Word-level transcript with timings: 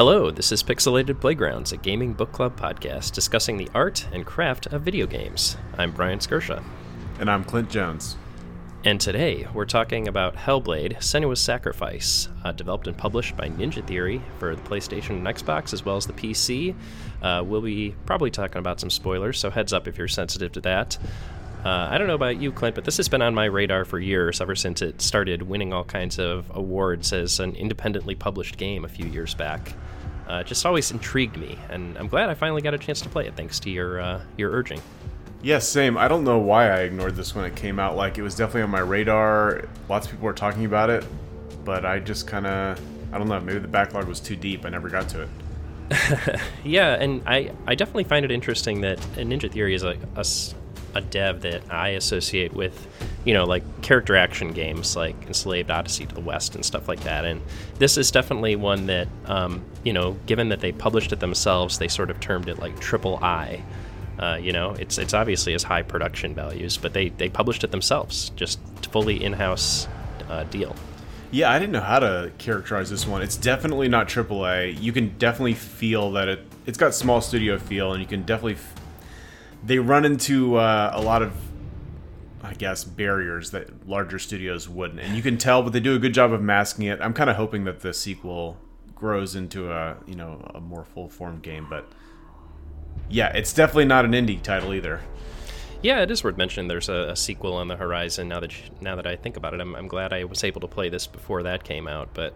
Hello, 0.00 0.30
this 0.30 0.50
is 0.50 0.62
Pixelated 0.62 1.20
Playgrounds, 1.20 1.72
a 1.72 1.76
gaming 1.76 2.14
book 2.14 2.32
club 2.32 2.58
podcast 2.58 3.12
discussing 3.12 3.58
the 3.58 3.68
art 3.74 4.08
and 4.14 4.24
craft 4.24 4.64
of 4.68 4.80
video 4.80 5.06
games. 5.06 5.58
I'm 5.76 5.92
Brian 5.92 6.20
Skirsha. 6.20 6.64
And 7.18 7.30
I'm 7.30 7.44
Clint 7.44 7.68
Jones. 7.68 8.16
And 8.82 8.98
today 8.98 9.46
we're 9.52 9.66
talking 9.66 10.08
about 10.08 10.36
Hellblade 10.36 10.96
Senua's 11.00 11.42
Sacrifice, 11.42 12.30
uh, 12.44 12.52
developed 12.52 12.86
and 12.86 12.96
published 12.96 13.36
by 13.36 13.50
Ninja 13.50 13.86
Theory 13.86 14.22
for 14.38 14.56
the 14.56 14.62
PlayStation 14.62 15.18
and 15.18 15.26
Xbox 15.26 15.74
as 15.74 15.84
well 15.84 15.98
as 15.98 16.06
the 16.06 16.14
PC. 16.14 16.74
Uh, 17.20 17.44
we'll 17.44 17.60
be 17.60 17.94
probably 18.06 18.30
talking 18.30 18.56
about 18.56 18.80
some 18.80 18.88
spoilers, 18.88 19.38
so 19.38 19.50
heads 19.50 19.74
up 19.74 19.86
if 19.86 19.98
you're 19.98 20.08
sensitive 20.08 20.52
to 20.52 20.62
that. 20.62 20.96
Uh, 21.62 21.88
I 21.90 21.98
don't 21.98 22.06
know 22.06 22.14
about 22.14 22.40
you, 22.40 22.52
Clint, 22.52 22.74
but 22.74 22.86
this 22.86 22.96
has 22.96 23.10
been 23.10 23.20
on 23.20 23.34
my 23.34 23.44
radar 23.44 23.84
for 23.84 23.98
years, 23.98 24.40
ever 24.40 24.56
since 24.56 24.80
it 24.80 25.02
started 25.02 25.42
winning 25.42 25.74
all 25.74 25.84
kinds 25.84 26.18
of 26.18 26.50
awards 26.54 27.12
as 27.12 27.38
an 27.38 27.54
independently 27.54 28.14
published 28.14 28.56
game 28.56 28.86
a 28.86 28.88
few 28.88 29.04
years 29.04 29.34
back. 29.34 29.74
Uh, 30.30 30.44
just 30.44 30.64
always 30.64 30.92
intrigued 30.92 31.36
me, 31.36 31.58
and 31.70 31.98
I'm 31.98 32.06
glad 32.06 32.30
I 32.30 32.34
finally 32.34 32.62
got 32.62 32.72
a 32.72 32.78
chance 32.78 33.00
to 33.00 33.08
play 33.08 33.26
it 33.26 33.34
thanks 33.34 33.58
to 33.60 33.70
your 33.70 34.00
uh, 34.00 34.20
your 34.36 34.52
urging. 34.52 34.80
Yes, 35.42 35.66
same. 35.66 35.98
I 35.98 36.06
don't 36.06 36.22
know 36.22 36.38
why 36.38 36.70
I 36.70 36.82
ignored 36.82 37.16
this 37.16 37.34
when 37.34 37.44
it 37.44 37.56
came 37.56 37.80
out. 37.80 37.96
Like 37.96 38.16
it 38.16 38.22
was 38.22 38.36
definitely 38.36 38.62
on 38.62 38.70
my 38.70 38.78
radar. 38.78 39.64
Lots 39.88 40.06
of 40.06 40.12
people 40.12 40.26
were 40.26 40.32
talking 40.32 40.66
about 40.66 40.88
it, 40.88 41.04
but 41.64 41.84
I 41.84 41.98
just 41.98 42.28
kind 42.28 42.46
of 42.46 42.80
I 43.12 43.18
don't 43.18 43.26
know. 43.26 43.40
Maybe 43.40 43.58
the 43.58 43.66
backlog 43.66 44.06
was 44.06 44.20
too 44.20 44.36
deep. 44.36 44.64
I 44.64 44.68
never 44.68 44.88
got 44.88 45.08
to 45.08 45.22
it. 45.22 46.40
yeah, 46.64 46.94
and 46.94 47.22
I 47.26 47.50
I 47.66 47.74
definitely 47.74 48.04
find 48.04 48.24
it 48.24 48.30
interesting 48.30 48.82
that 48.82 49.00
Ninja 49.16 49.50
Theory 49.50 49.74
is 49.74 49.82
a, 49.82 49.96
a 50.14 50.24
a 50.94 51.00
dev 51.00 51.42
that 51.42 51.62
I 51.70 51.90
associate 51.90 52.52
with, 52.52 52.86
you 53.24 53.34
know, 53.34 53.44
like 53.44 53.62
character 53.82 54.16
action 54.16 54.52
games 54.52 54.96
like 54.96 55.16
Enslaved 55.26 55.70
Odyssey 55.70 56.06
to 56.06 56.14
the 56.14 56.20
West 56.20 56.54
and 56.54 56.64
stuff 56.64 56.88
like 56.88 57.00
that. 57.00 57.24
And 57.24 57.40
this 57.78 57.96
is 57.96 58.10
definitely 58.10 58.56
one 58.56 58.86
that, 58.86 59.08
um, 59.26 59.64
you 59.84 59.92
know, 59.92 60.12
given 60.26 60.48
that 60.50 60.60
they 60.60 60.72
published 60.72 61.12
it 61.12 61.20
themselves, 61.20 61.78
they 61.78 61.88
sort 61.88 62.10
of 62.10 62.20
termed 62.20 62.48
it 62.48 62.58
like 62.58 62.78
triple 62.80 63.18
I. 63.22 63.62
Uh, 64.18 64.36
you 64.36 64.52
know, 64.52 64.72
it's 64.72 64.98
it's 64.98 65.14
obviously 65.14 65.54
as 65.54 65.62
high 65.62 65.82
production 65.82 66.34
values, 66.34 66.76
but 66.76 66.92
they 66.92 67.08
they 67.08 67.30
published 67.30 67.64
it 67.64 67.70
themselves, 67.70 68.30
just 68.36 68.60
fully 68.90 69.24
in-house 69.24 69.88
uh, 70.28 70.44
deal. 70.44 70.76
Yeah, 71.30 71.50
I 71.50 71.58
didn't 71.58 71.72
know 71.72 71.80
how 71.80 72.00
to 72.00 72.32
characterize 72.38 72.90
this 72.90 73.06
one. 73.06 73.22
It's 73.22 73.36
definitely 73.36 73.88
not 73.88 74.08
AAA. 74.08 74.80
You 74.82 74.92
can 74.92 75.16
definitely 75.16 75.54
feel 75.54 76.12
that 76.12 76.28
it 76.28 76.40
it's 76.66 76.76
got 76.76 76.94
small 76.94 77.20
studio 77.20 77.58
feel, 77.58 77.92
and 77.92 78.02
you 78.02 78.06
can 78.06 78.22
definitely 78.22 78.58
they 79.64 79.78
run 79.78 80.04
into 80.04 80.56
uh, 80.56 80.90
a 80.94 81.00
lot 81.00 81.22
of 81.22 81.32
I 82.42 82.54
guess 82.54 82.84
barriers 82.84 83.50
that 83.50 83.86
larger 83.86 84.18
studios 84.18 84.68
wouldn't, 84.68 85.00
and 85.00 85.14
you 85.14 85.22
can 85.22 85.36
tell, 85.36 85.62
but 85.62 85.72
they 85.72 85.80
do 85.80 85.94
a 85.94 85.98
good 85.98 86.14
job 86.14 86.32
of 86.32 86.40
masking 86.40 86.86
it. 86.86 87.00
I'm 87.00 87.12
kind 87.12 87.28
of 87.28 87.36
hoping 87.36 87.64
that 87.64 87.80
the 87.80 87.92
sequel 87.92 88.58
grows 88.94 89.34
into 89.34 89.70
a 89.72 89.96
you 90.06 90.14
know 90.14 90.50
a 90.54 90.60
more 90.60 90.84
full 90.84 91.08
form 91.08 91.40
game, 91.40 91.66
but 91.68 91.86
yeah, 93.08 93.28
it's 93.28 93.52
definitely 93.52 93.84
not 93.84 94.04
an 94.04 94.12
indie 94.12 94.40
title 94.42 94.72
either. 94.72 95.00
Yeah, 95.82 96.02
it 96.02 96.10
is 96.10 96.22
worth 96.22 96.36
mentioning. 96.36 96.68
There's 96.68 96.88
a, 96.88 97.10
a 97.10 97.16
sequel 97.16 97.54
on 97.54 97.68
the 97.68 97.76
horizon. 97.76 98.28
Now 98.28 98.40
that 98.40 98.56
you, 98.56 98.64
now 98.80 98.96
that 98.96 99.06
I 99.06 99.16
think 99.16 99.36
about 99.36 99.54
it, 99.54 99.60
I'm, 99.60 99.74
I'm 99.74 99.88
glad 99.88 100.12
I 100.12 100.24
was 100.24 100.44
able 100.44 100.60
to 100.60 100.66
play 100.66 100.90
this 100.90 101.06
before 101.06 101.42
that 101.44 101.64
came 101.64 101.88
out. 101.88 102.10
But 102.12 102.34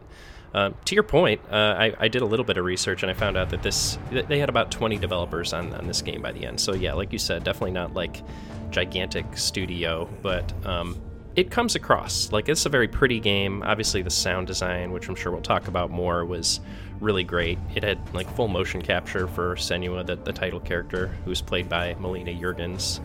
uh, 0.55 0.71
to 0.85 0.95
your 0.95 1.03
point, 1.03 1.41
uh, 1.51 1.75
I, 1.77 1.95
I, 1.99 2.09
did 2.09 2.23
a 2.23 2.27
little 2.27 2.45
bit 2.45 2.57
of 2.57 2.65
research 2.65 3.03
and 3.03 3.11
I 3.11 3.15
found 3.15 3.37
out 3.37 3.51
that 3.51 3.63
this 3.63 3.99
they 4.11 4.39
had 4.39 4.49
about 4.49 4.71
20 4.71 4.99
developers 4.99 5.53
on, 5.53 5.73
on 5.75 5.89
this 5.89 6.01
game 6.01 6.23
by 6.23 6.31
the 6.31 6.47
end. 6.47 6.61
So 6.61 6.75
yeah, 6.75 6.93
like 6.93 7.13
you 7.13 7.19
said, 7.19 7.43
definitely 7.43 7.73
not 7.73 7.93
like 7.93 8.23
gigantic 8.71 9.37
studio, 9.37 10.09
but 10.23 10.53
um, 10.65 11.01
it 11.35 11.51
comes 11.51 11.75
across 11.75 12.31
like 12.31 12.49
it's 12.49 12.67
a 12.67 12.69
very 12.69 12.87
pretty 12.87 13.19
game. 13.19 13.65
Obviously, 13.65 14.03
the 14.03 14.11
sound 14.11 14.47
design, 14.47 14.93
which 14.93 15.09
I'm 15.09 15.17
sure 15.17 15.33
we'll 15.33 15.43
talk 15.43 15.67
about 15.67 15.91
more, 15.91 16.25
was 16.25 16.61
really 17.01 17.25
great. 17.25 17.59
It 17.75 17.83
had 17.83 18.15
like 18.15 18.31
full 18.37 18.49
motion 18.49 18.81
capture 18.81 19.27
for 19.27 19.57
Senua, 19.57 20.07
the, 20.07 20.15
the 20.15 20.33
title 20.33 20.61
character, 20.61 21.09
who's 21.25 21.43
played 21.43 21.69
by 21.69 21.97
Melina 21.99 22.33
Juergens. 22.33 23.01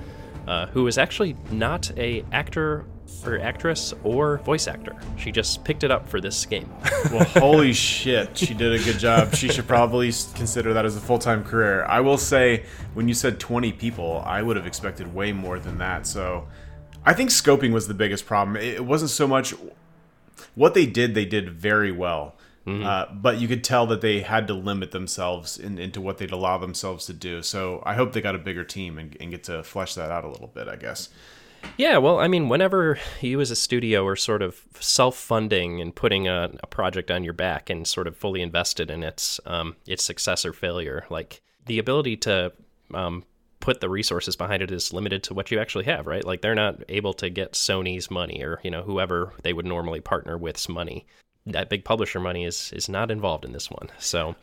uh, 0.47 0.65
who 0.67 0.87
is 0.87 0.97
actually 0.97 1.35
not 1.51 1.91
a 1.97 2.23
actor 2.31 2.85
or 3.25 3.39
actress 3.39 3.93
or 4.03 4.37
voice 4.39 4.67
actor. 4.67 4.95
She 5.17 5.31
just 5.31 5.63
picked 5.63 5.83
it 5.83 5.91
up 5.91 6.07
for 6.07 6.21
this 6.21 6.45
game. 6.45 6.69
well, 7.11 7.23
holy 7.25 7.73
shit, 7.73 8.37
she 8.37 8.53
did 8.53 8.73
a 8.79 8.83
good 8.83 8.99
job. 8.99 9.35
She 9.35 9.49
should 9.49 9.67
probably 9.67 10.11
consider 10.35 10.73
that 10.73 10.85
as 10.85 10.95
a 10.95 10.99
full 10.99 11.19
time 11.19 11.43
career. 11.43 11.85
I 11.85 11.99
will 11.99 12.17
say, 12.17 12.65
when 12.93 13.07
you 13.07 13.13
said 13.13 13.39
20 13.39 13.73
people, 13.73 14.23
I 14.25 14.41
would 14.41 14.57
have 14.57 14.67
expected 14.67 15.13
way 15.13 15.31
more 15.31 15.59
than 15.59 15.77
that. 15.79 16.07
So 16.07 16.47
I 17.05 17.13
think 17.13 17.29
scoping 17.29 17.71
was 17.73 17.87
the 17.87 17.93
biggest 17.93 18.25
problem. 18.25 18.57
It 18.57 18.85
wasn't 18.85 19.11
so 19.11 19.27
much 19.27 19.53
what 20.55 20.73
they 20.73 20.85
did, 20.85 21.15
they 21.15 21.25
did 21.25 21.49
very 21.49 21.91
well. 21.91 22.35
Mm-hmm. 22.65 22.85
Uh, 22.85 23.05
but 23.13 23.39
you 23.39 23.47
could 23.47 23.63
tell 23.63 23.87
that 23.87 24.01
they 24.01 24.21
had 24.21 24.47
to 24.47 24.53
limit 24.53 24.91
themselves 24.91 25.57
in, 25.57 25.79
into 25.79 26.01
what 26.01 26.17
they'd 26.17 26.31
allow 26.31 26.57
themselves 26.57 27.05
to 27.07 27.13
do. 27.13 27.41
So 27.41 27.81
I 27.85 27.95
hope 27.95 28.13
they 28.13 28.21
got 28.21 28.35
a 28.35 28.39
bigger 28.39 28.63
team 28.63 28.99
and, 28.99 29.15
and 29.19 29.31
get 29.31 29.43
to 29.45 29.63
flesh 29.63 29.95
that 29.95 30.11
out 30.11 30.23
a 30.23 30.29
little 30.29 30.47
bit, 30.47 30.67
I 30.67 30.75
guess. 30.75 31.09
Yeah, 31.77 31.97
well, 31.97 32.19
I 32.19 32.27
mean, 32.27 32.49
whenever 32.49 32.99
you 33.21 33.39
as 33.39 33.51
a 33.51 33.55
studio 33.55 34.05
are 34.05 34.15
sort 34.15 34.41
of 34.41 34.61
self-funding 34.79 35.79
and 35.79 35.95
putting 35.95 36.27
a, 36.27 36.51
a 36.61 36.67
project 36.67 37.09
on 37.09 37.23
your 37.23 37.33
back 37.33 37.69
and 37.69 37.87
sort 37.87 38.07
of 38.07 38.17
fully 38.17 38.41
invested 38.41 38.91
in 38.91 39.03
its 39.03 39.39
um, 39.45 39.75
its 39.87 40.03
success 40.03 40.45
or 40.45 40.53
failure, 40.53 41.05
like 41.09 41.41
the 41.65 41.79
ability 41.79 42.17
to 42.17 42.51
um, 42.93 43.23
put 43.59 43.81
the 43.81 43.89
resources 43.89 44.35
behind 44.35 44.61
it 44.61 44.71
is 44.71 44.93
limited 44.93 45.23
to 45.23 45.33
what 45.33 45.51
you 45.51 45.59
actually 45.59 45.85
have, 45.85 46.07
right? 46.07 46.25
Like 46.25 46.41
they're 46.41 46.55
not 46.55 46.83
able 46.89 47.13
to 47.13 47.29
get 47.29 47.53
Sony's 47.53 48.11
money 48.11 48.43
or 48.43 48.59
you 48.63 48.71
know 48.71 48.83
whoever 48.83 49.33
they 49.43 49.53
would 49.53 49.65
normally 49.65 50.01
partner 50.01 50.37
with's 50.37 50.69
money. 50.69 51.05
That 51.45 51.69
big 51.69 51.85
publisher 51.85 52.19
money 52.19 52.45
is 52.45 52.71
is 52.73 52.89
not 52.89 53.11
involved 53.11 53.45
in 53.45 53.53
this 53.53 53.69
one. 53.71 53.89
So 53.99 54.35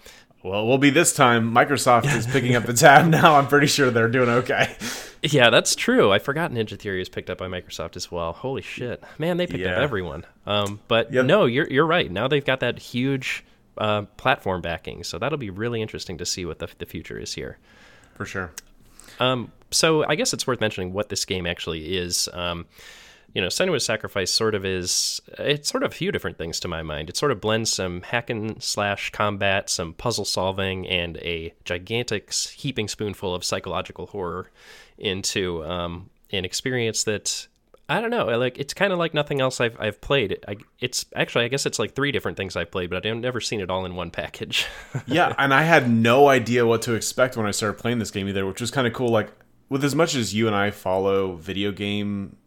well, 0.46 0.62
it 0.62 0.66
will 0.66 0.78
be 0.78 0.90
this 0.90 1.12
time. 1.12 1.52
Microsoft 1.52 2.14
is 2.14 2.26
picking 2.26 2.54
up 2.54 2.64
the 2.64 2.72
tab 2.74 3.06
now. 3.06 3.34
I'm 3.36 3.48
pretty 3.48 3.66
sure 3.66 3.90
they're 3.90 4.08
doing 4.08 4.28
okay. 4.28 4.76
Yeah, 5.22 5.50
that's 5.50 5.74
true. 5.74 6.12
I 6.12 6.20
forgot 6.20 6.52
Ninja 6.52 6.78
Theory 6.78 7.02
is 7.02 7.08
picked 7.08 7.30
up 7.30 7.38
by 7.38 7.48
Microsoft 7.48 7.96
as 7.96 8.12
well. 8.12 8.32
Holy 8.32 8.62
shit, 8.62 9.02
man! 9.18 9.38
They 9.38 9.46
picked 9.46 9.64
yeah. 9.64 9.72
up 9.72 9.78
everyone. 9.78 10.24
Um, 10.46 10.78
but 10.86 11.12
yep. 11.12 11.26
no, 11.26 11.46
you're 11.46 11.68
you're 11.68 11.86
right. 11.86 12.10
Now 12.10 12.28
they've 12.28 12.44
got 12.44 12.60
that 12.60 12.78
huge 12.78 13.44
uh, 13.76 14.02
platform 14.18 14.62
backing, 14.62 15.02
so 15.02 15.18
that'll 15.18 15.38
be 15.38 15.50
really 15.50 15.82
interesting 15.82 16.18
to 16.18 16.26
see 16.26 16.44
what 16.44 16.60
the 16.60 16.68
the 16.78 16.86
future 16.86 17.18
is 17.18 17.34
here. 17.34 17.58
For 18.14 18.24
sure. 18.24 18.52
Um, 19.18 19.50
so 19.70 20.04
I 20.06 20.14
guess 20.14 20.32
it's 20.32 20.46
worth 20.46 20.60
mentioning 20.60 20.92
what 20.92 21.08
this 21.08 21.24
game 21.24 21.46
actually 21.46 21.96
is. 21.96 22.28
Um, 22.32 22.66
you 23.36 23.42
know, 23.42 23.48
Senua's 23.48 23.84
Sacrifice 23.84 24.32
sort 24.32 24.54
of 24.54 24.64
is, 24.64 25.20
it's 25.38 25.68
sort 25.68 25.82
of 25.82 25.92
a 25.92 25.94
few 25.94 26.10
different 26.10 26.38
things 26.38 26.58
to 26.60 26.68
my 26.68 26.80
mind. 26.80 27.10
It 27.10 27.18
sort 27.18 27.30
of 27.30 27.38
blends 27.38 27.70
some 27.70 28.00
hack 28.00 28.30
and 28.30 28.62
slash 28.62 29.10
combat, 29.10 29.68
some 29.68 29.92
puzzle 29.92 30.24
solving, 30.24 30.88
and 30.88 31.18
a 31.18 31.52
gigantic 31.66 32.32
heaping 32.32 32.88
spoonful 32.88 33.34
of 33.34 33.44
psychological 33.44 34.06
horror 34.06 34.50
into 34.96 35.62
um, 35.66 36.08
an 36.32 36.46
experience 36.46 37.04
that 37.04 37.46
I 37.90 38.00
don't 38.00 38.08
know. 38.08 38.24
Like 38.38 38.56
it's 38.56 38.72
kind 38.72 38.90
of 38.90 38.98
like 38.98 39.12
nothing 39.12 39.42
else 39.42 39.60
I've 39.60 39.78
I've 39.78 40.00
played. 40.00 40.42
I, 40.48 40.56
it's 40.80 41.04
actually 41.14 41.44
I 41.44 41.48
guess 41.48 41.66
it's 41.66 41.78
like 41.78 41.94
three 41.94 42.12
different 42.12 42.38
things 42.38 42.56
I've 42.56 42.70
played, 42.70 42.88
but 42.88 43.04
I've 43.04 43.16
never 43.18 43.42
seen 43.42 43.60
it 43.60 43.68
all 43.68 43.84
in 43.84 43.96
one 43.96 44.10
package. 44.10 44.66
yeah, 45.06 45.34
and 45.36 45.52
I 45.52 45.64
had 45.64 45.90
no 45.90 46.28
idea 46.28 46.64
what 46.64 46.80
to 46.82 46.94
expect 46.94 47.36
when 47.36 47.44
I 47.44 47.50
started 47.50 47.78
playing 47.78 47.98
this 47.98 48.10
game 48.10 48.28
either, 48.28 48.46
which 48.46 48.62
was 48.62 48.70
kind 48.70 48.86
of 48.86 48.94
cool. 48.94 49.10
Like 49.10 49.28
with 49.68 49.84
as 49.84 49.94
much 49.94 50.14
as 50.14 50.32
you 50.32 50.46
and 50.46 50.56
I 50.56 50.70
follow 50.70 51.36
video 51.36 51.70
game 51.70 52.38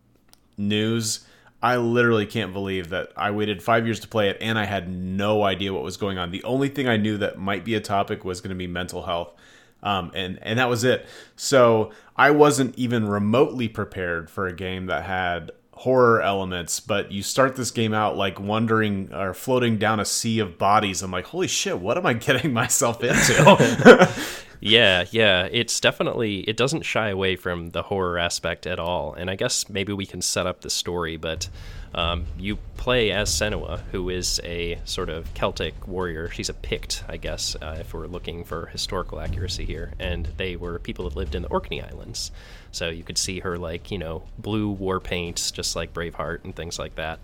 news. 0.60 1.26
I 1.62 1.78
literally 1.78 2.26
can't 2.26 2.54
believe 2.54 2.90
that 2.90 3.12
I 3.18 3.32
waited 3.32 3.62
five 3.62 3.86
years 3.86 4.00
to 4.02 4.08
play 4.08 4.30
it 4.30 4.38
and 4.40 4.58
I 4.58 4.66
had 4.66 4.90
no 4.90 5.44
idea 5.44 5.74
what 5.74 5.84
was 5.84 5.98
going 5.98 6.18
on. 6.18 6.32
The 6.32 6.44
only 6.44 6.70
thing 6.70 6.88
I 6.88 6.98
knew 6.98 7.18
that 7.18 7.38
might 7.38 7.66
be 7.66 7.76
a 7.76 7.82
topic 7.82 8.24
was 8.24 8.40
going 8.40 8.50
to 8.50 8.56
be 8.56 8.68
mental 8.68 9.04
health. 9.04 9.34
Um, 9.82 10.12
and, 10.14 10.40
and 10.42 10.60
that 10.60 10.70
was 10.70 10.84
it. 10.84 11.06
So 11.36 11.92
I 12.16 12.32
wasn't 12.32 12.78
even 12.78 13.08
remotely 13.08 13.68
prepared 13.68 14.30
for 14.30 14.48
a 14.48 14.54
game 14.54 14.86
that 14.88 15.04
had 15.04 15.52
horror 15.74 16.22
elements, 16.22 16.82
but 16.82 17.12
you 17.12 17.24
start 17.24 17.56
this 17.56 17.72
game 17.72 17.94
out 17.94 18.18
like 18.18 18.40
wondering 18.40 19.14
or 19.14 19.34
floating 19.34 19.78
down 19.78 20.00
a 20.00 20.06
sea 20.06 20.40
of 20.40 20.58
bodies. 20.58 21.02
I'm 21.02 21.12
like, 21.12 21.26
holy 21.26 21.48
shit, 21.48 21.80
what 21.80 21.98
am 21.98 22.06
I 22.06 22.14
getting 22.14 22.54
myself 22.54 23.04
into? 23.04 24.10
Yeah, 24.62 25.06
yeah, 25.12 25.48
it's 25.50 25.80
definitely 25.80 26.42
it 26.42 26.58
doesn't 26.58 26.82
shy 26.82 27.10
away 27.10 27.38
from 27.38 27.70
the 27.70 27.84
horror 27.84 28.18
aspect 28.18 28.68
at 28.68 28.78
all. 28.78 29.14
And 29.14 29.30
I 29.30 29.36
guess 29.36 29.70
maybe 29.70 29.94
we 29.94 30.06
can 30.06 30.22
set 30.22 30.46
up 30.46 30.62
the 30.62 30.70
story, 30.70 31.16
but 31.16 31.48
um, 31.96 32.26
you 32.38 32.58
play 32.76 33.12
as 33.12 33.30
Senua, 33.30 33.80
who 33.92 34.10
is 34.10 34.40
a 34.44 34.80
sort 34.84 35.10
of 35.10 35.34
Celtic 35.34 35.88
warrior. 35.88 36.30
She's 36.30 36.50
a 36.50 36.54
Pict, 36.54 37.04
I 37.08 37.16
guess, 37.18 37.56
uh, 37.62 37.78
if 37.80 37.94
we're 37.94 38.08
looking 38.08 38.44
for 38.44 38.66
historical 38.68 39.22
accuracy 39.22 39.66
here. 39.66 39.94
And 39.98 40.26
they 40.38 40.58
were 40.58 40.78
people 40.80 41.10
that 41.10 41.16
lived 41.16 41.36
in 41.36 41.44
the 41.44 41.48
Orkney 41.48 41.82
Islands. 41.82 42.32
So 42.72 42.90
you 42.90 43.04
could 43.04 43.18
see 43.18 43.40
her, 43.40 43.58
like, 43.58 43.92
you 43.92 43.98
know, 43.98 44.24
blue 44.38 44.70
war 44.70 45.00
paint, 45.00 45.52
just 45.54 45.76
like 45.76 45.94
Braveheart 45.94 46.44
and 46.44 46.54
things 46.54 46.78
like 46.78 46.96
that. 46.96 47.20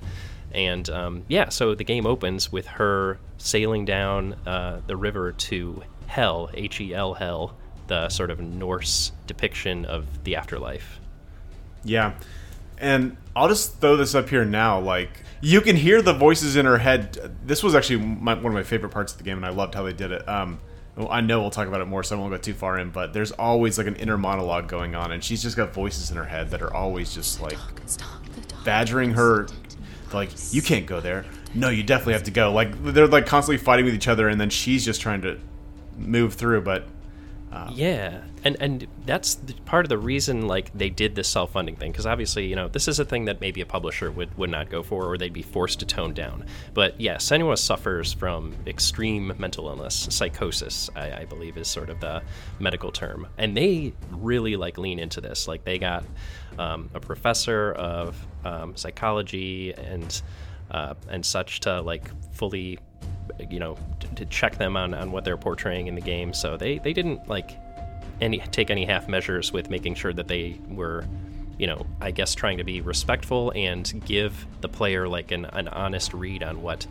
And 0.51 0.89
um, 0.89 1.25
yeah, 1.27 1.49
so 1.49 1.75
the 1.75 1.83
game 1.83 2.05
opens 2.05 2.49
with 2.49 2.65
her 2.65 3.19
sailing 3.37 3.83
down 3.83 4.33
uh, 4.47 4.79
the 4.87 4.95
river 4.95 5.33
to 5.33 5.83
Hel, 6.07 6.49
H 6.53 6.81
E 6.81 6.93
L 6.93 7.13
Hel, 7.13 7.55
the 7.87 8.09
sort 8.09 8.31
of 8.31 8.39
Norse 8.39 9.11
depiction 9.27 9.85
of 9.85 10.05
the 10.23 10.35
afterlife. 10.35 10.99
Yeah. 11.83 12.15
And 12.77 13.15
I'll 13.35 13.47
just 13.47 13.79
throw 13.79 13.95
this 13.95 14.15
up 14.15 14.29
here 14.29 14.43
now. 14.43 14.79
Like 14.79 15.23
you 15.41 15.61
can 15.61 15.75
hear 15.75 16.01
the 16.01 16.13
voices 16.13 16.55
in 16.55 16.65
her 16.65 16.77
head. 16.77 17.37
This 17.45 17.63
was 17.63 17.75
actually 17.75 17.99
my, 17.99 18.33
one 18.33 18.47
of 18.47 18.53
my 18.53 18.63
favorite 18.63 18.89
parts 18.89 19.11
of 19.11 19.17
the 19.17 19.23
game, 19.23 19.37
and 19.37 19.45
I 19.45 19.49
loved 19.49 19.75
how 19.75 19.83
they 19.83 19.93
did 19.93 20.11
it. 20.11 20.27
Um, 20.27 20.59
I 20.97 21.21
know 21.21 21.41
we'll 21.41 21.51
talk 21.51 21.67
about 21.67 21.81
it 21.81 21.85
more, 21.85 22.03
so 22.03 22.15
I 22.15 22.19
won't 22.19 22.31
go 22.31 22.37
too 22.37 22.53
far 22.53 22.79
in. 22.79 22.89
But 22.89 23.13
there's 23.13 23.31
always 23.31 23.77
like 23.77 23.87
an 23.87 23.95
inner 23.97 24.17
monologue 24.17 24.67
going 24.67 24.95
on, 24.95 25.11
and 25.11 25.23
she's 25.23 25.41
just 25.41 25.55
got 25.55 25.73
voices 25.73 26.11
in 26.11 26.17
her 26.17 26.25
head 26.25 26.49
that 26.51 26.61
are 26.61 26.73
always 26.73 27.13
just 27.13 27.41
like 27.41 27.57
badgering 28.63 29.11
her. 29.11 29.47
Like 30.13 30.29
you 30.51 30.61
can't 30.61 30.85
go 30.85 30.99
there. 30.99 31.25
No, 31.53 31.69
you 31.69 31.83
definitely 31.83 32.13
have 32.13 32.23
to 32.23 32.31
go. 32.31 32.51
Like 32.51 32.81
they're 32.83 33.07
like 33.07 33.25
constantly 33.25 33.63
fighting 33.63 33.85
with 33.85 33.93
each 33.93 34.07
other, 34.07 34.27
and 34.29 34.39
then 34.39 34.49
she's 34.49 34.83
just 34.83 35.01
trying 35.01 35.21
to 35.21 35.37
move 35.97 36.33
through. 36.33 36.61
But 36.61 36.87
um, 37.55 37.71
yeah, 37.73 38.21
and 38.43 38.57
and 38.59 38.87
that's 39.05 39.35
part 39.63 39.85
of 39.85 39.89
the 39.89 39.97
reason 39.97 40.45
like 40.45 40.73
they 40.73 40.89
did 40.89 41.15
this 41.15 41.27
self 41.27 41.51
funding 41.53 41.77
thing 41.77 41.91
because 41.91 42.05
obviously 42.05 42.47
you 42.47 42.55
know 42.55 42.67
this 42.67 42.89
is 42.89 42.99
a 42.99 43.05
thing 43.05 43.25
that 43.25 43.39
maybe 43.39 43.61
a 43.61 43.65
publisher 43.65 44.11
would 44.11 44.37
would 44.37 44.49
not 44.49 44.69
go 44.69 44.83
for 44.83 45.05
or 45.05 45.17
they'd 45.17 45.31
be 45.31 45.41
forced 45.41 45.79
to 45.79 45.85
tone 45.85 46.13
down. 46.13 46.45
But 46.73 46.99
yeah, 46.99 47.15
Senua 47.15 47.57
suffers 47.57 48.11
from 48.11 48.53
extreme 48.67 49.33
mental 49.37 49.69
illness, 49.69 50.07
psychosis, 50.09 50.89
I, 50.97 51.21
I 51.21 51.25
believe 51.25 51.55
is 51.57 51.69
sort 51.69 51.89
of 51.89 52.01
the 52.01 52.23
medical 52.59 52.91
term, 52.91 53.27
and 53.37 53.55
they 53.55 53.93
really 54.11 54.57
like 54.57 54.77
lean 54.77 54.99
into 54.99 55.21
this. 55.21 55.47
Like 55.47 55.63
they 55.63 55.79
got 55.79 56.03
um, 56.59 56.89
a 56.93 56.99
professor 56.99 57.71
of 57.73 58.17
um, 58.43 58.75
psychology 58.75 59.73
and 59.73 60.21
uh, 60.71 60.95
and 61.07 61.25
such 61.25 61.61
to 61.61 61.81
like 61.81 62.09
fully 62.33 62.79
you 63.49 63.59
know 63.59 63.77
to, 64.15 64.25
check 64.25 64.57
them 64.57 64.77
on, 64.77 64.93
on 64.93 65.11
what 65.11 65.23
they're 65.23 65.37
portraying 65.37 65.87
in 65.87 65.95
the 65.95 66.01
game. 66.01 66.33
So 66.33 66.57
they 66.57 66.79
they 66.79 66.93
didn't 66.93 67.27
like 67.27 67.57
any 68.21 68.39
take 68.39 68.69
any 68.69 68.85
half 68.85 69.07
measures 69.07 69.51
with 69.51 69.69
making 69.69 69.95
sure 69.95 70.13
that 70.13 70.27
they 70.27 70.59
were 70.69 71.05
you 71.57 71.67
know 71.67 71.85
i 72.01 72.11
guess 72.11 72.33
trying 72.35 72.57
to 72.57 72.63
be 72.63 72.81
respectful 72.81 73.51
and 73.55 74.01
give 74.05 74.45
the 74.61 74.69
player 74.69 75.07
like 75.07 75.31
an, 75.31 75.45
an 75.45 75.67
honest 75.69 76.13
read 76.13 76.43
on 76.43 76.61
what 76.61 76.85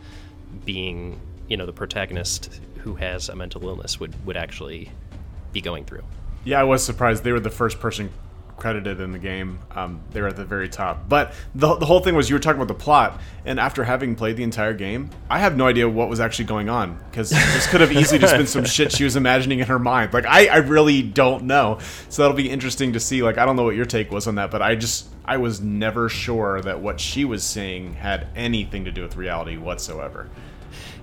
being 0.65 1.19
you 1.47 1.57
know 1.57 1.65
the 1.65 1.73
protagonist 1.73 2.61
who 2.79 2.95
has 2.95 3.29
a 3.29 3.35
mental 3.35 3.67
illness 3.67 3.99
would 3.99 4.25
would 4.25 4.37
actually 4.37 4.89
be 5.51 5.61
going 5.61 5.85
through. 5.85 6.03
Yeah 6.43 6.59
i 6.59 6.63
was 6.63 6.83
surprised. 6.83 7.23
They 7.23 7.31
were 7.31 7.39
the 7.39 7.49
first 7.49 7.79
person 7.79 8.11
credited 8.57 9.01
in 9.01 9.11
the 9.11 9.19
game. 9.19 9.59
Um, 9.71 10.01
they 10.11 10.21
were 10.21 10.27
at 10.27 10.35
the 10.35 10.45
very 10.45 10.69
top. 10.69 11.07
But 11.09 11.33
the, 11.53 11.75
the 11.75 11.85
whole 11.85 11.99
thing 11.99 12.15
was 12.15 12.29
you 12.29 12.35
were 12.35 12.39
talking 12.39 12.61
about 12.61 12.67
the 12.67 12.83
plot, 12.83 13.19
and 13.45 13.59
after 13.59 13.83
having 13.83 14.15
played 14.15 14.37
the 14.37 14.43
entire 14.43 14.73
game, 14.73 15.09
I 15.29 15.39
have 15.39 15.57
no 15.57 15.67
idea 15.67 15.87
what 15.89 16.09
was 16.09 16.19
actually 16.19 16.45
going 16.45 16.69
on 16.69 16.97
because 17.09 17.29
this 17.29 17.67
could 17.67 17.81
have 17.81 17.91
easily 17.91 18.19
just 18.19 18.35
been 18.35 18.47
some 18.47 18.65
shit 18.65 18.91
she 18.91 19.03
was 19.03 19.15
imagining 19.15 19.59
in 19.59 19.67
her 19.67 19.79
mind. 19.79 20.13
Like 20.13 20.25
I, 20.25 20.47
I 20.47 20.57
really 20.57 21.01
don't 21.01 21.43
know. 21.43 21.79
So 22.09 22.21
that'll 22.21 22.37
be 22.37 22.49
interesting 22.49 22.93
to 22.93 22.99
see. 22.99 23.21
Like 23.23 23.37
I 23.37 23.45
don't 23.45 23.55
know 23.55 23.63
what 23.63 23.75
your 23.75 23.85
take 23.85 24.11
was 24.11 24.27
on 24.27 24.35
that, 24.35 24.51
but 24.51 24.61
I 24.61 24.75
just 24.75 25.07
I 25.25 25.37
was 25.37 25.61
never 25.61 26.09
sure 26.09 26.61
that 26.61 26.79
what 26.79 26.99
she 26.99 27.25
was 27.25 27.43
saying 27.43 27.93
had 27.95 28.27
anything 28.35 28.85
to 28.85 28.91
do 28.91 29.01
with 29.01 29.15
reality 29.15 29.57
whatsoever. 29.57 30.29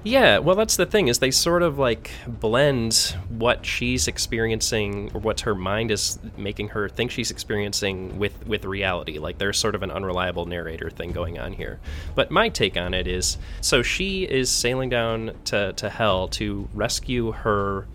Yeah, 0.05 0.39
well, 0.39 0.57
that's 0.57 0.77
the 0.77 0.87
thing 0.87 1.07
is 1.07 1.21
they 1.21 1.31
sort 1.31 1.63
of 1.63 1.79
like 1.79 2.11
blend 2.27 3.17
what 3.29 3.65
she's 3.65 4.09
experiencing 4.09 5.13
or 5.15 5.21
what 5.21 5.41
her 5.41 5.55
mind 5.55 5.93
is 5.93 6.19
making 6.37 6.69
her 6.69 6.89
think 6.89 7.13
she's 7.13 7.31
experiencing 7.31 8.19
with 8.19 8.47
with 8.47 8.65
reality. 8.65 9.19
Like 9.19 9.39
there's 9.39 9.59
sort 9.59 9.77
of 9.77 9.83
an 9.85 9.93
unreliable 9.93 10.47
narrator 10.47 10.91
thing 10.91 11.13
going 11.13 11.39
on 11.39 11.53
here. 11.53 11.79
But 12.17 12.33
my 12.33 12.49
take 12.49 12.77
on 12.77 12.95
it 12.95 13.07
is, 13.07 13.39
so 13.61 13.83
she 13.83 14.25
is 14.25 14.51
sailing 14.51 14.89
down 14.89 15.33
to 15.47 15.73
to 15.75 15.89
hell 15.89 16.27
to 16.29 16.69
rescue 16.75 17.31
her 17.31 17.87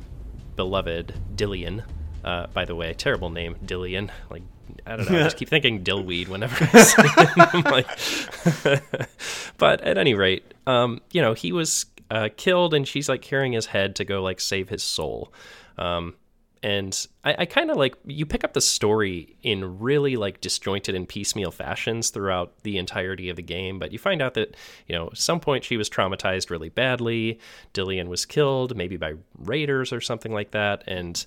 beloved 0.56 1.14
Dillion. 1.36 1.84
Uh, 2.24 2.48
by 2.48 2.64
the 2.64 2.76
way, 2.76 2.94
terrible 2.94 3.30
name, 3.30 3.56
Dillion. 3.66 4.10
Like 4.30 4.44
I 4.86 4.96
don't 4.96 5.10
know. 5.10 5.20
I 5.20 5.24
just 5.24 5.38
keep 5.38 5.50
thinking 5.50 5.84
dillweed 5.84 6.30
whenever 6.30 6.56
I 6.74 6.84
see 6.84 7.02
him. 7.02 7.64
like, 8.66 8.88
but 9.58 9.82
at 9.82 9.98
any 9.98 10.14
rate, 10.14 10.54
um, 10.66 11.02
you 11.12 11.22
know, 11.22 11.34
he 11.34 11.52
was 11.52 11.86
uh, 12.10 12.30
killed, 12.36 12.74
and 12.74 12.88
she's 12.88 13.10
like 13.10 13.22
carrying 13.22 13.54
his 13.54 13.68
head 13.68 13.96
to 13.98 14.06
go 14.06 14.22
like 14.22 14.40
save 14.40 14.70
his 14.70 14.84
soul. 14.84 15.34
Um, 15.78 16.16
and 16.64 17.08
I, 17.24 17.36
I 17.40 17.46
kind 17.46 17.70
of 17.70 17.78
like 17.78 17.96
you 18.06 18.26
pick 18.26 18.44
up 18.44 18.54
the 18.54 18.62
story 18.62 19.38
in 19.44 19.80
really 19.80 20.16
like 20.16 20.42
disjointed 20.42 20.96
and 20.96 21.08
piecemeal 21.08 21.52
fashions 21.52 22.10
throughout 22.10 22.64
the 22.64 22.78
entirety 22.78 23.30
of 23.30 23.36
the 23.36 23.44
game, 23.44 23.80
but 23.80 23.92
you 23.92 24.00
find 24.00 24.22
out 24.22 24.34
that 24.36 24.56
you 24.88 24.96
know 24.96 25.08
at 25.08 25.18
some 25.18 25.40
point 25.40 25.64
she 25.64 25.78
was 25.78 25.90
traumatized 25.90 26.50
really 26.50 26.70
badly. 26.70 27.40
Dillion 27.74 28.08
was 28.08 28.26
killed, 28.26 28.76
maybe 28.76 28.98
by 28.98 29.14
raiders 29.38 29.94
or 29.94 30.02
something 30.02 30.34
like 30.34 30.52
that, 30.52 30.84
and 30.88 31.26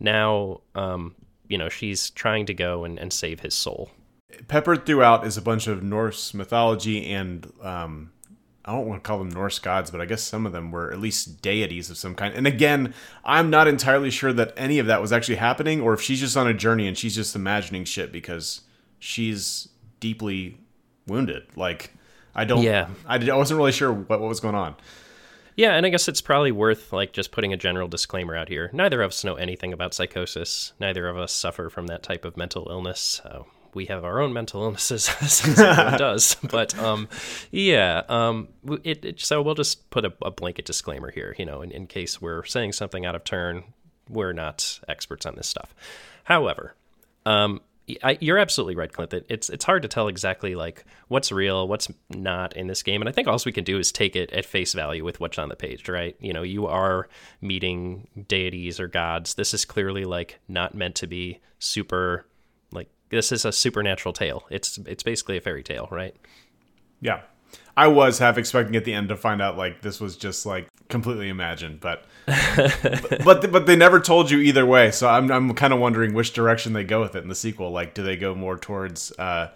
now 0.00 0.60
um, 0.74 1.14
you 1.48 1.58
know 1.58 1.68
she's 1.68 2.10
trying 2.10 2.46
to 2.46 2.54
go 2.54 2.84
and, 2.84 2.98
and 2.98 3.12
save 3.12 3.40
his 3.40 3.54
soul. 3.54 3.90
Peppered 4.46 4.86
throughout 4.86 5.26
is 5.26 5.36
a 5.36 5.42
bunch 5.42 5.66
of 5.66 5.82
Norse 5.82 6.34
mythology 6.34 7.06
and 7.06 7.50
um, 7.62 8.12
I 8.68 8.72
don't 8.72 8.86
want 8.86 9.02
to 9.02 9.08
call 9.08 9.18
them 9.18 9.30
Norse 9.30 9.58
gods, 9.58 9.90
but 9.90 10.02
I 10.02 10.04
guess 10.04 10.22
some 10.22 10.44
of 10.44 10.52
them 10.52 10.70
were 10.70 10.92
at 10.92 11.00
least 11.00 11.40
deities 11.40 11.88
of 11.88 11.96
some 11.96 12.14
kind. 12.14 12.34
And 12.34 12.46
again, 12.46 12.92
I'm 13.24 13.48
not 13.48 13.66
entirely 13.66 14.10
sure 14.10 14.30
that 14.34 14.52
any 14.58 14.78
of 14.78 14.86
that 14.88 15.00
was 15.00 15.10
actually 15.10 15.36
happening, 15.36 15.80
or 15.80 15.94
if 15.94 16.02
she's 16.02 16.20
just 16.20 16.36
on 16.36 16.46
a 16.46 16.52
journey 16.52 16.86
and 16.86 16.96
she's 16.96 17.14
just 17.14 17.34
imagining 17.34 17.84
shit 17.84 18.12
because 18.12 18.60
she's 18.98 19.68
deeply 20.00 20.58
wounded. 21.06 21.46
Like, 21.56 21.94
I 22.34 22.44
don't. 22.44 22.62
Yeah. 22.62 22.90
I, 23.06 23.16
I 23.16 23.34
wasn't 23.36 23.56
really 23.56 23.72
sure 23.72 23.90
what, 23.90 24.20
what 24.20 24.28
was 24.28 24.40
going 24.40 24.54
on. 24.54 24.76
Yeah, 25.56 25.72
and 25.72 25.86
I 25.86 25.88
guess 25.88 26.06
it's 26.06 26.20
probably 26.20 26.52
worth 26.52 26.92
like 26.92 27.14
just 27.14 27.32
putting 27.32 27.54
a 27.54 27.56
general 27.56 27.88
disclaimer 27.88 28.36
out 28.36 28.50
here. 28.50 28.68
Neither 28.74 29.00
of 29.00 29.08
us 29.08 29.24
know 29.24 29.36
anything 29.36 29.72
about 29.72 29.94
psychosis. 29.94 30.74
Neither 30.78 31.08
of 31.08 31.16
us 31.16 31.32
suffer 31.32 31.70
from 31.70 31.86
that 31.86 32.02
type 32.02 32.26
of 32.26 32.36
mental 32.36 32.68
illness. 32.70 33.22
Uh, 33.24 33.44
we 33.74 33.86
have 33.86 34.04
our 34.04 34.20
own 34.20 34.32
mental 34.32 34.62
illnesses 34.62 35.10
as 35.20 35.40
everyone 35.46 35.98
does 35.98 36.36
but 36.50 36.76
um, 36.78 37.08
yeah 37.50 38.02
um, 38.08 38.48
it, 38.84 39.04
it, 39.04 39.20
so 39.20 39.42
we'll 39.42 39.54
just 39.54 39.88
put 39.90 40.04
a, 40.04 40.12
a 40.22 40.30
blanket 40.30 40.64
disclaimer 40.64 41.10
here 41.10 41.34
you 41.38 41.44
know 41.44 41.62
in, 41.62 41.70
in, 41.70 41.86
case 41.86 42.20
we're 42.20 42.44
saying 42.44 42.72
something 42.72 43.06
out 43.06 43.14
of 43.14 43.24
turn 43.24 43.64
we're 44.08 44.32
not 44.32 44.80
experts 44.88 45.26
on 45.26 45.34
this 45.36 45.46
stuff 45.46 45.74
however 46.24 46.74
um, 47.26 47.60
I, 48.02 48.18
you're 48.20 48.38
absolutely 48.38 48.74
right, 48.74 48.92
Clint. 48.92 49.10
That 49.10 49.26
it's 49.30 49.48
it's 49.48 49.64
hard 49.64 49.82
to 49.82 49.88
tell 49.88 50.08
exactly 50.08 50.54
like 50.54 50.84
what's 51.08 51.32
real, 51.32 51.66
what's 51.66 51.88
not 52.10 52.56
in 52.56 52.66
this 52.66 52.82
game, 52.82 53.00
and 53.00 53.08
I 53.08 53.12
think 53.12 53.28
all 53.28 53.38
we 53.46 53.52
can 53.52 53.64
do 53.64 53.78
is 53.78 53.92
take 53.92 54.14
it 54.14 54.30
at 54.32 54.44
face 54.44 54.74
value 54.74 55.04
with 55.04 55.20
what's 55.20 55.38
on 55.38 55.48
the 55.48 55.56
page, 55.56 55.88
right? 55.88 56.16
You 56.20 56.32
know, 56.32 56.42
you 56.42 56.66
are 56.66 57.08
meeting 57.40 58.08
deities 58.28 58.78
or 58.78 58.88
gods. 58.88 59.34
This 59.34 59.54
is 59.54 59.64
clearly 59.64 60.04
like 60.04 60.38
not 60.48 60.74
meant 60.74 60.96
to 60.96 61.06
be 61.06 61.40
super 61.58 62.26
this 63.10 63.32
is 63.32 63.44
a 63.44 63.52
supernatural 63.52 64.12
tale. 64.12 64.44
It's 64.50 64.78
it's 64.78 65.02
basically 65.02 65.36
a 65.36 65.40
fairy 65.40 65.62
tale, 65.62 65.88
right? 65.90 66.14
Yeah. 67.00 67.22
I 67.76 67.86
was 67.86 68.18
half 68.18 68.36
expecting 68.38 68.74
at 68.76 68.84
the 68.84 68.92
end 68.92 69.08
to 69.08 69.16
find 69.16 69.40
out 69.40 69.56
like 69.56 69.82
this 69.82 70.00
was 70.00 70.16
just 70.16 70.44
like 70.44 70.68
completely 70.88 71.28
imagined, 71.28 71.80
but 71.80 72.04
but, 72.26 73.20
but 73.24 73.52
but 73.52 73.66
they 73.66 73.76
never 73.76 74.00
told 74.00 74.30
you 74.30 74.38
either 74.38 74.66
way. 74.66 74.90
So 74.90 75.08
I'm 75.08 75.30
I'm 75.30 75.54
kind 75.54 75.72
of 75.72 75.78
wondering 75.78 76.12
which 76.12 76.32
direction 76.32 76.72
they 76.72 76.84
go 76.84 77.00
with 77.00 77.14
it 77.14 77.22
in 77.22 77.28
the 77.28 77.34
sequel. 77.34 77.70
Like, 77.70 77.94
do 77.94 78.02
they 78.02 78.16
go 78.16 78.34
more 78.34 78.58
towards 78.58 79.12
uh, 79.18 79.50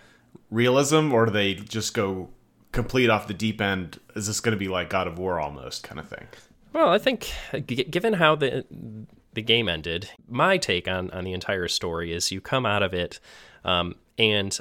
realism, 0.51 1.13
or 1.13 1.27
do 1.27 1.33
they 1.33 1.55
just 1.55 1.95
go 1.95 2.31
complete 2.71 3.11
off 3.11 3.27
the 3.27 3.35
deep 3.35 3.61
end? 3.61 3.99
Is 4.15 4.29
this 4.29 4.41
going 4.41 4.53
to 4.53 4.59
be 4.59 4.69
like 4.69 4.89
God 4.89 5.07
of 5.07 5.19
War 5.19 5.41
almost 5.41 5.83
kind 5.83 5.99
of 5.99 6.09
thing? 6.09 6.29
Well, 6.73 6.89
I 6.89 6.99
think 6.99 7.31
given 7.67 8.15
how 8.15 8.37
the 8.37 8.65
the 9.33 9.43
game 9.43 9.69
ended, 9.69 10.11
my 10.29 10.59
take 10.59 10.89
on 10.89 11.11
on 11.11 11.25
the 11.25 11.33
entire 11.33 11.69
story 11.69 12.13
is 12.13 12.33
you 12.33 12.41
come 12.41 12.67
out 12.67 12.83
of 12.83 12.93
it, 12.93 13.21
um, 13.65 13.95
and 14.19 14.59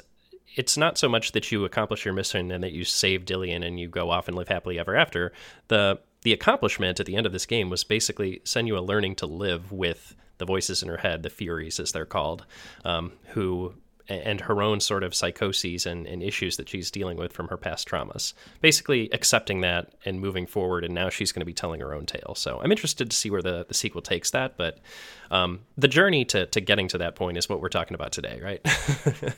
it's 0.54 0.76
not 0.76 0.98
so 0.98 1.08
much 1.08 1.32
that 1.32 1.50
you 1.50 1.64
accomplish 1.64 2.04
your 2.04 2.14
mission 2.14 2.50
and 2.50 2.62
that 2.62 2.72
you 2.72 2.84
save 2.84 3.24
Dillion 3.24 3.64
and 3.66 3.80
you 3.80 3.88
go 3.88 4.10
off 4.10 4.28
and 4.28 4.36
live 4.36 4.48
happily 4.48 4.78
ever 4.78 4.96
after. 4.96 5.32
The 5.68 6.00
the 6.22 6.32
accomplishment 6.32 7.00
at 7.00 7.06
the 7.06 7.16
end 7.16 7.26
of 7.26 7.32
this 7.32 7.46
game 7.46 7.68
was 7.68 7.82
basically 7.82 8.40
Senua 8.44 8.86
learning 8.86 9.16
to 9.16 9.26
live 9.26 9.72
with 9.72 10.14
the 10.38 10.44
voices 10.44 10.82
in 10.82 10.88
her 10.88 10.98
head, 10.98 11.22
the 11.22 11.30
Furies 11.30 11.80
as 11.80 11.92
they're 11.92 12.06
called, 12.06 12.46
um, 12.84 13.12
who 13.28 13.74
and 14.08 14.40
her 14.40 14.62
own 14.62 14.80
sort 14.80 15.02
of 15.02 15.14
psychoses 15.14 15.86
and, 15.86 16.06
and, 16.06 16.22
issues 16.22 16.56
that 16.56 16.68
she's 16.68 16.90
dealing 16.90 17.16
with 17.16 17.32
from 17.32 17.48
her 17.48 17.56
past 17.56 17.88
traumas. 17.88 18.34
Basically, 18.60 19.08
accepting 19.12 19.60
that 19.60 19.92
and 20.04 20.20
moving 20.20 20.46
forward, 20.46 20.84
and 20.84 20.94
now 20.94 21.08
she's 21.08 21.32
going 21.32 21.40
to 21.40 21.46
be 21.46 21.54
telling 21.54 21.80
her 21.80 21.94
own 21.94 22.06
tale. 22.06 22.34
So 22.34 22.60
I'm 22.62 22.72
interested 22.72 23.10
to 23.10 23.16
see 23.16 23.30
where 23.30 23.42
the, 23.42 23.64
the 23.66 23.74
sequel 23.74 24.02
takes 24.02 24.30
that. 24.30 24.56
But 24.56 24.78
um, 25.30 25.60
the 25.76 25.88
journey 25.88 26.24
to, 26.26 26.46
to 26.46 26.60
getting 26.60 26.88
to 26.88 26.98
that 26.98 27.14
point 27.14 27.36
is 27.36 27.48
what 27.48 27.60
we're 27.60 27.68
talking 27.68 27.94
about 27.94 28.12
today, 28.12 28.40
right? 28.42 28.60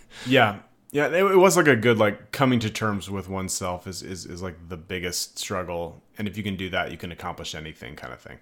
yeah. 0.27 0.61
Yeah, 0.93 1.09
it, 1.09 1.37
was 1.37 1.57
like 1.57 1.67
a 1.67 1.75
good 1.75 1.99
like 1.99 2.31
coming 2.31 2.61
to 2.61 2.71
terms 2.71 3.11
with 3.11 3.29
oneself 3.29 3.89
is, 3.89 4.01
is 4.05 4.27
is 4.27 4.43
like 4.43 4.69
the 4.69 4.77
biggest 4.77 5.41
struggle, 5.41 6.05
and 6.19 6.29
if 6.29 6.37
you 6.37 6.45
can 6.45 6.55
do 6.55 6.71
that, 6.71 6.93
you 6.93 6.97
can 6.97 7.11
accomplish 7.11 7.57
anything, 7.57 7.97
kind 7.97 8.13
of 8.13 8.21
thing. 8.21 8.39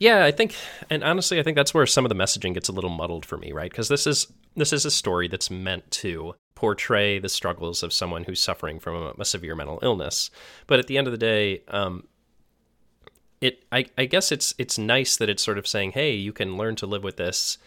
Yeah, 0.00 0.24
I 0.24 0.30
think, 0.30 0.54
and 0.88 1.04
honestly, 1.04 1.38
I 1.38 1.42
think 1.42 1.56
that's 1.56 1.74
where 1.74 1.84
some 1.84 2.06
of 2.06 2.08
the 2.08 2.14
messaging 2.14 2.54
gets 2.54 2.70
a 2.70 2.72
little 2.72 2.88
muddled 2.88 3.26
for 3.26 3.36
me, 3.36 3.52
right? 3.52 3.70
Because 3.70 3.88
this 3.88 4.06
is 4.06 4.26
this 4.56 4.72
is 4.72 4.86
a 4.86 4.90
story 4.90 5.28
that's 5.28 5.50
meant 5.50 5.88
to 5.90 6.34
portray 6.54 7.18
the 7.18 7.28
struggles 7.28 7.82
of 7.82 7.92
someone 7.92 8.24
who's 8.24 8.40
suffering 8.40 8.80
from 8.80 8.94
a, 8.94 9.12
a 9.20 9.24
severe 9.26 9.54
mental 9.54 9.78
illness, 9.82 10.30
but 10.66 10.78
at 10.78 10.86
the 10.86 10.96
end 10.96 11.06
of 11.06 11.12
the 11.12 11.18
day, 11.18 11.62
um, 11.68 12.08
it 13.42 13.62
I, 13.70 13.84
I 13.98 14.06
guess 14.06 14.32
it's 14.32 14.54
it's 14.56 14.78
nice 14.78 15.18
that 15.18 15.28
it's 15.28 15.42
sort 15.42 15.58
of 15.58 15.66
saying, 15.66 15.92
hey, 15.92 16.14
you 16.14 16.32
can 16.32 16.56
learn 16.56 16.76
to 16.76 16.86
live 16.86 17.04
with 17.04 17.18
this, 17.18 17.58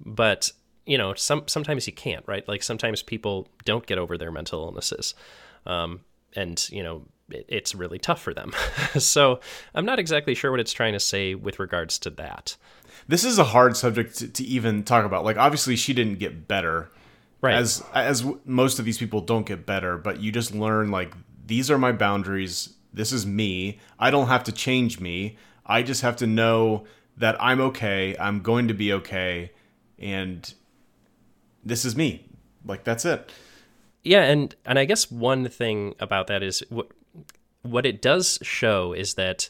but 0.00 0.52
you 0.86 0.96
know, 0.96 1.12
some 1.12 1.42
sometimes 1.46 1.86
you 1.86 1.92
can't, 1.92 2.24
right? 2.26 2.48
Like 2.48 2.62
sometimes 2.62 3.02
people 3.02 3.48
don't 3.66 3.84
get 3.84 3.98
over 3.98 4.16
their 4.16 4.32
mental 4.32 4.62
illnesses, 4.62 5.14
um, 5.66 6.00
and 6.34 6.66
you 6.70 6.82
know, 6.82 7.02
it, 7.30 7.46
it's 7.48 7.74
really 7.74 7.98
tough 7.98 8.20
for 8.20 8.34
them. 8.34 8.52
so 8.98 9.40
I'm 9.74 9.84
not 9.84 9.98
exactly 9.98 10.34
sure 10.34 10.50
what 10.50 10.60
it's 10.60 10.72
trying 10.72 10.92
to 10.92 11.00
say 11.00 11.34
with 11.34 11.58
regards 11.58 11.98
to 12.00 12.10
that. 12.10 12.56
This 13.08 13.24
is 13.24 13.38
a 13.38 13.44
hard 13.44 13.76
subject 13.76 14.16
to, 14.18 14.28
to 14.28 14.44
even 14.44 14.82
talk 14.82 15.04
about. 15.04 15.24
Like, 15.24 15.36
obviously, 15.36 15.76
she 15.76 15.92
didn't 15.92 16.18
get 16.18 16.48
better, 16.48 16.90
Right. 17.40 17.54
As 17.54 17.84
as 17.94 18.24
most 18.44 18.78
of 18.78 18.84
these 18.84 18.98
people 18.98 19.20
don't 19.20 19.46
get 19.46 19.66
better, 19.66 19.98
but 19.98 20.20
you 20.20 20.32
just 20.32 20.54
learn 20.54 20.90
like 20.90 21.14
these 21.46 21.70
are 21.70 21.78
my 21.78 21.92
boundaries. 21.92 22.74
This 22.92 23.12
is 23.12 23.26
me. 23.26 23.78
I 23.98 24.10
don't 24.10 24.28
have 24.28 24.44
to 24.44 24.52
change 24.52 25.00
me. 25.00 25.36
I 25.66 25.82
just 25.82 26.02
have 26.02 26.16
to 26.16 26.26
know 26.26 26.86
that 27.18 27.36
I'm 27.40 27.60
okay. 27.60 28.16
I'm 28.18 28.40
going 28.40 28.68
to 28.68 28.74
be 28.74 28.92
okay, 28.94 29.52
and 29.98 30.52
this 31.64 31.84
is 31.84 31.94
me. 31.94 32.28
Like 32.64 32.84
that's 32.84 33.04
it. 33.04 33.30
Yeah, 34.02 34.22
and 34.22 34.54
and 34.64 34.78
I 34.78 34.86
guess 34.86 35.10
one 35.10 35.48
thing 35.48 35.94
about 36.00 36.28
that 36.28 36.42
is 36.42 36.64
what 36.70 36.90
what 37.66 37.86
it 37.86 38.00
does 38.00 38.38
show 38.42 38.92
is 38.92 39.14
that 39.14 39.48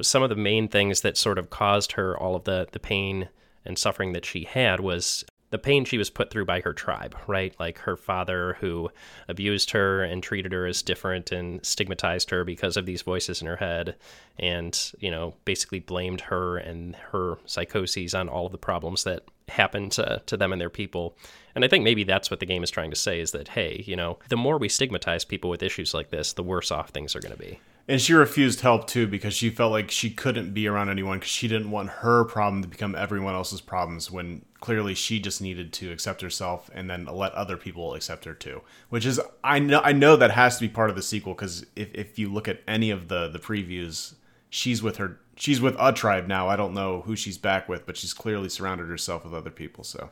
some 0.00 0.22
of 0.22 0.28
the 0.30 0.36
main 0.36 0.68
things 0.68 1.00
that 1.00 1.16
sort 1.16 1.38
of 1.38 1.50
caused 1.50 1.92
her 1.92 2.16
all 2.16 2.36
of 2.36 2.44
the 2.44 2.68
the 2.72 2.78
pain 2.78 3.28
and 3.64 3.78
suffering 3.78 4.12
that 4.12 4.24
she 4.24 4.44
had 4.44 4.80
was 4.80 5.24
the 5.50 5.58
pain 5.58 5.84
she 5.84 5.98
was 5.98 6.10
put 6.10 6.30
through 6.30 6.44
by 6.44 6.60
her 6.60 6.72
tribe, 6.72 7.16
right? 7.26 7.54
Like 7.58 7.78
her 7.78 7.96
father 7.96 8.56
who 8.60 8.90
abused 9.28 9.70
her 9.70 10.02
and 10.02 10.22
treated 10.22 10.52
her 10.52 10.66
as 10.66 10.82
different 10.82 11.32
and 11.32 11.64
stigmatized 11.64 12.30
her 12.30 12.44
because 12.44 12.76
of 12.76 12.86
these 12.86 13.02
voices 13.02 13.40
in 13.40 13.46
her 13.46 13.56
head 13.56 13.96
and, 14.38 14.92
you 14.98 15.10
know, 15.10 15.34
basically 15.44 15.80
blamed 15.80 16.20
her 16.22 16.58
and 16.58 16.94
her 16.96 17.38
psychoses 17.46 18.14
on 18.14 18.28
all 18.28 18.46
of 18.46 18.52
the 18.52 18.58
problems 18.58 19.04
that 19.04 19.22
happened 19.48 19.92
to, 19.92 20.22
to 20.26 20.36
them 20.36 20.52
and 20.52 20.60
their 20.60 20.68
people. 20.68 21.16
And 21.54 21.64
I 21.64 21.68
think 21.68 21.82
maybe 21.82 22.04
that's 22.04 22.30
what 22.30 22.40
the 22.40 22.46
game 22.46 22.62
is 22.62 22.70
trying 22.70 22.90
to 22.90 22.96
say 22.96 23.18
is 23.20 23.32
that, 23.32 23.48
hey, 23.48 23.82
you 23.86 23.96
know, 23.96 24.18
the 24.28 24.36
more 24.36 24.58
we 24.58 24.68
stigmatize 24.68 25.24
people 25.24 25.48
with 25.48 25.62
issues 25.62 25.94
like 25.94 26.10
this, 26.10 26.34
the 26.34 26.42
worse 26.42 26.70
off 26.70 26.90
things 26.90 27.16
are 27.16 27.20
going 27.20 27.34
to 27.34 27.40
be. 27.40 27.58
And 27.88 28.02
she 28.02 28.12
refused 28.12 28.60
help 28.60 28.86
too 28.86 29.06
because 29.06 29.32
she 29.32 29.48
felt 29.48 29.72
like 29.72 29.90
she 29.90 30.10
couldn't 30.10 30.52
be 30.52 30.68
around 30.68 30.90
anyone 30.90 31.18
because 31.18 31.30
she 31.30 31.48
didn't 31.48 31.70
want 31.70 31.88
her 31.88 32.24
problem 32.24 32.60
to 32.60 32.68
become 32.68 32.94
everyone 32.94 33.34
else's 33.34 33.62
problems 33.62 34.10
when 34.10 34.44
clearly 34.60 34.94
she 34.94 35.18
just 35.18 35.40
needed 35.40 35.72
to 35.72 35.90
accept 35.90 36.20
herself 36.20 36.68
and 36.74 36.90
then 36.90 37.06
let 37.06 37.32
other 37.32 37.56
people 37.56 37.94
accept 37.94 38.26
her 38.26 38.34
too. 38.34 38.60
Which 38.90 39.06
is 39.06 39.18
I 39.42 39.58
know 39.58 39.80
I 39.82 39.92
know 39.92 40.16
that 40.16 40.32
has 40.32 40.58
to 40.58 40.60
be 40.60 40.68
part 40.68 40.90
of 40.90 40.96
the 40.96 41.02
sequel 41.02 41.32
because 41.32 41.64
if, 41.76 41.88
if 41.94 42.18
you 42.18 42.30
look 42.30 42.46
at 42.46 42.60
any 42.68 42.90
of 42.90 43.08
the 43.08 43.28
the 43.28 43.38
previews, 43.38 44.14
she's 44.50 44.82
with 44.82 44.98
her 44.98 45.18
she's 45.36 45.60
with 45.60 45.74
a 45.78 45.92
tribe 45.92 46.26
now. 46.26 46.46
I 46.46 46.56
don't 46.56 46.74
know 46.74 47.02
who 47.02 47.16
she's 47.16 47.38
back 47.38 47.68
with, 47.68 47.86
but 47.86 47.96
she's 47.96 48.12
clearly 48.12 48.50
surrounded 48.50 48.88
herself 48.88 49.24
with 49.24 49.32
other 49.32 49.50
people. 49.50 49.82
So 49.82 50.10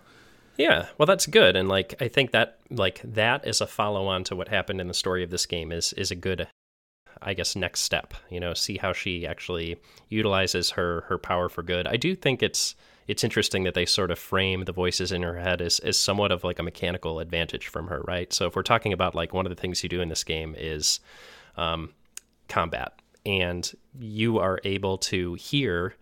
Yeah, 0.56 0.86
well, 0.96 1.06
that's 1.06 1.26
good, 1.26 1.56
and 1.56 1.68
like 1.68 1.94
I 2.00 2.08
think 2.08 2.30
that 2.30 2.58
like 2.70 3.02
that 3.04 3.46
is 3.46 3.60
a 3.60 3.66
follow 3.66 4.06
on 4.06 4.24
to 4.24 4.36
what 4.36 4.48
happened 4.48 4.80
in 4.80 4.88
the 4.88 4.94
story 4.94 5.22
of 5.22 5.30
this 5.30 5.44
game 5.44 5.72
is 5.72 5.92
is 5.92 6.10
a 6.10 6.16
good, 6.16 6.48
I 7.22 7.34
guess, 7.34 7.56
next 7.56 7.80
step. 7.80 8.14
You 8.30 8.40
know, 8.40 8.54
see 8.54 8.78
how 8.78 8.92
she 8.92 9.26
actually 9.26 9.76
utilizes 10.08 10.70
her 10.70 11.02
her 11.08 11.18
power 11.18 11.48
for 11.48 11.62
good. 11.62 11.86
I 11.86 11.96
do 11.96 12.14
think 12.14 12.42
it's 12.42 12.74
it's 13.06 13.22
interesting 13.22 13.64
that 13.64 13.74
they 13.74 13.86
sort 13.86 14.10
of 14.10 14.18
frame 14.18 14.64
the 14.64 14.72
voices 14.72 15.12
in 15.12 15.22
her 15.22 15.38
head 15.38 15.60
as 15.60 15.78
as 15.80 15.98
somewhat 15.98 16.32
of 16.32 16.44
like 16.44 16.58
a 16.58 16.62
mechanical 16.62 17.20
advantage 17.20 17.68
from 17.68 17.88
her, 17.88 18.02
right? 18.06 18.32
So 18.32 18.46
if 18.46 18.56
we're 18.56 18.62
talking 18.62 18.92
about 18.92 19.14
like 19.14 19.32
one 19.32 19.46
of 19.46 19.50
the 19.50 19.60
things 19.60 19.82
you 19.82 19.88
do 19.88 20.00
in 20.00 20.08
this 20.08 20.24
game 20.24 20.54
is 20.58 21.00
um, 21.56 21.90
combat, 22.48 23.00
and 23.24 23.70
you 23.98 24.38
are 24.38 24.60
able 24.64 24.98
to 24.98 25.34
hear 25.34 25.94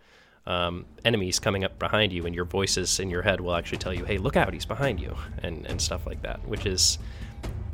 um, 0.47 0.85
enemies 1.03 1.39
coming 1.39 1.63
up 1.63 1.77
behind 1.79 2.13
you, 2.13 2.25
and 2.25 2.35
your 2.35 2.45
voices 2.45 2.99
in 2.99 3.09
your 3.09 3.21
head 3.21 3.41
will 3.41 3.55
actually 3.55 3.79
tell 3.79 3.93
you, 3.93 4.05
"Hey, 4.05 4.17
look 4.17 4.35
out! 4.35 4.53
He's 4.53 4.65
behind 4.65 4.99
you," 4.99 5.15
and 5.43 5.65
and 5.65 5.81
stuff 5.81 6.05
like 6.05 6.21
that, 6.23 6.47
which 6.47 6.65
is 6.65 6.97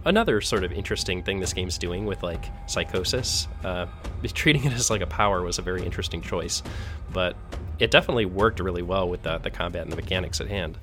another 0.05 0.41
sort 0.41 0.63
of 0.63 0.71
interesting 0.71 1.23
thing 1.23 1.39
this 1.39 1.53
game's 1.53 1.77
doing 1.77 2.05
with 2.05 2.23
like 2.23 2.45
psychosis. 2.67 3.47
Uh, 3.63 3.87
treating 4.33 4.63
it 4.63 4.73
as 4.73 4.89
like 4.89 5.01
a 5.01 5.07
power 5.07 5.41
was 5.43 5.59
a 5.59 5.61
very 5.61 5.85
interesting 5.85 6.21
choice, 6.21 6.63
but 7.11 7.35
it 7.79 7.91
definitely 7.91 8.25
worked 8.25 8.59
really 8.59 8.81
well 8.81 9.09
with 9.09 9.23
the, 9.23 9.37
the 9.39 9.49
combat 9.49 9.83
and 9.83 9.91
the 9.91 9.95
mechanics 9.95 10.39
at 10.39 10.47
hand. 10.47 10.77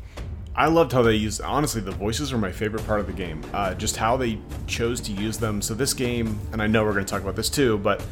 I 0.54 0.66
loved 0.66 0.90
how 0.90 1.02
they 1.02 1.14
used. 1.14 1.40
Honestly, 1.40 1.80
the 1.80 1.92
voices 1.92 2.32
are 2.32 2.38
my 2.38 2.50
favorite 2.50 2.84
part 2.84 2.98
of 2.98 3.06
the 3.06 3.12
game. 3.12 3.40
Uh, 3.54 3.74
just 3.74 3.96
how 3.96 4.16
they 4.16 4.40
chose 4.66 5.00
to 5.02 5.12
use 5.12 5.38
them. 5.38 5.62
So 5.62 5.72
this 5.72 5.94
game, 5.94 6.36
and 6.52 6.60
I 6.60 6.66
know 6.66 6.82
we're 6.84 6.94
going 6.94 7.04
to 7.04 7.10
talk 7.10 7.22
about 7.22 7.36
this 7.36 7.48
too, 7.48 7.78
but 7.78 8.04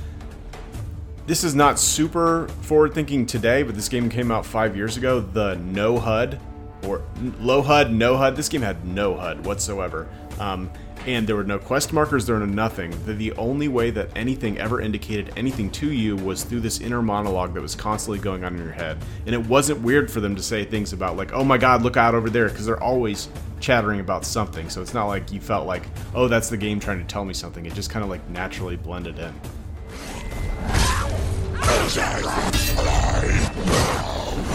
this 1.26 1.42
is 1.42 1.56
not 1.56 1.76
super 1.76 2.46
forward-thinking 2.62 3.26
today. 3.26 3.64
But 3.64 3.75
this 3.75 3.88
game 3.88 4.08
came 4.08 4.30
out 4.30 4.46
five 4.46 4.76
years 4.76 4.96
ago. 4.96 5.18
The 5.18 5.56
no 5.56 5.98
HUD 5.98 6.38
or 6.87 7.02
low 7.40 7.62
HUD, 7.62 7.93
no 7.93 8.16
HUD. 8.16 8.37
This 8.37 8.49
game 8.49 8.62
had 8.62 8.85
no 8.85 9.16
HUD 9.16 9.45
whatsoever. 9.45 10.09
Um, 10.38 10.71
and 11.07 11.26
there 11.26 11.37
were 11.37 11.45
no 11.45 11.59
quest 11.59 11.93
markers, 11.93 12.26
there 12.26 12.37
were 12.37 12.47
nothing. 12.47 12.90
The, 13.05 13.12
the 13.12 13.33
only 13.33 13.69
way 13.69 13.90
that 13.90 14.11
anything 14.16 14.59
ever 14.59 14.81
indicated 14.81 15.33
anything 15.37 15.71
to 15.73 15.93
you 15.93 16.16
was 16.16 16.43
through 16.43 16.61
this 16.61 16.81
inner 16.81 17.00
monologue 17.00 17.55
that 17.55 17.61
was 17.61 17.76
constantly 17.76 18.19
going 18.19 18.43
on 18.43 18.57
in 18.57 18.62
your 18.62 18.73
head. 18.73 18.99
And 19.25 19.35
it 19.35 19.47
wasn't 19.47 19.81
weird 19.83 20.11
for 20.11 20.21
them 20.21 20.35
to 20.35 20.43
say 20.43 20.64
things 20.64 20.93
about, 20.93 21.16
like, 21.16 21.33
oh 21.33 21.45
my 21.45 21.59
god, 21.59 21.83
look 21.83 21.97
out 21.97 22.16
over 22.16 22.28
there, 22.28 22.49
because 22.49 22.66
they're 22.66 22.83
always 22.83 23.28
chattering 23.61 24.00
about 24.00 24.25
something. 24.25 24.69
So 24.69 24.83
it's 24.83 24.95
not 24.95 25.07
like 25.07 25.33
you 25.33 25.40
felt 25.40 25.66
like, 25.66 25.85
oh, 26.14 26.26
that's 26.26 26.49
the 26.49 26.57
game 26.57 26.81
trying 26.81 26.99
to 26.99 27.05
tell 27.05 27.25
me 27.25 27.35
something. 27.35 27.64
It 27.64 27.75
just 27.75 27.90
kind 27.90 28.02
of 28.02 28.11
like 28.11 28.28
naturally 28.28 28.76
blended 28.76 29.19
in. 29.21 29.33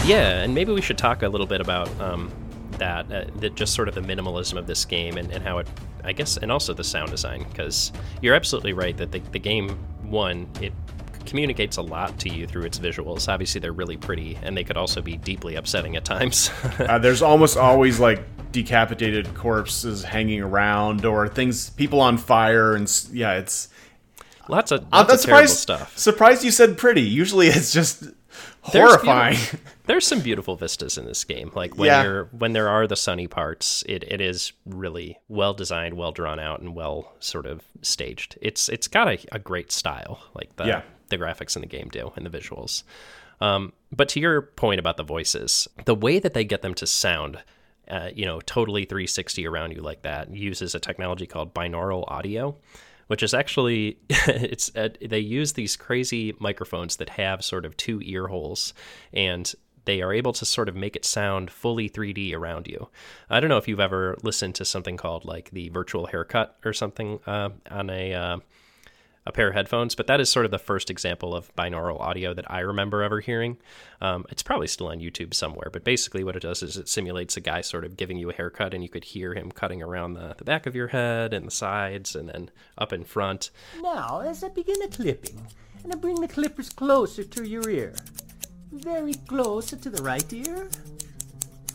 Yeah, 0.04 0.42
and 0.42 0.52
maybe 0.52 0.72
we 0.72 0.82
should 0.82 0.98
talk 0.98 1.22
a 1.22 1.28
little 1.28 1.46
bit 1.46 1.60
about 1.60 1.88
um, 2.00 2.28
that, 2.78 3.10
uh, 3.12 3.24
that 3.36 3.54
just 3.54 3.72
sort 3.72 3.86
of 3.86 3.94
the 3.94 4.00
minimalism 4.00 4.58
of 4.58 4.66
this 4.66 4.84
game 4.84 5.16
and, 5.16 5.30
and 5.30 5.44
how 5.44 5.58
it, 5.58 5.68
I 6.02 6.12
guess, 6.12 6.36
and 6.36 6.50
also 6.50 6.74
the 6.74 6.82
sound 6.82 7.12
design, 7.12 7.46
because 7.48 7.92
you're 8.20 8.34
absolutely 8.34 8.72
right 8.72 8.96
that 8.96 9.12
the, 9.12 9.20
the 9.30 9.38
game, 9.38 9.68
one, 10.02 10.48
it 10.60 10.72
communicates 11.24 11.76
a 11.76 11.82
lot 11.82 12.18
to 12.18 12.28
you 12.28 12.48
through 12.48 12.64
its 12.64 12.80
visuals. 12.80 13.28
Obviously, 13.28 13.60
they're 13.60 13.72
really 13.72 13.96
pretty, 13.96 14.36
and 14.42 14.56
they 14.56 14.64
could 14.64 14.76
also 14.76 15.00
be 15.00 15.16
deeply 15.16 15.54
upsetting 15.54 15.94
at 15.94 16.04
times. 16.04 16.50
uh, 16.80 16.98
there's 16.98 17.22
almost 17.22 17.56
always 17.56 18.00
like 18.00 18.24
decapitated 18.50 19.32
corpses 19.34 20.02
hanging 20.02 20.40
around 20.40 21.04
or 21.04 21.28
things, 21.28 21.70
people 21.70 22.00
on 22.00 22.18
fire, 22.18 22.74
and 22.74 22.90
yeah, 23.12 23.34
it's. 23.34 23.68
lots 24.48 24.72
of, 24.72 24.80
I'm 24.92 25.06
lots 25.06 25.14
of 25.14 25.20
terrible 25.20 25.46
surprised, 25.46 25.58
stuff. 25.58 25.96
surprised 25.96 26.42
you 26.42 26.50
said 26.50 26.76
pretty. 26.76 27.02
Usually 27.02 27.46
it's 27.46 27.72
just 27.72 28.02
horrifying. 28.62 29.34
beautiful- 29.34 29.58
There's 29.86 30.06
some 30.06 30.20
beautiful 30.20 30.56
vistas 30.56 30.96
in 30.96 31.04
this 31.06 31.24
game. 31.24 31.50
Like 31.54 31.76
when 31.76 31.86
Yeah. 31.88 32.02
you're 32.04 32.24
when 32.26 32.52
there 32.52 32.68
are 32.68 32.86
the 32.86 32.96
sunny 32.96 33.26
parts, 33.26 33.82
it, 33.88 34.04
it 34.04 34.20
is 34.20 34.52
really 34.64 35.18
well 35.28 35.54
designed, 35.54 35.94
well 35.94 36.12
drawn 36.12 36.38
out, 36.38 36.60
and 36.60 36.74
well 36.74 37.12
sort 37.20 37.46
of 37.46 37.62
staged. 37.82 38.38
It's 38.40 38.68
it's 38.68 38.88
got 38.88 39.08
a, 39.08 39.18
a 39.32 39.38
great 39.38 39.72
style, 39.72 40.20
like 40.34 40.54
the 40.56 40.64
Yeah. 40.66 40.82
the 41.08 41.18
graphics 41.18 41.56
in 41.56 41.62
the 41.62 41.68
game 41.68 41.88
do 41.90 42.12
and 42.16 42.24
the 42.24 42.30
visuals. 42.30 42.82
Um, 43.40 43.72
but 43.90 44.08
to 44.10 44.20
your 44.20 44.40
point 44.42 44.78
about 44.78 44.96
the 44.96 45.02
voices, 45.02 45.66
the 45.84 45.96
way 45.96 46.20
that 46.20 46.32
they 46.32 46.44
get 46.44 46.62
them 46.62 46.74
to 46.74 46.86
sound, 46.86 47.40
uh, 47.88 48.10
you 48.14 48.24
know, 48.24 48.40
totally 48.40 48.84
360 48.84 49.46
around 49.48 49.72
you 49.72 49.80
like 49.82 50.02
that, 50.02 50.32
uses 50.32 50.76
a 50.76 50.78
technology 50.80 51.26
called 51.26 51.52
binaural 51.52 52.04
audio, 52.06 52.54
which 53.12 53.22
is 53.22 53.34
actually 53.34 53.98
it's 54.08 54.74
uh, 54.74 54.88
they 55.06 55.18
use 55.18 55.52
these 55.52 55.76
crazy 55.76 56.34
microphones 56.38 56.96
that 56.96 57.10
have 57.10 57.44
sort 57.44 57.66
of 57.66 57.76
two 57.76 58.00
ear 58.04 58.28
holes 58.28 58.72
and 59.12 59.54
they 59.84 60.00
are 60.00 60.14
able 60.14 60.32
to 60.32 60.46
sort 60.46 60.66
of 60.66 60.74
make 60.74 60.96
it 60.96 61.04
sound 61.04 61.50
fully 61.50 61.90
3D 61.90 62.32
around 62.34 62.66
you. 62.66 62.88
I 63.28 63.38
don't 63.38 63.50
know 63.50 63.58
if 63.58 63.68
you've 63.68 63.80
ever 63.80 64.16
listened 64.22 64.54
to 64.54 64.64
something 64.64 64.96
called 64.96 65.26
like 65.26 65.50
the 65.50 65.68
virtual 65.68 66.06
haircut 66.06 66.56
or 66.64 66.72
something 66.72 67.20
uh, 67.26 67.50
on 67.70 67.90
a 67.90 68.14
uh, 68.14 68.38
a 69.24 69.32
pair 69.32 69.48
of 69.48 69.54
headphones, 69.54 69.94
but 69.94 70.06
that 70.08 70.20
is 70.20 70.30
sort 70.30 70.44
of 70.44 70.50
the 70.50 70.58
first 70.58 70.90
example 70.90 71.34
of 71.34 71.54
binaural 71.54 72.00
audio 72.00 72.34
that 72.34 72.50
I 72.50 72.60
remember 72.60 73.02
ever 73.02 73.20
hearing. 73.20 73.56
Um, 74.00 74.24
it's 74.30 74.42
probably 74.42 74.66
still 74.66 74.88
on 74.88 74.98
YouTube 74.98 75.32
somewhere, 75.32 75.70
but 75.72 75.84
basically 75.84 76.24
what 76.24 76.34
it 76.34 76.42
does 76.42 76.62
is 76.62 76.76
it 76.76 76.88
simulates 76.88 77.36
a 77.36 77.40
guy 77.40 77.60
sort 77.60 77.84
of 77.84 77.96
giving 77.96 78.18
you 78.18 78.30
a 78.30 78.34
haircut, 78.34 78.74
and 78.74 78.82
you 78.82 78.88
could 78.88 79.04
hear 79.04 79.34
him 79.34 79.52
cutting 79.52 79.82
around 79.82 80.14
the, 80.14 80.34
the 80.38 80.44
back 80.44 80.66
of 80.66 80.74
your 80.74 80.88
head 80.88 81.32
and 81.32 81.46
the 81.46 81.52
sides 81.52 82.16
and 82.16 82.28
then 82.28 82.50
up 82.76 82.92
in 82.92 83.04
front. 83.04 83.50
Now, 83.80 84.20
as 84.20 84.42
I 84.42 84.48
begin 84.48 84.80
the 84.80 84.88
clipping, 84.88 85.46
and 85.84 85.92
I 85.92 85.96
bring 85.96 86.20
the 86.20 86.28
clippers 86.28 86.70
closer 86.70 87.22
to 87.24 87.48
your 87.48 87.68
ear, 87.68 87.94
very 88.72 89.14
close 89.14 89.70
to 89.70 89.90
the 89.90 90.02
right 90.02 90.32
ear. 90.32 90.68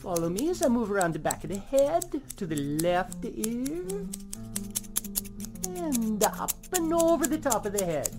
Follow 0.02 0.30
me 0.30 0.50
as 0.50 0.62
I 0.62 0.68
move 0.68 0.92
around 0.92 1.14
the 1.14 1.20
back 1.20 1.44
of 1.44 1.50
the 1.50 1.58
head 1.58 2.06
to 2.38 2.46
the 2.46 2.56
left 2.56 3.26
ear, 3.26 4.06
and 5.78 6.24
up 6.24 6.52
and 6.74 6.94
over 6.94 7.26
the 7.26 7.38
top 7.38 7.66
of 7.66 7.74
the 7.74 7.86
head. 7.86 8.10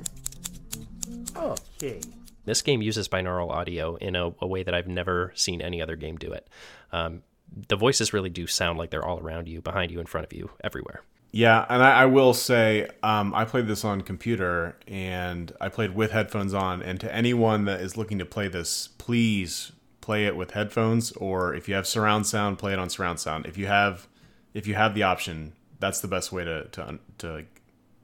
Okay. 1.37 2.01
This 2.45 2.63
game 2.63 2.81
uses 2.81 3.09
binaural 3.09 3.51
audio 3.51 3.97
in 3.97 4.17
a, 4.17 4.33
a 4.41 4.47
way 4.47 4.63
that 4.63 4.75
I've 4.75 4.89
never 4.89 5.33
seen 5.35 5.61
any 5.61 5.83
other 5.83 5.97
game 5.97 6.17
do 6.17 6.33
it. 6.33 6.49
Um, 6.93 7.23
the 7.69 7.77
voices 7.77 8.13
really 8.13 8.31
do 8.31 8.47
sound 8.47 8.79
like 8.79 8.91
they're 8.91 9.05
all 9.05 9.21
around 9.21 9.49
you, 9.49 9.61
behind 9.61 9.91
you, 9.91 10.01
in 10.01 10.07
front 10.07 10.27
of 10.27 10.33
you, 10.33 10.51
everywhere. 10.63 11.03
Yeah, 11.31 11.67
and 11.69 11.83
I, 11.83 12.03
I 12.03 12.07
will 12.07 12.33
say, 12.33 12.89
um, 13.03 13.35
I 13.35 13.45
played 13.45 13.67
this 13.67 13.85
on 13.85 14.01
computer 14.01 14.77
and 14.87 15.53
I 15.61 15.69
played 15.69 15.95
with 15.95 16.11
headphones 16.11 16.55
on. 16.55 16.83
And 16.83 16.99
to 17.01 17.15
anyone 17.15 17.67
that 17.67 17.81
is 17.81 17.99
looking 17.99 18.19
to 18.19 18.25
play 18.25 18.49
this, 18.49 18.89
please, 18.97 19.73
play 20.01 20.25
it 20.25 20.37
with 20.37 20.53
headphones, 20.53 21.13
or 21.13 21.55
if 21.55 21.69
you 21.69 21.75
have 21.75 21.87
surround 21.87 22.27
sound, 22.27 22.59
play 22.59 22.73
it 22.73 22.79
on 22.79 22.89
surround 22.89 23.21
sound. 23.21 23.45
If 23.45 23.59
you 23.59 23.67
have 23.67 24.09
if 24.55 24.67
you 24.67 24.75
have 24.75 24.95
the 24.95 25.03
option, 25.03 25.53
that's 25.81 26.01
the 26.01 26.09
best 26.09 26.33
way 26.33 26.45
to 26.45 26.65
to 26.65 26.99
to 27.19 27.45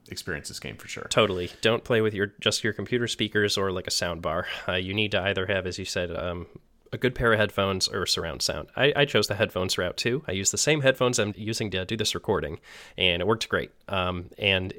experience 0.09 0.47
this 0.47 0.59
game 0.59 0.77
for 0.77 0.87
sure. 0.87 1.07
Totally. 1.09 1.51
Don't 1.61 1.83
play 1.83 2.01
with 2.01 2.13
your 2.13 2.33
just 2.39 2.63
your 2.63 2.73
computer 2.73 3.07
speakers 3.07 3.57
or 3.57 3.71
like 3.71 3.87
a 3.87 3.91
sound 3.91 4.21
bar. 4.21 4.47
Uh, 4.67 4.73
you 4.73 4.93
need 4.93 5.11
to 5.11 5.21
either 5.21 5.47
have, 5.47 5.65
as 5.65 5.79
you 5.79 5.85
said, 5.85 6.15
um, 6.15 6.47
a 6.93 6.97
good 6.97 7.15
pair 7.15 7.33
of 7.33 7.39
headphones 7.39 7.87
or 7.87 8.05
surround 8.05 8.41
sound. 8.41 8.69
I, 8.75 8.93
I, 8.95 9.05
chose 9.05 9.27
the 9.27 9.35
headphones 9.35 9.77
route 9.77 9.97
too. 9.97 10.23
I 10.27 10.31
used 10.31 10.53
the 10.53 10.57
same 10.57 10.81
headphones 10.81 11.19
I'm 11.19 11.33
using 11.35 11.71
to 11.71 11.85
do 11.85 11.97
this 11.97 12.15
recording, 12.15 12.59
and 12.97 13.21
it 13.21 13.27
worked 13.27 13.49
great. 13.49 13.71
Um, 13.89 14.29
and 14.37 14.73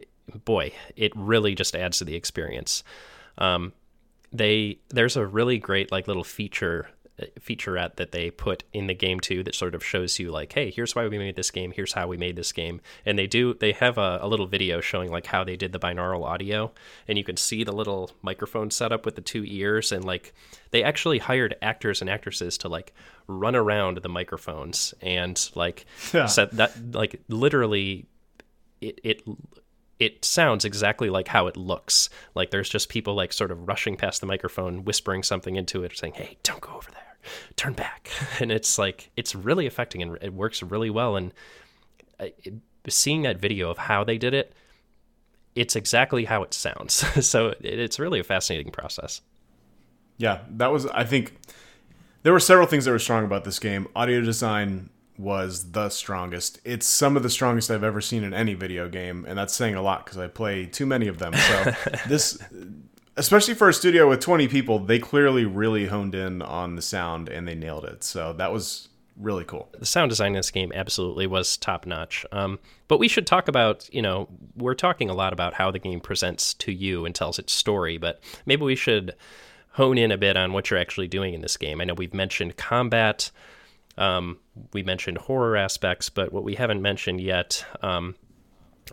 boy, 0.44 0.72
it 0.96 1.12
really 1.14 1.54
just 1.54 1.74
adds 1.76 1.98
to 1.98 2.04
the 2.04 2.14
experience. 2.14 2.84
Um, 3.38 3.72
they 4.32 4.78
there's 4.90 5.16
a 5.16 5.26
really 5.26 5.58
great 5.58 5.92
like 5.92 6.08
little 6.08 6.24
feature 6.24 6.88
featurette 7.40 7.96
that 7.96 8.12
they 8.12 8.30
put 8.30 8.64
in 8.72 8.88
the 8.88 8.94
game 8.94 9.20
too 9.20 9.42
that 9.42 9.54
sort 9.54 9.74
of 9.74 9.82
shows 9.82 10.18
you 10.18 10.30
like 10.30 10.52
hey 10.52 10.70
here's 10.70 10.94
why 10.94 11.08
we 11.08 11.16
made 11.18 11.34
this 11.34 11.50
game 11.50 11.72
here's 11.72 11.94
how 11.94 12.06
we 12.06 12.16
made 12.16 12.36
this 12.36 12.52
game. 12.52 12.80
And 13.04 13.18
they 13.18 13.26
do 13.26 13.54
they 13.54 13.72
have 13.72 13.98
a, 13.98 14.18
a, 14.22 14.28
little 14.28 14.46
video 14.46 14.80
showing 14.80 15.10
like 15.10 15.26
how 15.26 15.44
they 15.44 15.56
did 15.56 15.72
the 15.72 15.78
binaural 15.78 16.24
audio. 16.24 16.72
And 17.08 17.18
you 17.18 17.24
can 17.24 17.36
see 17.36 17.64
the 17.64 17.72
little 17.72 18.10
microphone 18.22 18.70
setup 18.70 19.04
with 19.04 19.16
the 19.16 19.20
two 19.20 19.44
ears. 19.44 19.92
And 19.92 20.04
like 20.04 20.34
they 20.70 20.82
actually 20.82 21.18
hired 21.18 21.56
actors 21.62 22.00
and 22.00 22.10
actresses 22.10 22.58
to 22.58 22.68
like 22.68 22.92
run 23.26 23.56
around 23.56 23.98
the 23.98 24.08
microphones. 24.08 24.94
And 25.00 25.38
like 25.54 25.86
yeah. 26.14 26.26
set 26.26 26.52
that 26.52 26.94
like 26.94 27.20
literally 27.28 28.06
it, 28.80 29.00
it 29.02 29.22
it 29.98 30.24
sounds 30.24 30.64
exactly 30.64 31.10
like 31.10 31.28
how 31.28 31.46
it 31.46 31.56
looks. 31.56 32.10
Like 32.34 32.50
there's 32.50 32.68
just 32.68 32.88
people 32.88 33.14
like 33.14 33.32
sort 33.32 33.50
of 33.50 33.66
rushing 33.66 33.96
past 33.96 34.20
the 34.20 34.26
microphone, 34.26 34.84
whispering 34.84 35.22
something 35.22 35.56
into 35.56 35.84
it, 35.84 35.96
saying, 35.96 36.14
"Hey, 36.14 36.36
don't 36.42 36.60
go 36.60 36.72
over 36.74 36.90
there. 36.90 37.16
Turn 37.56 37.72
back." 37.72 38.10
And 38.40 38.52
it's 38.52 38.78
like 38.78 39.10
it's 39.16 39.34
really 39.34 39.66
affecting 39.66 40.02
and 40.02 40.18
it 40.20 40.34
works 40.34 40.62
really 40.62 40.90
well. 40.90 41.16
And 41.16 41.32
uh, 42.20 42.26
seeing 42.88 43.22
that 43.22 43.38
video 43.38 43.70
of 43.70 43.78
how 43.78 44.04
they 44.04 44.18
did 44.18 44.34
it, 44.34 44.52
it's 45.54 45.74
exactly 45.74 46.26
how 46.26 46.42
it 46.42 46.52
sounds. 46.52 46.92
so 47.26 47.54
it's 47.60 47.98
really 47.98 48.20
a 48.20 48.24
fascinating 48.24 48.72
process. 48.72 49.22
Yeah, 50.18 50.40
that 50.50 50.68
was. 50.72 50.86
I 50.86 51.04
think 51.04 51.36
there 52.22 52.32
were 52.32 52.40
several 52.40 52.66
things 52.66 52.84
that 52.84 52.90
were 52.90 52.98
strong 52.98 53.24
about 53.24 53.44
this 53.44 53.58
game. 53.58 53.88
Audio 53.96 54.20
design 54.20 54.90
was 55.18 55.72
the 55.72 55.88
strongest. 55.88 56.60
It's 56.64 56.86
some 56.86 57.16
of 57.16 57.22
the 57.22 57.30
strongest 57.30 57.70
I've 57.70 57.84
ever 57.84 58.00
seen 58.00 58.24
in 58.24 58.34
any 58.34 58.54
video 58.54 58.88
game, 58.88 59.24
and 59.26 59.38
that's 59.38 59.54
saying 59.54 59.74
a 59.74 59.82
lot 59.82 60.04
because 60.04 60.18
I 60.18 60.28
play 60.28 60.66
too 60.66 60.86
many 60.86 61.08
of 61.08 61.18
them. 61.18 61.34
So 61.34 61.74
this, 62.08 62.38
especially 63.16 63.54
for 63.54 63.68
a 63.68 63.74
studio 63.74 64.08
with 64.08 64.20
20 64.20 64.48
people, 64.48 64.78
they 64.78 64.98
clearly 64.98 65.44
really 65.44 65.86
honed 65.86 66.14
in 66.14 66.42
on 66.42 66.76
the 66.76 66.82
sound 66.82 67.28
and 67.28 67.46
they 67.46 67.54
nailed 67.54 67.84
it. 67.84 68.04
So 68.04 68.32
that 68.34 68.52
was 68.52 68.88
really 69.16 69.44
cool. 69.44 69.68
The 69.78 69.86
sound 69.86 70.10
design 70.10 70.28
in 70.28 70.34
this 70.34 70.50
game 70.50 70.72
absolutely 70.74 71.26
was 71.26 71.56
top 71.56 71.86
notch. 71.86 72.26
Um, 72.32 72.58
but 72.88 72.98
we 72.98 73.08
should 73.08 73.26
talk 73.26 73.48
about, 73.48 73.88
you 73.92 74.02
know, 74.02 74.28
we're 74.56 74.74
talking 74.74 75.08
a 75.08 75.14
lot 75.14 75.32
about 75.32 75.54
how 75.54 75.70
the 75.70 75.78
game 75.78 76.00
presents 76.00 76.54
to 76.54 76.72
you 76.72 77.06
and 77.06 77.14
tells 77.14 77.38
its 77.38 77.52
story, 77.52 77.96
but 77.96 78.22
maybe 78.44 78.62
we 78.62 78.76
should 78.76 79.14
hone 79.70 79.98
in 79.98 80.10
a 80.10 80.18
bit 80.18 80.36
on 80.36 80.52
what 80.52 80.70
you're 80.70 80.78
actually 80.78 81.08
doing 81.08 81.34
in 81.34 81.40
this 81.40 81.56
game. 81.56 81.80
I 81.80 81.84
know 81.84 81.94
we've 81.94 82.14
mentioned 82.14 82.56
combat. 82.56 83.30
Um, 83.98 84.38
we 84.72 84.82
mentioned 84.82 85.18
horror 85.18 85.56
aspects, 85.56 86.10
but 86.10 86.32
what 86.32 86.44
we 86.44 86.54
haven't 86.54 86.82
mentioned 86.82 87.20
yet 87.20 87.64
um, 87.82 88.14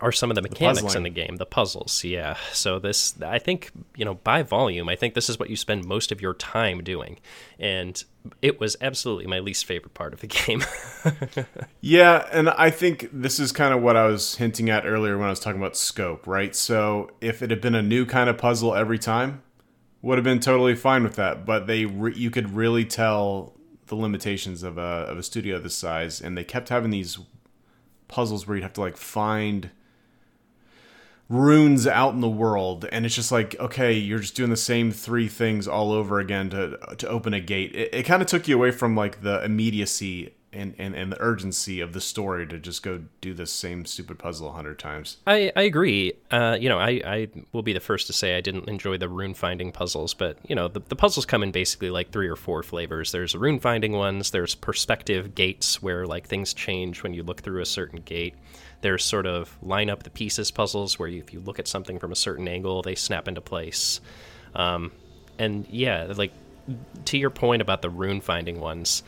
are 0.00 0.12
some 0.12 0.30
of 0.30 0.34
the 0.34 0.42
mechanics 0.42 0.92
the 0.92 0.96
in 0.96 1.02
the 1.02 1.10
game, 1.10 1.36
the 1.36 1.46
puzzles. 1.46 2.02
Yeah. 2.04 2.36
So 2.52 2.78
this, 2.78 3.20
I 3.22 3.38
think, 3.38 3.70
you 3.96 4.04
know, 4.04 4.14
by 4.14 4.42
volume, 4.42 4.88
I 4.88 4.96
think 4.96 5.14
this 5.14 5.28
is 5.28 5.38
what 5.38 5.50
you 5.50 5.56
spend 5.56 5.84
most 5.84 6.10
of 6.10 6.20
your 6.20 6.34
time 6.34 6.82
doing, 6.82 7.18
and 7.58 8.02
it 8.42 8.58
was 8.58 8.76
absolutely 8.80 9.26
my 9.26 9.38
least 9.38 9.66
favorite 9.66 9.94
part 9.94 10.12
of 10.12 10.20
the 10.20 10.26
game. 10.26 10.64
yeah, 11.80 12.26
and 12.32 12.48
I 12.50 12.70
think 12.70 13.08
this 13.12 13.38
is 13.38 13.52
kind 13.52 13.74
of 13.74 13.82
what 13.82 13.96
I 13.96 14.06
was 14.06 14.36
hinting 14.36 14.70
at 14.70 14.86
earlier 14.86 15.16
when 15.16 15.26
I 15.26 15.30
was 15.30 15.40
talking 15.40 15.60
about 15.60 15.76
scope, 15.76 16.26
right? 16.26 16.54
So 16.56 17.10
if 17.20 17.42
it 17.42 17.50
had 17.50 17.60
been 17.60 17.74
a 17.74 17.82
new 17.82 18.06
kind 18.06 18.28
of 18.28 18.38
puzzle 18.38 18.74
every 18.74 18.98
time, 18.98 19.42
would 20.02 20.18
have 20.18 20.24
been 20.24 20.40
totally 20.40 20.74
fine 20.74 21.02
with 21.02 21.16
that. 21.16 21.46
But 21.46 21.66
they, 21.66 21.86
re- 21.86 22.14
you 22.14 22.30
could 22.30 22.54
really 22.54 22.84
tell 22.84 23.54
the 23.94 24.02
limitations 24.02 24.62
of 24.62 24.78
a 24.78 24.80
of 24.80 25.18
a 25.18 25.22
studio 25.22 25.58
this 25.58 25.74
size, 25.74 26.20
and 26.20 26.36
they 26.36 26.44
kept 26.44 26.68
having 26.68 26.90
these 26.90 27.18
puzzles 28.08 28.46
where 28.46 28.56
you'd 28.56 28.62
have 28.62 28.72
to 28.74 28.80
like 28.80 28.96
find 28.96 29.70
runes 31.30 31.86
out 31.86 32.12
in 32.12 32.20
the 32.20 32.28
world 32.28 32.86
and 32.92 33.06
it's 33.06 33.14
just 33.14 33.32
like 33.32 33.58
okay 33.58 33.94
you're 33.94 34.18
just 34.18 34.36
doing 34.36 34.50
the 34.50 34.56
same 34.56 34.92
three 34.92 35.26
things 35.26 35.66
all 35.66 35.90
over 35.90 36.20
again 36.20 36.50
to 36.50 36.78
to 36.98 37.08
open 37.08 37.32
a 37.32 37.40
gate. 37.40 37.74
It, 37.74 37.94
it 37.94 38.02
kind 38.02 38.20
of 38.20 38.28
took 38.28 38.46
you 38.46 38.56
away 38.56 38.70
from 38.70 38.94
like 38.94 39.22
the 39.22 39.42
immediacy 39.42 40.34
and, 40.54 40.74
and, 40.78 40.94
and 40.94 41.12
the 41.12 41.20
urgency 41.20 41.80
of 41.80 41.92
the 41.92 42.00
story 42.00 42.46
to 42.46 42.58
just 42.58 42.82
go 42.82 43.02
do 43.20 43.34
the 43.34 43.46
same 43.46 43.84
stupid 43.84 44.18
puzzle 44.18 44.48
a 44.48 44.52
hundred 44.52 44.78
times. 44.78 45.18
I, 45.26 45.52
I 45.56 45.62
agree. 45.62 46.14
Uh, 46.30 46.56
you 46.60 46.68
know, 46.68 46.78
I, 46.78 47.00
I 47.04 47.28
will 47.52 47.62
be 47.62 47.72
the 47.72 47.80
first 47.80 48.06
to 48.06 48.12
say 48.12 48.36
I 48.36 48.40
didn't 48.40 48.68
enjoy 48.68 48.96
the 48.98 49.08
rune 49.08 49.34
finding 49.34 49.72
puzzles, 49.72 50.14
but 50.14 50.38
you 50.48 50.54
know, 50.54 50.68
the, 50.68 50.80
the 50.88 50.96
puzzles 50.96 51.26
come 51.26 51.42
in 51.42 51.50
basically 51.50 51.90
like 51.90 52.10
three 52.10 52.28
or 52.28 52.36
four 52.36 52.62
flavors. 52.62 53.12
There's 53.12 53.34
rune 53.34 53.58
finding 53.58 53.92
ones, 53.92 54.30
there's 54.30 54.54
perspective 54.54 55.34
gates 55.34 55.82
where 55.82 56.06
like 56.06 56.26
things 56.26 56.54
change 56.54 57.02
when 57.02 57.14
you 57.14 57.22
look 57.22 57.42
through 57.42 57.60
a 57.60 57.66
certain 57.66 58.00
gate. 58.00 58.34
There's 58.80 59.04
sort 59.04 59.26
of 59.26 59.56
line 59.62 59.88
up 59.88 60.02
the 60.02 60.10
pieces 60.10 60.50
puzzles 60.50 60.98
where 60.98 61.08
you, 61.08 61.18
if 61.20 61.32
you 61.32 61.40
look 61.40 61.58
at 61.58 61.66
something 61.66 61.98
from 61.98 62.12
a 62.12 62.16
certain 62.16 62.46
angle, 62.48 62.82
they 62.82 62.94
snap 62.94 63.28
into 63.28 63.40
place. 63.40 64.00
Um, 64.54 64.92
and 65.38 65.66
yeah, 65.68 66.12
like 66.16 66.32
to 67.06 67.18
your 67.18 67.30
point 67.30 67.62
about 67.62 67.82
the 67.82 67.90
rune 67.90 68.20
finding 68.20 68.60
ones, 68.60 69.02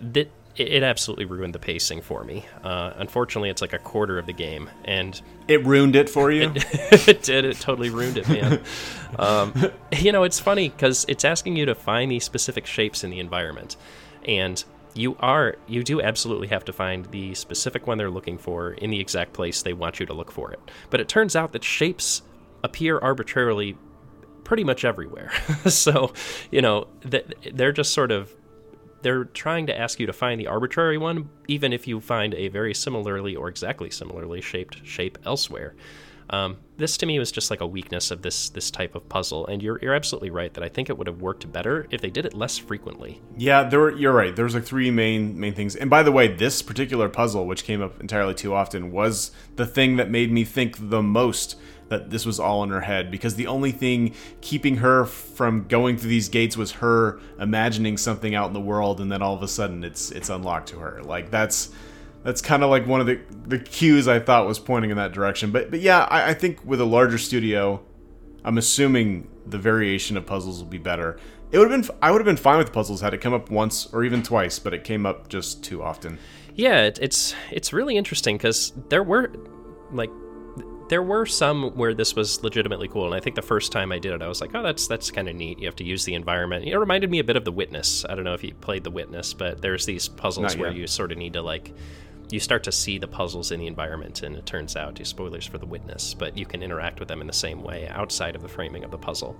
that 0.00 0.30
it, 0.56 0.68
it 0.68 0.82
absolutely 0.82 1.24
ruined 1.24 1.54
the 1.54 1.58
pacing 1.58 2.02
for 2.02 2.24
me. 2.24 2.44
Uh, 2.62 2.92
unfortunately, 2.96 3.50
it's 3.50 3.62
like 3.62 3.72
a 3.72 3.78
quarter 3.78 4.18
of 4.18 4.26
the 4.26 4.32
game, 4.32 4.70
and 4.84 5.20
it 5.48 5.64
ruined 5.64 5.96
it 5.96 6.08
for 6.08 6.30
you. 6.30 6.52
It, 6.54 6.64
it 7.08 7.22
did. 7.22 7.44
It 7.44 7.58
totally 7.60 7.90
ruined 7.90 8.18
it, 8.18 8.28
man. 8.28 8.62
um, 9.18 9.54
you 9.98 10.12
know, 10.12 10.24
it's 10.24 10.40
funny 10.40 10.68
because 10.68 11.04
it's 11.08 11.24
asking 11.24 11.56
you 11.56 11.66
to 11.66 11.74
find 11.74 12.10
these 12.10 12.24
specific 12.24 12.66
shapes 12.66 13.04
in 13.04 13.10
the 13.10 13.20
environment, 13.20 13.76
and 14.26 14.62
you 14.94 15.16
are 15.20 15.56
you 15.66 15.82
do 15.82 16.02
absolutely 16.02 16.48
have 16.48 16.64
to 16.66 16.72
find 16.72 17.06
the 17.06 17.34
specific 17.34 17.86
one 17.86 17.98
they're 17.98 18.10
looking 18.10 18.36
for 18.36 18.72
in 18.72 18.90
the 18.90 19.00
exact 19.00 19.32
place 19.32 19.62
they 19.62 19.72
want 19.72 20.00
you 20.00 20.06
to 20.06 20.12
look 20.12 20.30
for 20.30 20.52
it. 20.52 20.60
But 20.90 21.00
it 21.00 21.08
turns 21.08 21.34
out 21.34 21.52
that 21.52 21.64
shapes 21.64 22.22
appear 22.62 22.98
arbitrarily 22.98 23.76
pretty 24.44 24.64
much 24.64 24.84
everywhere. 24.84 25.32
so, 25.66 26.12
you 26.50 26.60
know, 26.60 26.88
they're 27.02 27.72
just 27.72 27.92
sort 27.92 28.10
of 28.10 28.32
they're 29.02 29.24
trying 29.24 29.66
to 29.66 29.78
ask 29.78 30.00
you 30.00 30.06
to 30.06 30.12
find 30.12 30.40
the 30.40 30.46
arbitrary 30.46 30.98
one, 30.98 31.28
even 31.48 31.72
if 31.72 31.86
you 31.86 32.00
find 32.00 32.34
a 32.34 32.48
very 32.48 32.74
similarly 32.74 33.36
or 33.36 33.48
exactly 33.48 33.90
similarly 33.90 34.40
shaped 34.40 34.86
shape 34.86 35.18
elsewhere. 35.24 35.74
Um, 36.32 36.56
this 36.78 36.96
to 36.96 37.06
me 37.06 37.18
was 37.18 37.30
just 37.30 37.50
like 37.50 37.60
a 37.60 37.66
weakness 37.66 38.10
of 38.10 38.22
this 38.22 38.48
this 38.48 38.70
type 38.70 38.94
of 38.94 39.06
puzzle, 39.08 39.46
and 39.46 39.62
you're 39.62 39.78
you're 39.82 39.94
absolutely 39.94 40.30
right 40.30 40.52
that 40.54 40.64
I 40.64 40.68
think 40.68 40.88
it 40.88 40.96
would 40.96 41.06
have 41.06 41.20
worked 41.20 41.52
better 41.52 41.86
if 41.90 42.00
they 42.00 42.08
did 42.08 42.24
it 42.24 42.32
less 42.32 42.56
frequently. 42.56 43.20
Yeah, 43.36 43.64
there 43.64 43.78
were, 43.78 43.92
you're 43.94 44.14
right. 44.14 44.34
There 44.34 44.46
was 44.46 44.54
like 44.54 44.64
three 44.64 44.90
main 44.90 45.38
main 45.38 45.54
things, 45.54 45.76
and 45.76 45.90
by 45.90 46.02
the 46.02 46.10
way, 46.10 46.28
this 46.28 46.62
particular 46.62 47.10
puzzle, 47.10 47.46
which 47.46 47.64
came 47.64 47.82
up 47.82 48.00
entirely 48.00 48.34
too 48.34 48.54
often, 48.54 48.90
was 48.90 49.30
the 49.56 49.66
thing 49.66 49.96
that 49.96 50.10
made 50.10 50.32
me 50.32 50.44
think 50.44 50.88
the 50.90 51.02
most 51.02 51.56
that 51.90 52.08
this 52.08 52.24
was 52.24 52.40
all 52.40 52.62
in 52.62 52.70
her 52.70 52.80
head 52.80 53.10
because 53.10 53.34
the 53.34 53.46
only 53.46 53.70
thing 53.70 54.14
keeping 54.40 54.78
her 54.78 55.04
from 55.04 55.68
going 55.68 55.98
through 55.98 56.08
these 56.08 56.30
gates 56.30 56.56
was 56.56 56.72
her 56.72 57.20
imagining 57.38 57.98
something 57.98 58.34
out 58.34 58.46
in 58.46 58.54
the 58.54 58.60
world 58.60 58.98
and 58.98 59.12
then 59.12 59.20
all 59.20 59.34
of 59.34 59.42
a 59.42 59.48
sudden 59.48 59.84
it's 59.84 60.10
it's 60.10 60.30
unlocked 60.30 60.68
to 60.68 60.78
her 60.78 61.02
like 61.02 61.30
that's 61.30 61.68
that's 62.22 62.40
kind 62.40 62.62
of 62.62 62.70
like 62.70 62.86
one 62.86 63.00
of 63.00 63.06
the 63.06 63.20
the 63.46 63.58
cues 63.58 64.08
I 64.08 64.18
thought 64.18 64.46
was 64.46 64.58
pointing 64.58 64.90
in 64.90 64.96
that 64.96 65.12
direction 65.12 65.50
but 65.50 65.70
but 65.70 65.80
yeah 65.80 66.06
I, 66.10 66.30
I 66.30 66.34
think 66.34 66.64
with 66.64 66.80
a 66.80 66.84
larger 66.84 67.18
studio 67.18 67.82
I'm 68.44 68.58
assuming 68.58 69.28
the 69.46 69.58
variation 69.58 70.16
of 70.16 70.26
puzzles 70.26 70.58
will 70.58 70.70
be 70.70 70.78
better 70.78 71.18
it 71.50 71.58
would 71.58 71.70
have 71.70 71.82
been 71.82 71.96
I 72.00 72.10
would 72.10 72.20
have 72.20 72.26
been 72.26 72.36
fine 72.36 72.58
with 72.58 72.72
puzzles 72.72 73.00
had 73.00 73.14
it 73.14 73.18
come 73.18 73.34
up 73.34 73.50
once 73.50 73.92
or 73.92 74.04
even 74.04 74.22
twice 74.22 74.58
but 74.58 74.74
it 74.74 74.84
came 74.84 75.06
up 75.06 75.28
just 75.28 75.62
too 75.62 75.82
often 75.82 76.18
yeah 76.54 76.82
it, 76.82 76.98
it's 77.00 77.34
it's 77.50 77.72
really 77.72 77.96
interesting 77.96 78.36
because 78.36 78.72
there 78.88 79.02
were 79.02 79.32
like 79.92 80.10
there 80.92 81.02
were 81.02 81.24
some 81.24 81.70
where 81.70 81.94
this 81.94 82.14
was 82.14 82.44
legitimately 82.44 82.86
cool, 82.86 83.06
and 83.06 83.14
I 83.14 83.20
think 83.20 83.34
the 83.34 83.40
first 83.40 83.72
time 83.72 83.92
I 83.92 83.98
did 83.98 84.12
it, 84.12 84.20
I 84.20 84.28
was 84.28 84.42
like, 84.42 84.54
"Oh, 84.54 84.62
that's 84.62 84.86
that's 84.86 85.10
kind 85.10 85.26
of 85.26 85.34
neat." 85.34 85.58
You 85.58 85.64
have 85.64 85.76
to 85.76 85.84
use 85.84 86.04
the 86.04 86.12
environment. 86.12 86.66
It 86.66 86.76
reminded 86.76 87.10
me 87.10 87.18
a 87.18 87.24
bit 87.24 87.34
of 87.34 87.46
The 87.46 87.50
Witness. 87.50 88.04
I 88.06 88.14
don't 88.14 88.24
know 88.24 88.34
if 88.34 88.44
you 88.44 88.52
played 88.52 88.84
The 88.84 88.90
Witness, 88.90 89.32
but 89.32 89.62
there's 89.62 89.86
these 89.86 90.08
puzzles 90.08 90.54
where 90.54 90.70
you 90.70 90.86
sort 90.86 91.10
of 91.10 91.16
need 91.16 91.32
to 91.32 91.40
like 91.40 91.72
you 92.32 92.40
start 92.40 92.64
to 92.64 92.72
see 92.72 92.98
the 92.98 93.08
puzzles 93.08 93.52
in 93.52 93.60
the 93.60 93.66
environment, 93.66 94.22
and 94.22 94.36
it 94.36 94.46
turns 94.46 94.76
out, 94.76 95.00
spoilers 95.04 95.46
for 95.46 95.58
The 95.58 95.66
Witness, 95.66 96.14
but 96.14 96.36
you 96.36 96.46
can 96.46 96.62
interact 96.62 96.98
with 96.98 97.08
them 97.08 97.20
in 97.20 97.26
the 97.26 97.32
same 97.32 97.62
way 97.62 97.88
outside 97.88 98.34
of 98.34 98.42
the 98.42 98.48
framing 98.48 98.84
of 98.84 98.90
the 98.90 98.98
puzzle. 98.98 99.36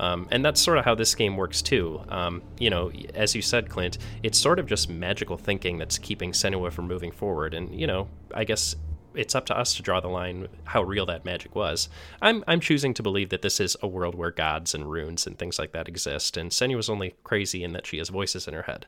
Um, 0.00 0.26
and 0.30 0.44
that's 0.44 0.60
sort 0.60 0.78
of 0.78 0.84
how 0.84 0.94
this 0.94 1.14
game 1.14 1.36
works 1.36 1.62
too. 1.62 2.02
Um, 2.08 2.42
you 2.58 2.70
know, 2.70 2.90
as 3.14 3.34
you 3.34 3.42
said, 3.42 3.68
Clint, 3.68 3.98
it's 4.22 4.38
sort 4.38 4.58
of 4.58 4.66
just 4.66 4.90
magical 4.90 5.36
thinking 5.36 5.78
that's 5.78 5.98
keeping 5.98 6.32
Senua 6.32 6.72
from 6.72 6.88
moving 6.88 7.12
forward. 7.12 7.54
And, 7.54 7.78
you 7.78 7.86
know, 7.86 8.08
I 8.34 8.44
guess 8.44 8.74
it's 9.14 9.34
up 9.34 9.46
to 9.46 9.56
us 9.56 9.74
to 9.76 9.82
draw 9.82 10.00
the 10.00 10.08
line 10.08 10.48
how 10.64 10.82
real 10.82 11.06
that 11.06 11.24
magic 11.24 11.54
was. 11.54 11.88
I'm 12.20 12.42
I'm 12.48 12.60
choosing 12.60 12.94
to 12.94 13.02
believe 13.02 13.28
that 13.30 13.42
this 13.42 13.60
is 13.60 13.76
a 13.82 13.86
world 13.86 14.14
where 14.14 14.30
gods 14.30 14.74
and 14.74 14.90
runes 14.90 15.26
and 15.26 15.38
things 15.38 15.58
like 15.58 15.72
that 15.72 15.88
exist, 15.88 16.36
and 16.36 16.50
Senua 16.50 16.76
was 16.76 16.90
only 16.90 17.14
crazy 17.22 17.62
in 17.62 17.72
that 17.72 17.86
she 17.86 17.98
has 17.98 18.08
voices 18.08 18.48
in 18.48 18.54
her 18.54 18.62
head. 18.62 18.86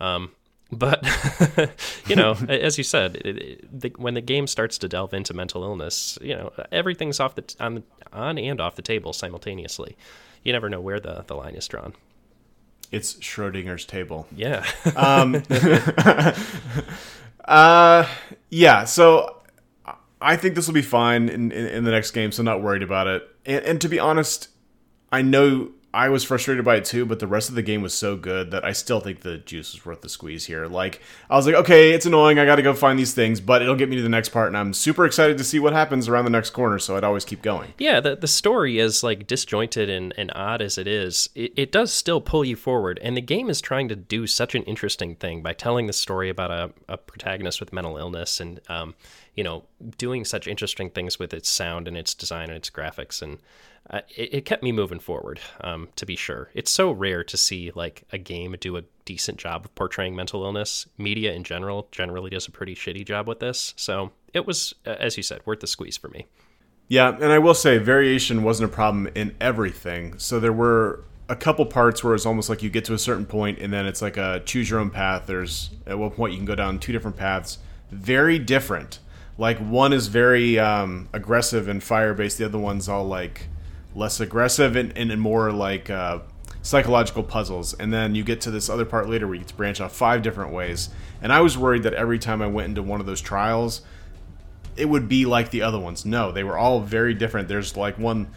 Um, 0.00 0.32
but 0.72 1.04
you 2.06 2.16
know, 2.16 2.36
as 2.48 2.78
you 2.78 2.84
said, 2.84 3.16
it, 3.16 3.36
it, 3.42 3.80
the, 3.80 3.92
when 3.96 4.14
the 4.14 4.20
game 4.20 4.46
starts 4.46 4.78
to 4.78 4.88
delve 4.88 5.14
into 5.14 5.34
mental 5.34 5.62
illness, 5.62 6.18
you 6.20 6.34
know, 6.34 6.52
everything's 6.70 7.20
off 7.20 7.34
the 7.34 7.56
on 7.58 7.82
on 8.12 8.38
and 8.38 8.60
off 8.60 8.76
the 8.76 8.82
table 8.82 9.12
simultaneously. 9.12 9.96
You 10.44 10.52
never 10.52 10.68
know 10.68 10.80
where 10.80 11.00
the 11.00 11.24
the 11.26 11.34
line 11.34 11.54
is 11.54 11.66
drawn. 11.66 11.94
It's 12.90 13.14
Schrodinger's 13.14 13.84
table. 13.84 14.26
Yeah. 14.34 14.66
um, 14.96 15.42
uh, 17.44 18.08
yeah. 18.48 18.84
So 18.84 19.42
I 20.20 20.36
think 20.36 20.54
this 20.54 20.66
will 20.66 20.74
be 20.74 20.82
fine 20.82 21.28
in, 21.28 21.52
in, 21.52 21.66
in 21.66 21.84
the 21.84 21.90
next 21.90 22.10
game. 22.10 22.32
So 22.32 22.42
not 22.42 22.62
worried 22.62 22.82
about 22.82 23.06
it. 23.06 23.28
And, 23.46 23.64
and 23.64 23.80
to 23.80 23.88
be 23.88 23.98
honest, 23.98 24.48
I 25.12 25.22
know 25.22 25.70
I 25.92 26.08
was 26.08 26.22
frustrated 26.22 26.64
by 26.64 26.76
it 26.76 26.84
too, 26.84 27.04
but 27.04 27.18
the 27.18 27.26
rest 27.26 27.48
of 27.48 27.56
the 27.56 27.62
game 27.62 27.82
was 27.82 27.92
so 27.92 28.16
good 28.16 28.52
that 28.52 28.64
I 28.64 28.70
still 28.70 29.00
think 29.00 29.20
the 29.20 29.38
juice 29.38 29.74
is 29.74 29.84
worth 29.84 30.02
the 30.02 30.08
squeeze 30.08 30.46
here. 30.46 30.66
Like, 30.66 31.00
I 31.28 31.34
was 31.34 31.46
like, 31.46 31.56
okay, 31.56 31.90
it's 31.90 32.06
annoying. 32.06 32.38
I 32.38 32.44
got 32.44 32.56
to 32.56 32.62
go 32.62 32.74
find 32.74 32.96
these 32.96 33.12
things, 33.12 33.40
but 33.40 33.60
it'll 33.60 33.74
get 33.74 33.88
me 33.88 33.96
to 33.96 34.02
the 34.02 34.08
next 34.08 34.28
part, 34.28 34.46
and 34.46 34.56
I'm 34.56 34.72
super 34.72 35.04
excited 35.04 35.36
to 35.38 35.44
see 35.44 35.58
what 35.58 35.72
happens 35.72 36.08
around 36.08 36.26
the 36.26 36.30
next 36.30 36.50
corner, 36.50 36.78
so 36.78 36.96
I'd 36.96 37.02
always 37.02 37.24
keep 37.24 37.42
going. 37.42 37.74
Yeah, 37.76 37.98
the, 37.98 38.14
the 38.14 38.28
story 38.28 38.78
is 38.78 39.02
like 39.02 39.26
disjointed 39.26 39.90
and, 39.90 40.14
and 40.16 40.30
odd 40.34 40.62
as 40.62 40.78
it 40.78 40.86
is, 40.86 41.28
it, 41.34 41.52
it 41.56 41.72
does 41.72 41.92
still 41.92 42.20
pull 42.20 42.44
you 42.44 42.54
forward, 42.54 43.00
and 43.02 43.16
the 43.16 43.20
game 43.20 43.50
is 43.50 43.60
trying 43.60 43.88
to 43.88 43.96
do 43.96 44.28
such 44.28 44.54
an 44.54 44.62
interesting 44.64 45.16
thing 45.16 45.42
by 45.42 45.54
telling 45.54 45.88
the 45.88 45.92
story 45.92 46.28
about 46.28 46.52
a, 46.52 46.70
a 46.88 46.98
protagonist 46.98 47.58
with 47.58 47.72
mental 47.72 47.96
illness 47.96 48.38
and, 48.38 48.60
um, 48.68 48.94
you 49.34 49.42
know, 49.42 49.64
doing 49.98 50.24
such 50.24 50.46
interesting 50.46 50.90
things 50.90 51.18
with 51.18 51.34
its 51.34 51.48
sound 51.48 51.88
and 51.88 51.96
its 51.96 52.14
design 52.14 52.48
and 52.48 52.56
its 52.56 52.70
graphics 52.70 53.22
and 53.22 53.38
uh, 53.88 54.00
it, 54.16 54.34
it, 54.34 54.44
kept 54.44 54.62
me 54.62 54.72
moving 54.72 55.00
forward. 55.00 55.40
Um, 55.62 55.88
to 55.96 56.06
be 56.06 56.16
sure, 56.16 56.50
it's 56.54 56.70
so 56.70 56.90
rare 56.90 57.24
to 57.24 57.36
see 57.36 57.72
like 57.74 58.04
a 58.12 58.18
game 58.18 58.54
do 58.60 58.76
a 58.76 58.82
decent 59.04 59.38
job 59.38 59.64
of 59.64 59.74
portraying 59.74 60.14
mental 60.14 60.44
illness. 60.44 60.86
Media 60.98 61.32
in 61.32 61.44
general 61.44 61.88
generally 61.90 62.30
does 62.30 62.46
a 62.46 62.50
pretty 62.50 62.74
shitty 62.74 63.04
job 63.04 63.26
with 63.26 63.40
this, 63.40 63.74
so 63.76 64.12
it 64.32 64.46
was, 64.46 64.74
uh, 64.86 64.90
as 64.98 65.16
you 65.16 65.22
said, 65.22 65.40
worth 65.44 65.60
the 65.60 65.66
squeeze 65.66 65.96
for 65.96 66.08
me. 66.08 66.26
Yeah, 66.88 67.14
and 67.14 67.32
I 67.32 67.38
will 67.38 67.54
say 67.54 67.78
variation 67.78 68.42
wasn't 68.42 68.70
a 68.70 68.74
problem 68.74 69.08
in 69.14 69.36
everything. 69.40 70.18
So 70.18 70.40
there 70.40 70.52
were 70.52 71.04
a 71.28 71.36
couple 71.36 71.64
parts 71.64 72.02
where 72.02 72.16
it's 72.16 72.26
almost 72.26 72.48
like 72.48 72.64
you 72.64 72.68
get 72.68 72.84
to 72.86 72.94
a 72.94 72.98
certain 72.98 73.24
point 73.24 73.60
and 73.60 73.72
then 73.72 73.86
it's 73.86 74.02
like 74.02 74.16
a 74.16 74.42
choose 74.44 74.68
your 74.68 74.80
own 74.80 74.90
path. 74.90 75.26
There's 75.26 75.70
at 75.86 75.96
one 75.96 76.10
point 76.10 76.32
you 76.32 76.38
can 76.38 76.46
go 76.46 76.56
down 76.56 76.80
two 76.80 76.92
different 76.92 77.16
paths, 77.16 77.58
very 77.92 78.40
different. 78.40 78.98
Like 79.38 79.58
one 79.58 79.92
is 79.92 80.08
very 80.08 80.58
um, 80.58 81.08
aggressive 81.12 81.68
and 81.68 81.80
fire 81.80 82.12
based. 82.12 82.38
The 82.38 82.46
other 82.46 82.58
one's 82.58 82.88
all 82.88 83.04
like 83.04 83.46
less 83.94 84.20
aggressive 84.20 84.76
and, 84.76 84.96
and 84.96 85.20
more 85.20 85.52
like 85.52 85.90
uh, 85.90 86.20
psychological 86.62 87.22
puzzles. 87.22 87.74
And 87.74 87.92
then 87.92 88.14
you 88.14 88.24
get 88.24 88.40
to 88.42 88.50
this 88.50 88.68
other 88.68 88.84
part 88.84 89.08
later 89.08 89.26
where 89.26 89.34
you 89.34 89.40
get 89.40 89.48
to 89.48 89.54
branch 89.54 89.80
off 89.80 89.94
five 89.94 90.22
different 90.22 90.52
ways. 90.52 90.90
And 91.22 91.32
I 91.32 91.40
was 91.40 91.58
worried 91.58 91.82
that 91.82 91.94
every 91.94 92.18
time 92.18 92.42
I 92.42 92.46
went 92.46 92.68
into 92.68 92.82
one 92.82 93.00
of 93.00 93.06
those 93.06 93.20
trials, 93.20 93.82
it 94.76 94.88
would 94.88 95.08
be 95.08 95.26
like 95.26 95.50
the 95.50 95.62
other 95.62 95.78
ones. 95.78 96.04
No, 96.04 96.32
they 96.32 96.44
were 96.44 96.56
all 96.56 96.80
very 96.80 97.14
different. 97.14 97.48
There's 97.48 97.76
like 97.76 97.98
one 97.98 98.28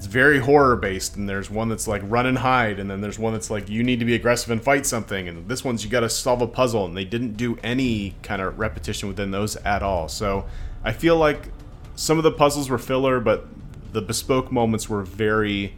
it's 0.00 0.06
very 0.06 0.38
horror 0.38 0.76
based, 0.76 1.16
and 1.16 1.28
there's 1.28 1.50
one 1.50 1.68
that's 1.68 1.86
like 1.86 2.00
run 2.06 2.24
and 2.24 2.38
hide, 2.38 2.78
and 2.78 2.90
then 2.90 3.02
there's 3.02 3.18
one 3.18 3.34
that's 3.34 3.50
like 3.50 3.68
you 3.68 3.82
need 3.82 3.98
to 3.98 4.06
be 4.06 4.14
aggressive 4.14 4.50
and 4.50 4.62
fight 4.62 4.86
something, 4.86 5.28
and 5.28 5.46
this 5.46 5.62
one's 5.62 5.84
you 5.84 5.90
got 5.90 6.00
to 6.00 6.08
solve 6.08 6.40
a 6.40 6.46
puzzle, 6.46 6.86
and 6.86 6.96
they 6.96 7.04
didn't 7.04 7.36
do 7.36 7.58
any 7.62 8.14
kind 8.22 8.40
of 8.40 8.58
repetition 8.58 9.10
within 9.10 9.30
those 9.30 9.56
at 9.56 9.82
all. 9.82 10.08
So 10.08 10.46
I 10.82 10.92
feel 10.92 11.18
like 11.18 11.48
some 11.96 12.16
of 12.16 12.24
the 12.24 12.32
puzzles 12.32 12.70
were 12.70 12.78
filler, 12.78 13.20
but 13.20 13.46
the 13.92 14.02
bespoke 14.02 14.52
moments 14.52 14.88
were 14.88 15.02
very 15.02 15.74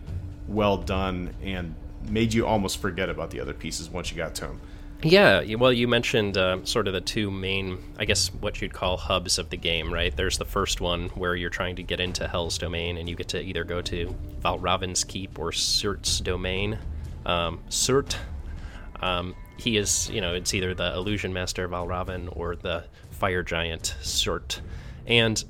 well 0.48 0.76
done 0.76 1.34
and 1.42 1.74
made 2.08 2.34
you 2.34 2.46
almost 2.46 2.78
forget 2.78 3.08
about 3.08 3.30
the 3.30 3.40
other 3.40 3.54
pieces 3.54 3.88
once 3.88 4.10
you 4.10 4.16
got 4.16 4.34
to 4.36 4.42
them. 4.42 4.60
Yeah, 5.04 5.42
well, 5.56 5.72
you 5.72 5.88
mentioned 5.88 6.38
uh, 6.38 6.64
sort 6.64 6.86
of 6.86 6.94
the 6.94 7.00
two 7.00 7.28
main, 7.30 7.78
I 7.98 8.04
guess, 8.04 8.28
what 8.34 8.62
you'd 8.62 8.72
call 8.72 8.96
hubs 8.96 9.36
of 9.36 9.50
the 9.50 9.56
game, 9.56 9.92
right? 9.92 10.16
There's 10.16 10.38
the 10.38 10.44
first 10.44 10.80
one 10.80 11.08
where 11.10 11.34
you're 11.34 11.50
trying 11.50 11.74
to 11.76 11.82
get 11.82 11.98
into 11.98 12.28
Hell's 12.28 12.56
domain, 12.56 12.96
and 12.96 13.08
you 13.08 13.16
get 13.16 13.28
to 13.28 13.42
either 13.42 13.64
go 13.64 13.82
to 13.82 14.14
Valravn's 14.44 15.02
keep 15.02 15.40
or 15.40 15.50
Surt's 15.50 16.20
domain. 16.20 16.78
Um, 17.26 17.60
Surt, 17.68 18.14
um, 19.00 19.34
he 19.56 19.76
is, 19.76 20.08
you 20.08 20.20
know, 20.20 20.34
it's 20.34 20.54
either 20.54 20.72
the 20.72 20.94
illusion 20.94 21.32
master 21.32 21.68
Valravn 21.68 22.28
or 22.36 22.54
the 22.54 22.84
fire 23.10 23.42
giant 23.42 23.96
Surt, 24.02 24.60
and. 25.06 25.42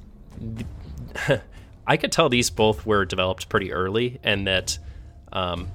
I 1.87 1.97
could 1.97 2.13
tell 2.13 2.29
these 2.29 2.51
both 2.51 2.87
were 2.87 3.05
developed 3.05 3.49
pretty 3.49 3.73
early, 3.73 4.21
and 4.23 4.47
that 4.47 4.79
um, 5.33 5.69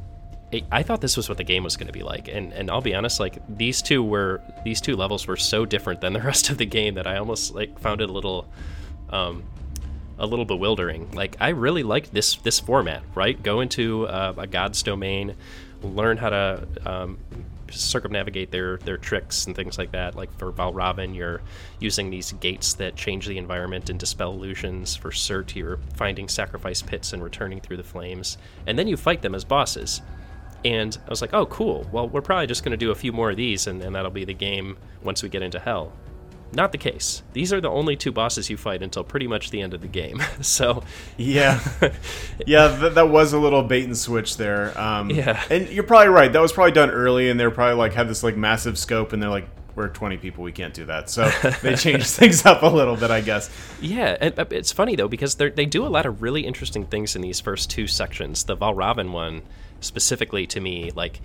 it, 0.51 0.63
I 0.71 0.83
thought 0.83 1.01
this 1.01 1.17
was 1.17 1.27
what 1.27 1.37
the 1.37 1.43
game 1.43 1.63
was 1.63 1.75
going 1.77 1.87
to 1.87 1.93
be 1.93 2.03
like. 2.03 2.27
And 2.27 2.53
and 2.53 2.71
I'll 2.71 2.81
be 2.81 2.95
honest, 2.95 3.19
like 3.19 3.37
these 3.49 3.81
two 3.81 4.03
were 4.03 4.41
these 4.63 4.79
two 4.79 4.95
levels 4.95 5.27
were 5.27 5.37
so 5.37 5.65
different 5.65 6.01
than 6.01 6.13
the 6.13 6.21
rest 6.31 6.49
of 6.49 6.57
the 6.57 6.65
game 6.65 6.95
that 6.95 7.07
I 7.07 7.17
almost 7.17 7.53
like 7.53 7.79
found 7.79 8.01
it 8.01 8.09
a 8.09 8.13
little. 8.13 8.49
Um, 9.09 9.43
a 10.19 10.25
little 10.25 10.45
bewildering. 10.45 11.11
Like 11.11 11.35
I 11.39 11.49
really 11.49 11.83
liked 11.83 12.11
this 12.11 12.37
this 12.37 12.59
format, 12.59 13.03
right? 13.13 13.41
Go 13.41 13.59
into 13.59 14.07
uh, 14.07 14.33
a 14.35 14.47
god's 14.47 14.81
domain, 14.81 15.35
learn 15.83 16.17
how 16.17 16.29
to 16.29 16.67
um, 16.85 17.19
circumnavigate 17.71 18.51
their 18.51 18.77
their 18.77 18.97
tricks 18.97 19.45
and 19.45 19.55
things 19.55 19.77
like 19.77 19.91
that. 19.91 20.15
Like 20.15 20.35
for 20.37 20.51
Valravn, 20.51 21.15
you're 21.15 21.41
using 21.79 22.09
these 22.09 22.31
gates 22.33 22.73
that 22.75 22.95
change 22.95 23.27
the 23.27 23.37
environment 23.37 23.89
and 23.89 23.99
dispel 23.99 24.33
illusions. 24.33 24.95
For 24.95 25.11
Surt, 25.11 25.55
you're 25.55 25.79
finding 25.95 26.27
sacrifice 26.27 26.81
pits 26.81 27.13
and 27.13 27.23
returning 27.23 27.61
through 27.61 27.77
the 27.77 27.83
flames, 27.83 28.37
and 28.65 28.77
then 28.77 28.87
you 28.87 28.97
fight 28.97 29.21
them 29.21 29.35
as 29.35 29.43
bosses. 29.43 30.01
And 30.65 30.97
I 31.05 31.09
was 31.09 31.21
like, 31.21 31.33
oh, 31.33 31.45
cool. 31.45 31.87
Well, 31.91 32.09
we're 32.09 32.21
probably 32.21 32.47
just 32.47 32.63
going 32.63 32.71
to 32.71 32.77
do 32.77 32.91
a 32.91 32.95
few 32.95 33.13
more 33.13 33.29
of 33.29 33.37
these, 33.37 33.67
and, 33.67 33.81
and 33.81 33.95
that'll 33.95 34.11
be 34.11 34.25
the 34.25 34.33
game 34.33 34.75
once 35.03 35.21
we 35.21 35.29
get 35.29 35.43
into 35.43 35.59
Hell. 35.59 35.93
Not 36.53 36.71
the 36.71 36.77
case. 36.77 37.23
These 37.33 37.51
are 37.51 37.59
the 37.59 37.69
only 37.69 37.95
two 37.95 38.11
bosses 38.11 38.49
you 38.49 38.57
fight 38.57 38.81
until 38.81 39.03
pretty 39.03 39.27
much 39.27 39.51
the 39.51 39.61
end 39.61 39.73
of 39.73 39.81
the 39.81 39.87
game. 39.87 40.21
so, 40.41 40.83
yeah, 41.17 41.59
yeah, 42.47 42.77
th- 42.79 42.93
that 42.93 43.09
was 43.09 43.33
a 43.33 43.39
little 43.39 43.63
bait 43.63 43.85
and 43.85 43.97
switch 43.97 44.37
there. 44.37 44.77
Um, 44.79 45.09
yeah, 45.09 45.43
and 45.49 45.67
you're 45.69 45.83
probably 45.83 46.09
right. 46.09 46.31
That 46.31 46.41
was 46.41 46.53
probably 46.53 46.71
done 46.71 46.89
early, 46.89 47.29
and 47.29 47.39
they're 47.39 47.51
probably 47.51 47.75
like 47.75 47.93
had 47.93 48.07
this 48.07 48.23
like 48.23 48.37
massive 48.37 48.77
scope, 48.77 49.13
and 49.13 49.21
they're 49.21 49.29
like, 49.29 49.47
we're 49.77 49.87
20 49.87 50.17
people, 50.17 50.43
we 50.43 50.51
can't 50.51 50.73
do 50.73 50.85
that. 50.85 51.09
So 51.09 51.29
they 51.61 51.75
changed 51.75 52.07
things 52.07 52.45
up 52.45 52.63
a 52.63 52.67
little 52.67 52.95
bit, 52.95 53.11
I 53.11 53.21
guess. 53.21 53.49
Yeah, 53.79 54.17
and 54.19 54.37
uh, 54.37 54.45
it's 54.49 54.71
funny 54.71 54.95
though 54.95 55.07
because 55.07 55.35
they 55.35 55.65
do 55.65 55.85
a 55.85 55.87
lot 55.87 56.07
of 56.07 56.23
really 56.23 56.45
interesting 56.45 56.85
things 56.85 57.15
in 57.15 57.21
these 57.21 57.39
first 57.39 57.69
two 57.69 57.85
sections. 57.85 58.43
The 58.43 58.57
Valravn 58.57 59.11
one 59.11 59.43
specifically 59.79 60.47
to 60.47 60.59
me, 60.59 60.91
like 60.95 61.21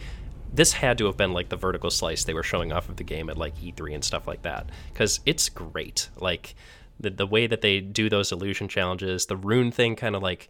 this 0.52 0.72
had 0.72 0.98
to 0.98 1.06
have 1.06 1.16
been 1.16 1.32
like 1.32 1.48
the 1.48 1.56
vertical 1.56 1.90
slice 1.90 2.24
they 2.24 2.34
were 2.34 2.42
showing 2.42 2.72
off 2.72 2.88
of 2.88 2.96
the 2.96 3.04
game 3.04 3.30
at 3.30 3.38
like 3.38 3.56
E3 3.56 3.94
and 3.94 4.04
stuff 4.04 4.26
like 4.26 4.42
that 4.42 4.68
because 4.92 5.20
it's 5.24 5.48
great. 5.48 6.08
Like 6.16 6.54
the 7.00 7.10
the 7.10 7.26
way 7.26 7.46
that 7.46 7.62
they 7.62 7.80
do 7.80 8.08
those 8.08 8.32
illusion 8.32 8.68
challenges, 8.68 9.26
the 9.26 9.36
rune 9.36 9.70
thing 9.70 9.96
kind 9.96 10.14
of 10.14 10.22
like 10.22 10.48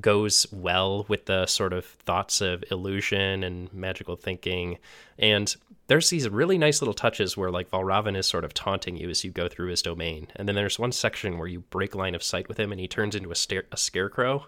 goes 0.00 0.46
well 0.52 1.04
with 1.08 1.26
the 1.26 1.46
sort 1.46 1.72
of 1.72 1.84
thoughts 1.84 2.40
of 2.40 2.64
illusion 2.70 3.42
and 3.42 3.72
magical 3.72 4.16
thinking. 4.16 4.78
And 5.18 5.54
there's 5.88 6.10
these 6.10 6.28
really 6.28 6.58
nice 6.58 6.80
little 6.80 6.94
touches 6.94 7.36
where 7.36 7.50
like 7.50 7.70
Valravn 7.70 8.16
is 8.16 8.26
sort 8.26 8.44
of 8.44 8.54
taunting 8.54 8.96
you 8.96 9.10
as 9.10 9.24
you 9.24 9.30
go 9.30 9.48
through 9.48 9.68
his 9.70 9.82
domain. 9.82 10.28
And 10.36 10.48
then 10.48 10.54
there's 10.54 10.78
one 10.78 10.92
section 10.92 11.38
where 11.38 11.48
you 11.48 11.60
break 11.60 11.94
line 11.94 12.14
of 12.14 12.22
sight 12.22 12.48
with 12.48 12.58
him 12.58 12.72
and 12.72 12.80
he 12.80 12.88
turns 12.88 13.14
into 13.14 13.30
a, 13.30 13.34
sta- 13.34 13.66
a 13.72 13.76
scarecrow. 13.76 14.46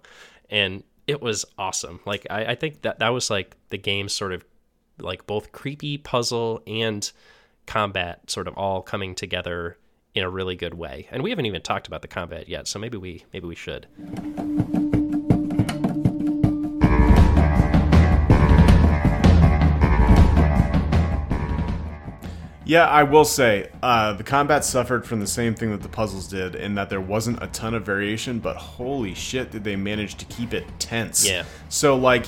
And 0.50 0.84
it 1.06 1.20
was 1.20 1.44
awesome. 1.58 2.00
Like 2.06 2.26
I, 2.30 2.46
I 2.46 2.54
think 2.54 2.82
that 2.82 2.98
that 3.00 3.10
was 3.10 3.30
like 3.30 3.56
the 3.68 3.78
game's 3.78 4.12
sort 4.12 4.32
of 4.32 4.44
like 4.98 5.26
both 5.26 5.52
creepy 5.52 5.98
puzzle 5.98 6.62
and 6.66 7.10
combat 7.66 8.30
sort 8.30 8.48
of 8.48 8.54
all 8.56 8.82
coming 8.82 9.14
together 9.14 9.78
in 10.14 10.22
a 10.22 10.30
really 10.30 10.56
good 10.56 10.74
way. 10.74 11.08
And 11.10 11.22
we 11.22 11.30
haven't 11.30 11.46
even 11.46 11.62
talked 11.62 11.86
about 11.86 12.02
the 12.02 12.08
combat 12.08 12.48
yet, 12.48 12.68
so 12.68 12.78
maybe 12.78 12.96
we 12.96 13.24
maybe 13.32 13.46
we 13.46 13.54
should. 13.54 13.86
Yeah, 22.66 22.86
I 22.86 23.02
will 23.02 23.26
say 23.26 23.68
uh, 23.82 24.14
the 24.14 24.24
combat 24.24 24.64
suffered 24.64 25.06
from 25.06 25.20
the 25.20 25.26
same 25.26 25.54
thing 25.54 25.70
that 25.72 25.82
the 25.82 25.88
puzzles 25.88 26.28
did, 26.28 26.54
in 26.54 26.74
that 26.76 26.88
there 26.88 27.00
wasn't 27.00 27.42
a 27.42 27.46
ton 27.48 27.74
of 27.74 27.84
variation, 27.84 28.38
but 28.38 28.56
holy 28.56 29.12
shit, 29.12 29.50
did 29.50 29.64
they 29.64 29.76
manage 29.76 30.14
to 30.14 30.24
keep 30.26 30.54
it 30.54 30.64
tense? 30.78 31.28
Yeah. 31.28 31.44
So 31.68 31.94
like 31.96 32.26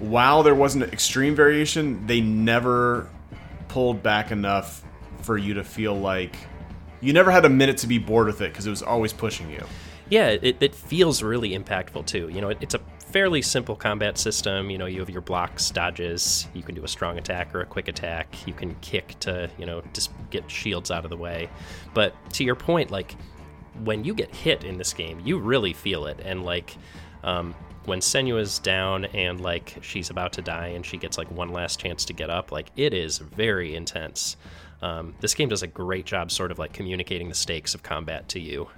while 0.00 0.42
there 0.42 0.54
wasn't 0.54 0.84
extreme 0.84 1.34
variation, 1.34 2.06
they 2.06 2.20
never 2.20 3.08
pulled 3.68 4.02
back 4.02 4.30
enough 4.30 4.82
for 5.22 5.36
you 5.36 5.54
to 5.54 5.64
feel 5.64 5.94
like 5.94 6.36
you 7.00 7.12
never 7.12 7.30
had 7.30 7.44
a 7.44 7.48
minute 7.48 7.78
to 7.78 7.86
be 7.86 7.98
bored 7.98 8.26
with 8.26 8.40
it 8.40 8.52
because 8.52 8.66
it 8.66 8.70
was 8.70 8.82
always 8.82 9.12
pushing 9.12 9.50
you. 9.50 9.64
Yeah, 10.08 10.28
it, 10.28 10.56
it 10.60 10.74
feels 10.74 11.22
really 11.22 11.50
impactful 11.50 12.06
too. 12.06 12.28
You 12.28 12.40
know, 12.40 12.50
it, 12.50 12.58
it's 12.60 12.74
a 12.74 12.80
fairly 13.10 13.42
simple 13.42 13.74
combat 13.74 14.18
system. 14.18 14.70
You 14.70 14.78
know, 14.78 14.86
you 14.86 15.00
have 15.00 15.10
your 15.10 15.20
blocks, 15.20 15.70
dodges. 15.70 16.46
You 16.54 16.62
can 16.62 16.74
do 16.74 16.84
a 16.84 16.88
strong 16.88 17.18
attack 17.18 17.54
or 17.54 17.60
a 17.60 17.66
quick 17.66 17.88
attack. 17.88 18.46
You 18.46 18.52
can 18.52 18.74
kick 18.76 19.18
to, 19.20 19.50
you 19.58 19.66
know, 19.66 19.82
just 19.92 20.10
get 20.30 20.50
shields 20.50 20.90
out 20.90 21.04
of 21.04 21.10
the 21.10 21.16
way. 21.16 21.48
But 21.92 22.14
to 22.34 22.44
your 22.44 22.54
point, 22.54 22.90
like 22.90 23.16
when 23.84 24.04
you 24.04 24.14
get 24.14 24.34
hit 24.34 24.64
in 24.64 24.78
this 24.78 24.92
game, 24.92 25.20
you 25.24 25.38
really 25.38 25.72
feel 25.72 26.06
it. 26.06 26.20
And 26.24 26.44
like, 26.44 26.76
um, 27.24 27.54
when 27.86 28.00
Senua's 28.00 28.58
down 28.58 29.06
and 29.06 29.40
like 29.40 29.78
she's 29.80 30.10
about 30.10 30.32
to 30.34 30.42
die 30.42 30.68
and 30.68 30.84
she 30.84 30.96
gets 30.96 31.16
like 31.16 31.30
one 31.30 31.50
last 31.50 31.78
chance 31.78 32.04
to 32.06 32.12
get 32.12 32.30
up, 32.30 32.52
like 32.52 32.70
it 32.76 32.92
is 32.92 33.18
very 33.18 33.74
intense. 33.74 34.36
Um, 34.82 35.14
this 35.20 35.34
game 35.34 35.48
does 35.48 35.62
a 35.62 35.66
great 35.66 36.04
job, 36.04 36.30
sort 36.30 36.50
of 36.50 36.58
like 36.58 36.72
communicating 36.72 37.28
the 37.28 37.34
stakes 37.34 37.74
of 37.74 37.82
combat 37.82 38.28
to 38.30 38.40
you. 38.40 38.68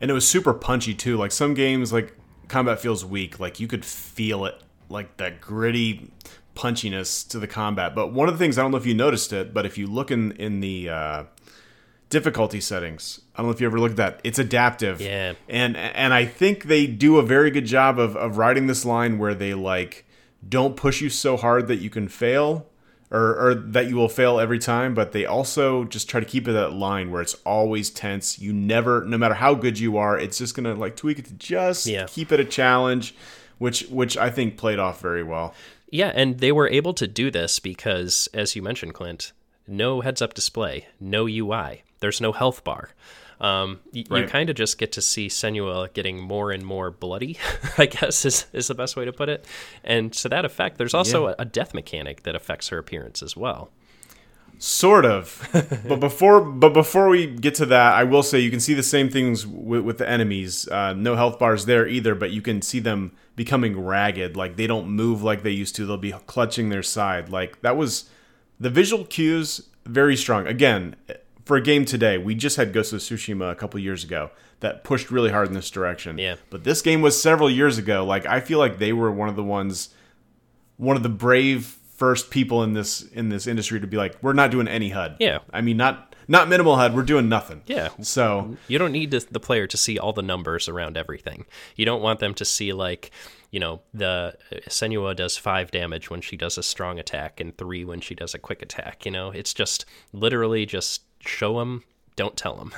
And 0.00 0.10
it 0.10 0.14
was 0.14 0.26
super 0.26 0.52
punchy 0.52 0.94
too. 0.94 1.16
Like 1.16 1.32
some 1.32 1.54
games, 1.54 1.92
like 1.92 2.16
combat 2.48 2.80
feels 2.80 3.04
weak. 3.04 3.40
Like 3.40 3.60
you 3.60 3.66
could 3.66 3.84
feel 3.84 4.44
it, 4.44 4.60
like 4.88 5.16
that 5.16 5.40
gritty 5.40 6.10
punchiness 6.54 7.26
to 7.28 7.38
the 7.38 7.46
combat. 7.46 7.94
But 7.94 8.12
one 8.12 8.28
of 8.28 8.34
the 8.34 8.38
things 8.38 8.58
I 8.58 8.62
don't 8.62 8.70
know 8.70 8.76
if 8.76 8.86
you 8.86 8.94
noticed 8.94 9.32
it, 9.32 9.54
but 9.54 9.64
if 9.64 9.78
you 9.78 9.86
look 9.86 10.10
in 10.10 10.32
in 10.32 10.60
the 10.60 10.88
uh, 10.88 11.24
difficulty 12.12 12.60
settings, 12.60 13.20
I 13.34 13.38
don't 13.38 13.46
know 13.46 13.52
if 13.52 13.60
you 13.60 13.66
ever 13.66 13.80
looked 13.80 13.98
at 13.98 14.14
that. 14.14 14.20
It's 14.22 14.38
adaptive. 14.38 15.00
Yeah. 15.00 15.32
And 15.48 15.76
and 15.76 16.14
I 16.14 16.24
think 16.26 16.64
they 16.64 16.86
do 16.86 17.16
a 17.18 17.22
very 17.22 17.50
good 17.50 17.66
job 17.66 17.98
of 17.98 18.16
of 18.16 18.36
writing 18.38 18.68
this 18.68 18.84
line 18.84 19.18
where 19.18 19.34
they 19.34 19.54
like 19.54 20.04
don't 20.48 20.76
push 20.76 21.00
you 21.00 21.08
so 21.10 21.36
hard 21.36 21.66
that 21.68 21.76
you 21.80 21.90
can 21.90 22.06
fail. 22.08 22.66
Or, 23.14 23.38
or 23.38 23.54
that 23.54 23.90
you 23.90 23.96
will 23.96 24.08
fail 24.08 24.40
every 24.40 24.58
time, 24.58 24.94
but 24.94 25.12
they 25.12 25.26
also 25.26 25.84
just 25.84 26.08
try 26.08 26.18
to 26.18 26.24
keep 26.24 26.48
it 26.48 26.52
that 26.52 26.72
line 26.72 27.10
where 27.10 27.20
it's 27.20 27.34
always 27.44 27.90
tense. 27.90 28.38
You 28.38 28.54
never, 28.54 29.04
no 29.04 29.18
matter 29.18 29.34
how 29.34 29.52
good 29.52 29.78
you 29.78 29.98
are, 29.98 30.18
it's 30.18 30.38
just 30.38 30.54
gonna 30.54 30.72
like 30.74 30.96
tweak 30.96 31.18
it 31.18 31.26
to 31.26 31.34
just 31.34 31.84
Yeah. 31.84 32.06
keep 32.08 32.32
it 32.32 32.40
a 32.40 32.44
challenge, 32.46 33.14
which 33.58 33.82
which 33.90 34.16
I 34.16 34.30
think 34.30 34.56
played 34.56 34.78
off 34.78 35.02
very 35.02 35.22
well. 35.22 35.52
Yeah, 35.90 36.10
and 36.14 36.38
they 36.38 36.52
were 36.52 36.68
able 36.70 36.94
to 36.94 37.06
do 37.06 37.30
this 37.30 37.58
because, 37.58 38.30
as 38.32 38.56
you 38.56 38.62
mentioned, 38.62 38.94
Clint, 38.94 39.32
no 39.66 40.00
heads 40.00 40.22
up 40.22 40.32
display, 40.32 40.86
no 40.98 41.26
UI, 41.28 41.82
there's 42.02 42.20
no 42.20 42.32
health 42.32 42.62
bar. 42.64 42.90
Um, 43.40 43.80
y- 43.92 44.04
You 44.08 44.26
kind 44.28 44.50
of 44.50 44.56
just 44.56 44.78
get 44.78 44.92
to 44.92 45.00
see 45.00 45.26
Senua 45.28 45.92
getting 45.94 46.20
more 46.20 46.52
and 46.52 46.64
more 46.64 46.90
bloody, 46.92 47.38
I 47.78 47.86
guess 47.86 48.24
is, 48.24 48.46
is 48.52 48.68
the 48.68 48.74
best 48.74 48.94
way 48.96 49.04
to 49.06 49.12
put 49.12 49.28
it. 49.28 49.46
And 49.82 50.12
to 50.12 50.28
that 50.28 50.44
effect, 50.44 50.78
there's 50.78 50.94
also 50.94 51.26
Yeah. 51.28 51.34
a, 51.38 51.42
a 51.42 51.44
death 51.44 51.72
mechanic 51.74 52.22
that 52.24 52.36
affects 52.36 52.68
her 52.68 52.78
appearance 52.78 53.20
as 53.22 53.36
well. 53.36 53.70
Sort 54.58 55.04
of, 55.04 55.48
but 55.88 55.98
before 55.98 56.40
but 56.40 56.72
before 56.72 57.08
we 57.08 57.26
get 57.26 57.56
to 57.56 57.66
that, 57.66 57.94
I 57.94 58.04
will 58.04 58.22
say 58.22 58.38
you 58.38 58.50
can 58.50 58.60
see 58.60 58.74
the 58.74 58.82
same 58.84 59.08
things 59.08 59.44
with, 59.44 59.80
with 59.80 59.98
the 59.98 60.08
enemies. 60.08 60.68
Uh, 60.68 60.92
no 60.92 61.16
health 61.16 61.36
bars 61.40 61.64
there 61.66 61.88
either, 61.88 62.14
but 62.14 62.30
you 62.30 62.42
can 62.42 62.62
see 62.62 62.78
them 62.78 63.10
becoming 63.34 63.80
ragged. 63.84 64.36
Like 64.36 64.54
they 64.54 64.68
don't 64.68 64.86
move 64.88 65.20
like 65.24 65.42
they 65.42 65.50
used 65.50 65.74
to. 65.76 65.86
They'll 65.86 65.96
be 65.96 66.12
clutching 66.28 66.68
their 66.68 66.84
side. 66.84 67.28
Like 67.28 67.60
that 67.62 67.76
was 67.76 68.08
the 68.60 68.70
visual 68.70 69.04
cues 69.04 69.68
very 69.84 70.14
strong. 70.16 70.46
Again, 70.46 70.94
for 71.52 71.58
a 71.58 71.60
game 71.60 71.84
today, 71.84 72.16
we 72.16 72.34
just 72.34 72.56
had 72.56 72.72
Ghost 72.72 72.94
of 72.94 73.00
Tsushima 73.00 73.52
a 73.52 73.54
couple 73.54 73.78
years 73.78 74.04
ago 74.04 74.30
that 74.60 74.84
pushed 74.84 75.10
really 75.10 75.30
hard 75.30 75.48
in 75.48 75.52
this 75.52 75.68
direction. 75.68 76.16
Yeah. 76.16 76.36
but 76.48 76.64
this 76.64 76.80
game 76.80 77.02
was 77.02 77.20
several 77.20 77.50
years 77.50 77.76
ago. 77.76 78.06
Like 78.06 78.24
I 78.24 78.40
feel 78.40 78.58
like 78.58 78.78
they 78.78 78.94
were 78.94 79.12
one 79.12 79.28
of 79.28 79.36
the 79.36 79.44
ones 79.44 79.90
one 80.78 80.96
of 80.96 81.02
the 81.02 81.10
brave 81.10 81.76
first 81.94 82.30
people 82.30 82.62
in 82.62 82.72
this 82.72 83.02
in 83.02 83.28
this 83.28 83.46
industry 83.46 83.78
to 83.80 83.86
be 83.86 83.98
like, 83.98 84.16
we're 84.22 84.32
not 84.32 84.50
doing 84.50 84.66
any 84.66 84.88
HUD. 84.88 85.16
Yeah. 85.20 85.40
I 85.52 85.60
mean, 85.60 85.76
not 85.76 86.16
not 86.26 86.48
minimal 86.48 86.76
HUD. 86.76 86.94
We're 86.96 87.02
doing 87.02 87.28
nothing. 87.28 87.60
Yeah. 87.66 87.90
So 88.00 88.56
You 88.66 88.78
don't 88.78 88.92
need 88.92 89.10
to, 89.10 89.20
the 89.20 89.38
player 89.38 89.66
to 89.66 89.76
see 89.76 89.98
all 89.98 90.14
the 90.14 90.22
numbers 90.22 90.70
around 90.70 90.96
everything. 90.96 91.44
You 91.76 91.84
don't 91.84 92.00
want 92.00 92.18
them 92.20 92.32
to 92.34 92.46
see 92.46 92.72
like, 92.72 93.10
you 93.50 93.60
know, 93.60 93.82
the 93.92 94.38
uh, 94.50 94.56
Senua 94.70 95.14
does 95.14 95.36
five 95.36 95.70
damage 95.70 96.08
when 96.08 96.22
she 96.22 96.38
does 96.38 96.56
a 96.56 96.62
strong 96.62 96.98
attack 96.98 97.40
and 97.40 97.54
three 97.58 97.84
when 97.84 98.00
she 98.00 98.14
does 98.14 98.32
a 98.34 98.38
quick 98.38 98.62
attack. 98.62 99.04
You 99.04 99.10
know, 99.10 99.30
it's 99.30 99.52
just 99.52 99.84
literally 100.14 100.64
just 100.64 101.02
show 101.26 101.58
them, 101.58 101.84
don't 102.16 102.36
tell 102.36 102.56
them. 102.56 102.72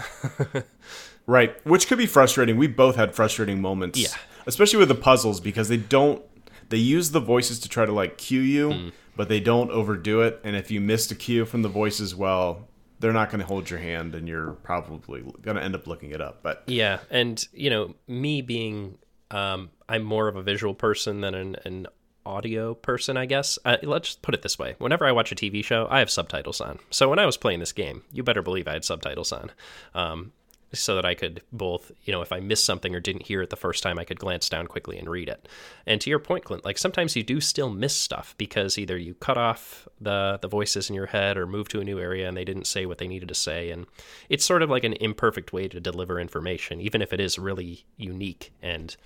right, 1.26 1.54
which 1.66 1.86
could 1.88 1.98
be 1.98 2.06
frustrating. 2.06 2.56
We 2.56 2.66
both 2.66 2.96
had 2.96 3.14
frustrating 3.14 3.60
moments. 3.60 3.98
Yeah. 3.98 4.08
Especially 4.46 4.78
with 4.78 4.88
the 4.88 4.94
puzzles 4.94 5.40
because 5.40 5.68
they 5.68 5.76
don't 5.78 6.22
they 6.70 6.76
use 6.78 7.10
the 7.10 7.20
voices 7.20 7.58
to 7.60 7.68
try 7.68 7.84
to 7.84 7.92
like 7.92 8.16
cue 8.18 8.40
you, 8.40 8.70
Mm. 8.70 8.92
but 9.16 9.28
they 9.28 9.38
don't 9.40 9.70
overdo 9.70 10.22
it. 10.22 10.40
And 10.44 10.56
if 10.56 10.70
you 10.70 10.80
missed 10.80 11.10
a 11.12 11.14
cue 11.14 11.44
from 11.44 11.62
the 11.62 11.68
voices, 11.68 12.14
well, 12.14 12.68
they're 13.00 13.12
not 13.12 13.28
going 13.30 13.40
to 13.40 13.46
hold 13.46 13.68
your 13.68 13.80
hand, 13.80 14.14
and 14.14 14.26
you're 14.26 14.52
probably 14.52 15.22
going 15.42 15.56
to 15.56 15.62
end 15.62 15.74
up 15.74 15.86
looking 15.86 16.10
it 16.12 16.20
up. 16.22 16.42
But 16.42 16.62
Yeah, 16.66 17.00
and 17.10 17.46
you 17.52 17.68
know, 17.68 17.94
me 18.08 18.40
being, 18.40 18.96
um, 19.30 19.70
I'm 19.88 20.02
more 20.04 20.26
of 20.28 20.36
a 20.36 20.42
visual 20.42 20.74
person 20.74 21.20
than 21.20 21.34
an, 21.34 21.56
an 21.66 21.86
audio 22.26 22.74
person, 22.74 23.16
I 23.16 23.26
guess. 23.26 23.58
Uh, 23.64 23.76
let's 23.82 24.16
put 24.16 24.34
it 24.34 24.42
this 24.42 24.58
way: 24.58 24.74
whenever 24.78 25.04
I 25.04 25.12
watch 25.12 25.32
a 25.32 25.36
TV 25.36 25.64
show, 25.64 25.86
I 25.90 25.98
have 25.98 26.10
subtitles 26.10 26.60
on. 26.60 26.78
So 26.90 27.08
when 27.08 27.18
I 27.18 27.26
was 27.26 27.36
playing 27.36 27.60
this 27.60 27.72
game, 27.72 28.02
you 28.12 28.22
better 28.22 28.42
believe 28.42 28.68
I 28.68 28.72
had 28.72 28.84
subtitles 28.84 29.32
on, 29.32 29.52
um, 29.94 30.32
so 30.72 30.94
that 30.96 31.04
I 31.04 31.14
could 31.14 31.42
both, 31.52 31.92
you 32.04 32.12
know, 32.12 32.22
if 32.22 32.32
I 32.32 32.40
missed 32.40 32.64
something 32.64 32.94
or 32.94 33.00
didn't 33.00 33.26
hear 33.26 33.42
it 33.42 33.50
the 33.50 33.56
first 33.56 33.82
time, 33.82 33.98
I 33.98 34.04
could 34.04 34.18
glance 34.18 34.48
down 34.48 34.66
quickly 34.66 34.98
and 34.98 35.08
read 35.08 35.28
it. 35.28 35.48
And 35.86 36.00
to 36.00 36.10
your 36.10 36.18
point, 36.18 36.44
Clint, 36.44 36.64
like 36.64 36.78
sometimes 36.78 37.16
you 37.16 37.22
do 37.22 37.40
still 37.40 37.70
miss 37.70 37.94
stuff 37.94 38.34
because 38.38 38.78
either 38.78 38.96
you 38.96 39.14
cut 39.14 39.38
off 39.38 39.88
the 40.00 40.38
the 40.40 40.48
voices 40.48 40.88
in 40.88 40.96
your 40.96 41.06
head 41.06 41.36
or 41.36 41.46
move 41.46 41.68
to 41.68 41.80
a 41.80 41.84
new 41.84 41.98
area 41.98 42.28
and 42.28 42.36
they 42.36 42.44
didn't 42.44 42.66
say 42.66 42.86
what 42.86 42.98
they 42.98 43.08
needed 43.08 43.28
to 43.28 43.34
say, 43.34 43.70
and 43.70 43.86
it's 44.28 44.44
sort 44.44 44.62
of 44.62 44.70
like 44.70 44.84
an 44.84 44.94
imperfect 44.94 45.52
way 45.52 45.68
to 45.68 45.80
deliver 45.80 46.18
information, 46.18 46.80
even 46.80 47.02
if 47.02 47.12
it 47.12 47.20
is 47.20 47.38
really 47.38 47.84
unique 47.96 48.52
and, 48.62 48.96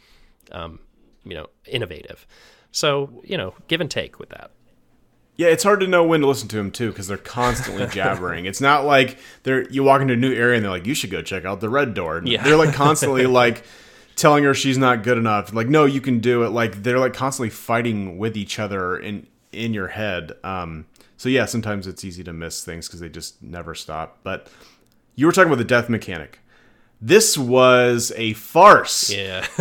um, 0.53 0.81
you 1.25 1.35
know, 1.35 1.47
innovative. 1.67 2.27
So 2.73 3.23
you 3.25 3.37
know, 3.37 3.55
give 3.69 3.81
and 3.81 3.91
take 3.91 4.19
with 4.19 4.31
that. 4.31 4.51
Yeah, 5.37 5.47
it's 5.49 5.63
hard 5.63 5.79
to 5.81 5.87
know 5.87 6.03
when 6.03 6.21
to 6.23 6.27
listen 6.27 6.49
to 6.49 6.57
them 6.57 6.73
too 6.73 6.89
because 6.89 7.07
they're 7.07 7.17
constantly 7.17 7.87
jabbering. 7.91 8.47
It's 8.47 8.61
not 8.61 8.85
like 8.85 9.19
they're 9.45 9.69
you 9.71 9.85
walk 9.85 10.01
into 10.01 10.15
a 10.15 10.17
new 10.17 10.35
area 10.35 10.57
and 10.57 10.65
they're 10.65 10.71
like, 10.71 10.87
"You 10.87 10.95
should 10.95 11.11
go 11.11 11.23
check 11.23 11.45
out 11.45 11.61
the 11.61 11.69
red 11.71 11.95
door." 11.95 12.21
Yeah. 12.25 12.43
They're 12.43 12.57
like 12.57 12.75
constantly 12.75 13.27
like 13.27 13.65
telling 14.17 14.43
her 14.45 14.53
she's 14.53 14.77
not 14.77 15.05
good 15.05 15.17
enough. 15.17 15.55
Like, 15.55 15.69
no, 15.69 15.85
you 15.85 16.01
can 16.01 16.19
do 16.19 16.43
it. 16.43 16.49
Like 16.49 16.83
they're 16.83 16.99
like 16.99 17.15
constantly 17.15 17.51
fighting 17.51 18.19
with 18.19 18.37
each 18.37 18.59
other 18.59 18.99
in 18.99 19.27
in 19.53 19.73
your 19.73 19.89
head. 19.89 20.33
Um, 20.45 20.87
so 21.17 21.29
yeah, 21.29 21.47
sometimes 21.47 21.87
it's 21.87 22.05
easy 22.05 22.25
to 22.25 22.33
miss 22.33 22.65
things 22.65 22.87
because 22.87 23.01
they 23.01 23.09
just 23.09 23.43
never 23.43 23.75
stop. 23.75 24.19
But 24.23 24.49
you 25.15 25.27
were 25.27 25.33
talking 25.33 25.49
about 25.49 25.59
the 25.59 25.65
death 25.65 25.89
mechanic. 25.89 26.41
This 27.01 27.39
was 27.39 28.13
a 28.17 28.33
farce. 28.35 29.11
Yeah. 29.11 29.47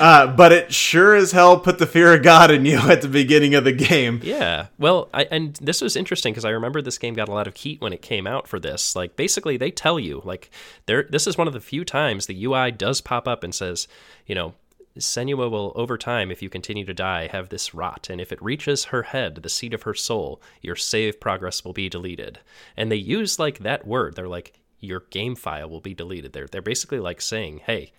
Uh, 0.00 0.26
but 0.26 0.50
it 0.50 0.72
sure 0.72 1.14
as 1.14 1.32
hell 1.32 1.58
put 1.58 1.78
the 1.78 1.86
fear 1.86 2.14
of 2.14 2.22
God 2.22 2.50
in 2.50 2.64
you 2.64 2.78
at 2.90 3.00
the 3.00 3.08
beginning 3.08 3.54
of 3.54 3.64
the 3.64 3.72
game. 3.72 4.20
Yeah. 4.22 4.66
Well, 4.76 5.08
I, 5.14 5.24
and 5.30 5.54
this 5.56 5.80
was 5.80 5.94
interesting 5.94 6.32
because 6.32 6.44
I 6.44 6.50
remember 6.50 6.82
this 6.82 6.98
game 6.98 7.14
got 7.14 7.28
a 7.28 7.32
lot 7.32 7.46
of 7.46 7.56
heat 7.56 7.80
when 7.80 7.92
it 7.92 8.02
came 8.02 8.26
out 8.26 8.48
for 8.48 8.58
this. 8.58 8.96
Like, 8.96 9.14
basically, 9.14 9.56
they 9.56 9.70
tell 9.70 10.00
you, 10.00 10.20
like, 10.24 10.50
there. 10.86 11.04
This 11.04 11.26
is 11.26 11.38
one 11.38 11.46
of 11.46 11.52
the 11.52 11.60
few 11.60 11.84
times 11.84 12.26
the 12.26 12.44
UI 12.44 12.72
does 12.72 13.00
pop 13.00 13.28
up 13.28 13.44
and 13.44 13.54
says, 13.54 13.86
you 14.26 14.34
know, 14.34 14.54
Senua 14.98 15.50
will, 15.50 15.72
over 15.74 15.98
time, 15.98 16.30
if 16.30 16.42
you 16.42 16.48
continue 16.48 16.84
to 16.84 16.94
die, 16.94 17.28
have 17.28 17.48
this 17.48 17.74
rot, 17.74 18.08
and 18.10 18.20
if 18.20 18.32
it 18.32 18.42
reaches 18.42 18.86
her 18.86 19.04
head, 19.04 19.36
the 19.36 19.48
seat 19.48 19.74
of 19.74 19.82
her 19.82 19.94
soul, 19.94 20.40
your 20.60 20.76
save 20.76 21.20
progress 21.20 21.64
will 21.64 21.72
be 21.72 21.88
deleted. 21.88 22.40
And 22.76 22.90
they 22.90 22.96
use 22.96 23.38
like 23.38 23.60
that 23.60 23.86
word. 23.86 24.16
They're 24.16 24.28
like, 24.28 24.54
your 24.84 25.04
game 25.10 25.34
file 25.34 25.68
will 25.68 25.80
be 25.80 25.94
deleted. 25.94 26.32
They're 26.32 26.46
they're 26.46 26.62
basically 26.62 27.00
like 27.00 27.20
saying, 27.20 27.62
hey, 27.66 27.92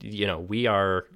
you 0.00 0.26
know, 0.26 0.38
we 0.38 0.66
are. 0.66 1.06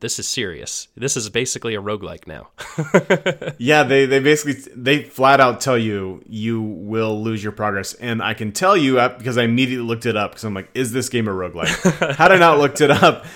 This 0.00 0.18
is 0.18 0.26
serious. 0.26 0.88
This 0.96 1.14
is 1.14 1.28
basically 1.28 1.74
a 1.74 1.82
roguelike 1.82 2.26
now. 2.26 2.48
Yeah, 3.58 3.82
they 3.82 4.06
they 4.06 4.18
basically 4.18 4.54
they 4.74 5.02
flat 5.02 5.40
out 5.40 5.60
tell 5.60 5.76
you 5.78 6.22
you 6.26 6.62
will 6.62 7.22
lose 7.22 7.42
your 7.42 7.52
progress, 7.52 7.92
and 7.94 8.22
I 8.22 8.32
can 8.34 8.50
tell 8.52 8.76
you 8.76 8.98
uh, 8.98 9.16
because 9.18 9.36
I 9.36 9.42
immediately 9.44 9.86
looked 9.86 10.06
it 10.06 10.16
up 10.16 10.30
because 10.32 10.44
I'm 10.44 10.54
like, 10.54 10.70
is 10.74 10.92
this 10.92 11.08
game 11.10 11.28
a 11.28 11.32
roguelike? 11.32 12.14
Had 12.16 12.32
I 12.32 12.38
not 12.38 12.58
looked 12.58 12.80
it 12.80 12.90
up, 12.90 13.26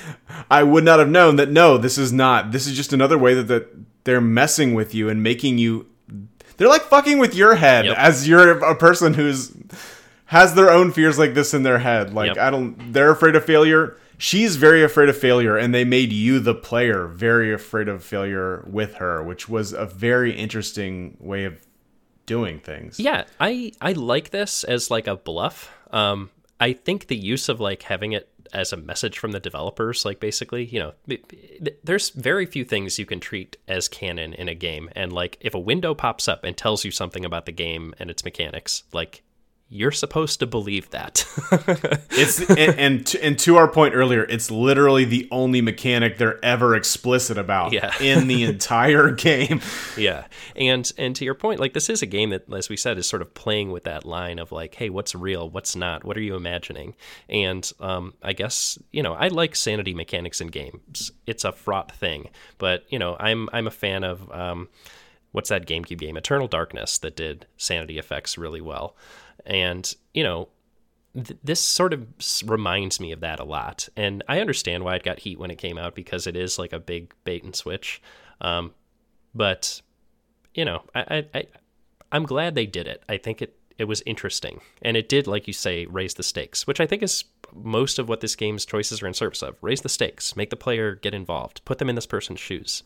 I 0.51 0.63
would 0.63 0.85
not 0.85 0.99
have 0.99 1.09
known 1.11 1.37
that. 1.37 1.51
No, 1.51 1.77
this 1.77 1.99
is 1.99 2.13
not. 2.15 2.51
This 2.51 2.67
is 2.67 2.75
just 2.75 2.93
another 2.95 3.19
way 3.19 3.35
that, 3.35 3.45
that 3.49 3.69
they're 4.05 4.21
messing 4.21 4.73
with 4.75 4.95
you 4.95 5.09
and 5.11 5.23
making 5.23 5.59
you. 5.59 5.87
They're 6.57 6.69
like 6.69 6.83
fucking 6.83 7.19
with 7.19 7.35
your 7.35 7.55
head 7.57 7.85
Yep. 7.85 7.97
as 7.99 8.27
you're 8.27 8.59
a 8.59 8.75
person 8.75 9.15
who's 9.15 9.53
has 10.29 10.55
their 10.55 10.71
own 10.71 10.93
fears 10.93 11.19
like 11.19 11.33
this 11.33 11.55
in 11.55 11.63
their 11.63 11.79
head. 11.79 12.13
Like 12.13 12.37
Yep. 12.37 12.39
I 12.39 12.51
don't. 12.51 12.93
They're 12.93 13.11
afraid 13.11 13.35
of 13.35 13.45
failure. 13.45 13.97
She's 14.19 14.57
very 14.57 14.83
afraid 14.83 15.09
of 15.09 15.17
failure, 15.17 15.57
and 15.57 15.73
they 15.73 15.85
made 15.85 16.13
you, 16.13 16.39
the 16.39 16.55
player, 16.55 17.07
very 17.07 17.53
afraid 17.53 17.89
of 17.89 18.05
failure 18.05 18.63
with 18.67 18.97
her, 18.97 19.23
which 19.23 19.49
was 19.49 19.73
a 19.73 19.87
very 19.87 20.33
interesting 20.33 21.17
way 21.19 21.45
of 21.45 21.65
doing 22.27 22.59
things. 22.59 23.01
Yeah, 23.01 23.25
I 23.41 23.73
I 23.81 23.93
like 23.93 24.29
this 24.31 24.65
as 24.65 24.91
like 24.91 25.07
a 25.07 25.17
bluff. 25.17 25.71
Um, 25.93 26.31
I 26.61 26.75
think 26.75 27.07
the 27.07 27.17
use 27.17 27.49
of 27.49 27.59
like 27.59 27.83
having 27.85 28.13
it 28.13 28.29
as 28.53 28.73
a 28.73 28.77
message 28.77 29.19
from 29.19 29.33
the 29.33 29.41
developers, 29.41 30.05
like 30.05 30.21
basically, 30.21 30.67
you 30.67 30.79
know, 30.79 30.93
th- 31.09 31.23
th- 31.29 31.77
there's 31.85 32.11
very 32.11 32.45
few 32.45 32.65
things 32.65 32.99
you 32.99 33.07
can 33.07 33.21
treat 33.21 33.57
as 33.67 33.89
canon 33.89 34.35
in 34.35 34.49
a 34.49 34.55
game, 34.55 34.91
and 34.95 35.11
like 35.11 35.39
if 35.41 35.55
a 35.55 35.59
window 35.59 35.95
pops 35.95 36.29
up 36.29 36.45
and 36.45 36.55
tells 36.55 36.85
you 36.85 36.91
something 36.91 37.25
about 37.25 37.47
the 37.47 37.53
game 37.53 37.95
and 37.99 38.11
its 38.11 38.25
mechanics, 38.25 38.83
like 38.93 39.23
you're 39.71 39.93
supposed 39.93 40.41
to 40.41 40.47
believe 40.47 40.89
that. 40.91 41.27
it's 42.11 42.41
and 42.51 42.79
and 42.79 43.07
to, 43.07 43.23
and 43.25 43.39
to 43.41 43.57
our 43.57 43.69
point 43.69 43.95
earlier, 43.95 44.25
it's 44.25 44.51
literally 44.51 45.05
the 45.05 45.29
only 45.31 45.61
mechanic 45.61 46.17
they're 46.19 46.43
ever 46.45 46.75
explicit 46.75 47.37
about 47.37 47.73
Yeah. 47.73 47.93
in 48.01 48.29
the 48.29 48.45
entire 48.45 49.11
game. 49.11 49.61
yeah, 49.97 50.25
and 50.57 50.91
and 50.97 51.15
to 51.17 51.25
your 51.25 51.35
point, 51.35 51.61
like 51.61 51.75
this 51.75 51.91
is 51.91 52.01
a 52.03 52.07
game 52.07 52.31
that, 52.31 52.51
as 52.53 52.69
we 52.69 52.77
said, 52.77 52.97
is 52.99 53.07
sort 53.07 53.23
of 53.23 53.35
playing 53.35 53.71
with 53.71 53.85
that 53.85 54.05
line 54.07 54.39
of 54.39 54.53
like, 54.53 54.75
hey, 54.75 54.89
what's 54.91 55.15
real, 55.15 55.51
what's 55.51 55.77
not, 55.77 56.05
what 56.05 56.17
are 56.17 56.23
you 56.23 56.35
imagining? 56.35 56.95
And 57.29 57.71
um, 57.81 58.15
I 58.23 58.33
guess 58.33 58.79
you 58.91 59.03
know 59.03 59.13
I 59.13 59.29
like 59.29 59.55
sanity 59.55 59.93
mechanics 59.95 60.41
in 60.41 60.49
games. 60.49 61.13
It's 61.27 61.45
a 61.45 61.53
fraught 61.53 61.93
thing, 61.93 62.31
but 62.57 62.85
you 62.89 62.99
know 62.99 63.17
I'm 63.21 63.49
I'm 63.53 63.67
a 63.67 63.71
fan 63.73 64.03
of. 64.05 64.31
Um, 64.33 64.69
What's 65.33 65.51
that 65.51 65.67
GameCube 65.67 65.99
game? 65.99 66.17
Eternal 66.17 66.49
Darkness 66.49 66.99
that 66.99 67.17
did 67.17 67.47
sanity 67.57 67.99
effects 67.99 68.39
really 68.39 68.61
well. 68.61 68.97
And, 69.45 69.95
you 70.15 70.23
know, 70.23 70.49
th- 71.15 71.39
this 71.45 71.61
sort 71.61 71.93
of 71.93 72.07
reminds 72.45 72.99
me 72.99 73.13
of 73.13 73.21
that 73.21 73.41
a 73.41 73.45
lot. 73.45 73.89
And 73.97 74.25
I 74.29 74.41
understand 74.41 74.85
why 74.85 74.97
it 74.97 75.03
got 75.03 75.21
heat 75.21 75.39
when 75.39 75.51
it 75.51 75.59
came 75.59 75.79
out 75.79 75.95
because 75.95 76.27
it 76.27 76.37
is 76.37 76.59
like 76.59 76.73
a 76.73 76.81
big 76.81 77.13
bait 77.25 77.45
and 77.45 77.55
switch. 77.55 78.01
Um, 78.41 78.73
but, 79.35 79.83
you 80.55 80.65
know, 80.65 80.83
I, 80.95 81.01
I, 81.01 81.27
I, 81.35 81.47
I'm 82.11 82.25
glad 82.25 82.55
they 82.55 82.67
did 82.67 82.87
it. 82.87 83.03
I 83.09 83.19
think 83.19 83.43
it, 83.43 83.55
it 83.77 83.85
was 83.85 84.03
interesting. 84.07 84.61
And 84.83 84.97
it 84.97 85.09
did, 85.09 85.27
like 85.27 85.47
you 85.47 85.53
say, 85.53 85.87
raise 85.87 86.15
the 86.15 86.23
stakes, 86.23 86.67
which 86.67 86.81
I 86.81 86.87
think 86.87 87.03
is 87.03 87.25
most 87.55 87.99
of 87.99 88.09
what 88.09 88.21
this 88.21 88.35
game's 88.35 88.65
choices 88.65 89.03
are 89.03 89.07
in 89.07 89.15
service 89.15 89.43
of. 89.43 89.57
Raise 89.63 89.83
the 89.83 89.89
stakes, 89.89 90.37
make 90.37 90.51
the 90.51 90.57
player 90.57 90.95
get 90.95 91.15
involved, 91.15 91.65
put 91.65 91.79
them 91.79 91.89
in 91.89 91.95
this 91.95 92.07
person's 92.07 92.41
shoes. 92.41 92.83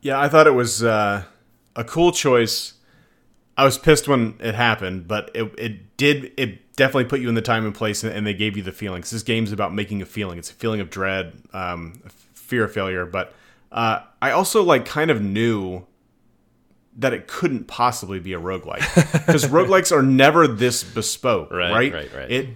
Yeah, 0.00 0.20
I 0.20 0.28
thought 0.28 0.46
it 0.46 0.52
was 0.52 0.82
uh, 0.82 1.24
a 1.76 1.84
cool 1.84 2.12
choice. 2.12 2.74
I 3.56 3.64
was 3.64 3.78
pissed 3.78 4.08
when 4.08 4.34
it 4.40 4.54
happened, 4.54 5.06
but 5.06 5.30
it 5.34 5.54
it 5.58 5.96
did 5.96 6.32
it 6.36 6.74
definitely 6.76 7.04
put 7.04 7.20
you 7.20 7.28
in 7.28 7.34
the 7.36 7.42
time 7.42 7.64
and 7.64 7.74
place, 7.74 8.02
and, 8.02 8.12
and 8.12 8.26
they 8.26 8.34
gave 8.34 8.56
you 8.56 8.62
the 8.62 8.72
feelings. 8.72 9.10
This 9.10 9.22
game's 9.22 9.52
about 9.52 9.72
making 9.72 10.02
a 10.02 10.06
feeling. 10.06 10.38
It's 10.38 10.50
a 10.50 10.54
feeling 10.54 10.80
of 10.80 10.90
dread, 10.90 11.34
um, 11.52 12.02
fear 12.34 12.64
of 12.64 12.72
failure. 12.72 13.06
But 13.06 13.32
uh, 13.70 14.00
I 14.20 14.32
also 14.32 14.62
like 14.62 14.84
kind 14.84 15.10
of 15.10 15.22
knew 15.22 15.86
that 16.96 17.12
it 17.12 17.26
couldn't 17.26 17.66
possibly 17.66 18.20
be 18.20 18.32
a 18.32 18.40
roguelike 18.40 18.82
because 19.26 19.46
roguelikes 19.46 19.90
are 19.90 20.02
never 20.02 20.46
this 20.46 20.84
bespoke, 20.84 21.50
Right, 21.52 21.72
right? 21.72 21.92
right, 21.92 22.14
right. 22.14 22.30
It 22.30 22.48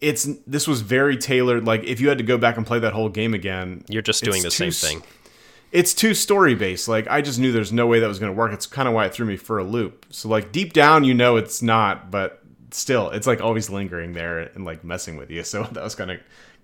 it's 0.00 0.28
this 0.46 0.68
was 0.68 0.82
very 0.82 1.16
tailored. 1.16 1.64
Like 1.64 1.84
if 1.84 2.00
you 2.00 2.08
had 2.08 2.18
to 2.18 2.24
go 2.24 2.36
back 2.38 2.56
and 2.56 2.66
play 2.66 2.78
that 2.80 2.92
whole 2.92 3.08
game 3.08 3.34
again, 3.34 3.84
You're 3.88 4.02
just 4.02 4.22
doing 4.22 4.42
the 4.42 4.50
same 4.50 4.72
thing. 4.72 5.02
It's 5.76 5.92
too 5.92 6.14
story 6.14 6.54
based. 6.54 6.88
Like 6.88 7.06
I 7.06 7.20
just 7.20 7.38
knew 7.38 7.52
there's 7.52 7.70
no 7.70 7.86
way 7.86 8.00
that 8.00 8.08
was 8.08 8.18
going 8.18 8.32
to 8.32 8.36
work. 8.36 8.50
It's 8.50 8.66
kind 8.66 8.88
of 8.88 8.94
why 8.94 9.04
it 9.04 9.12
threw 9.12 9.26
me 9.26 9.36
for 9.36 9.58
a 9.58 9.64
loop. 9.64 10.06
So 10.08 10.26
like 10.26 10.50
deep 10.50 10.72
down, 10.72 11.04
you 11.04 11.12
know 11.12 11.36
it's 11.36 11.60
not, 11.60 12.10
but 12.10 12.42
still, 12.70 13.10
it's 13.10 13.26
like 13.26 13.42
always 13.42 13.68
lingering 13.68 14.14
there 14.14 14.38
and 14.38 14.64
like 14.64 14.84
messing 14.84 15.18
with 15.18 15.30
you. 15.30 15.44
So 15.44 15.62
that 15.72 15.84
was 15.84 15.94
kind 15.94 16.12
of 16.12 16.20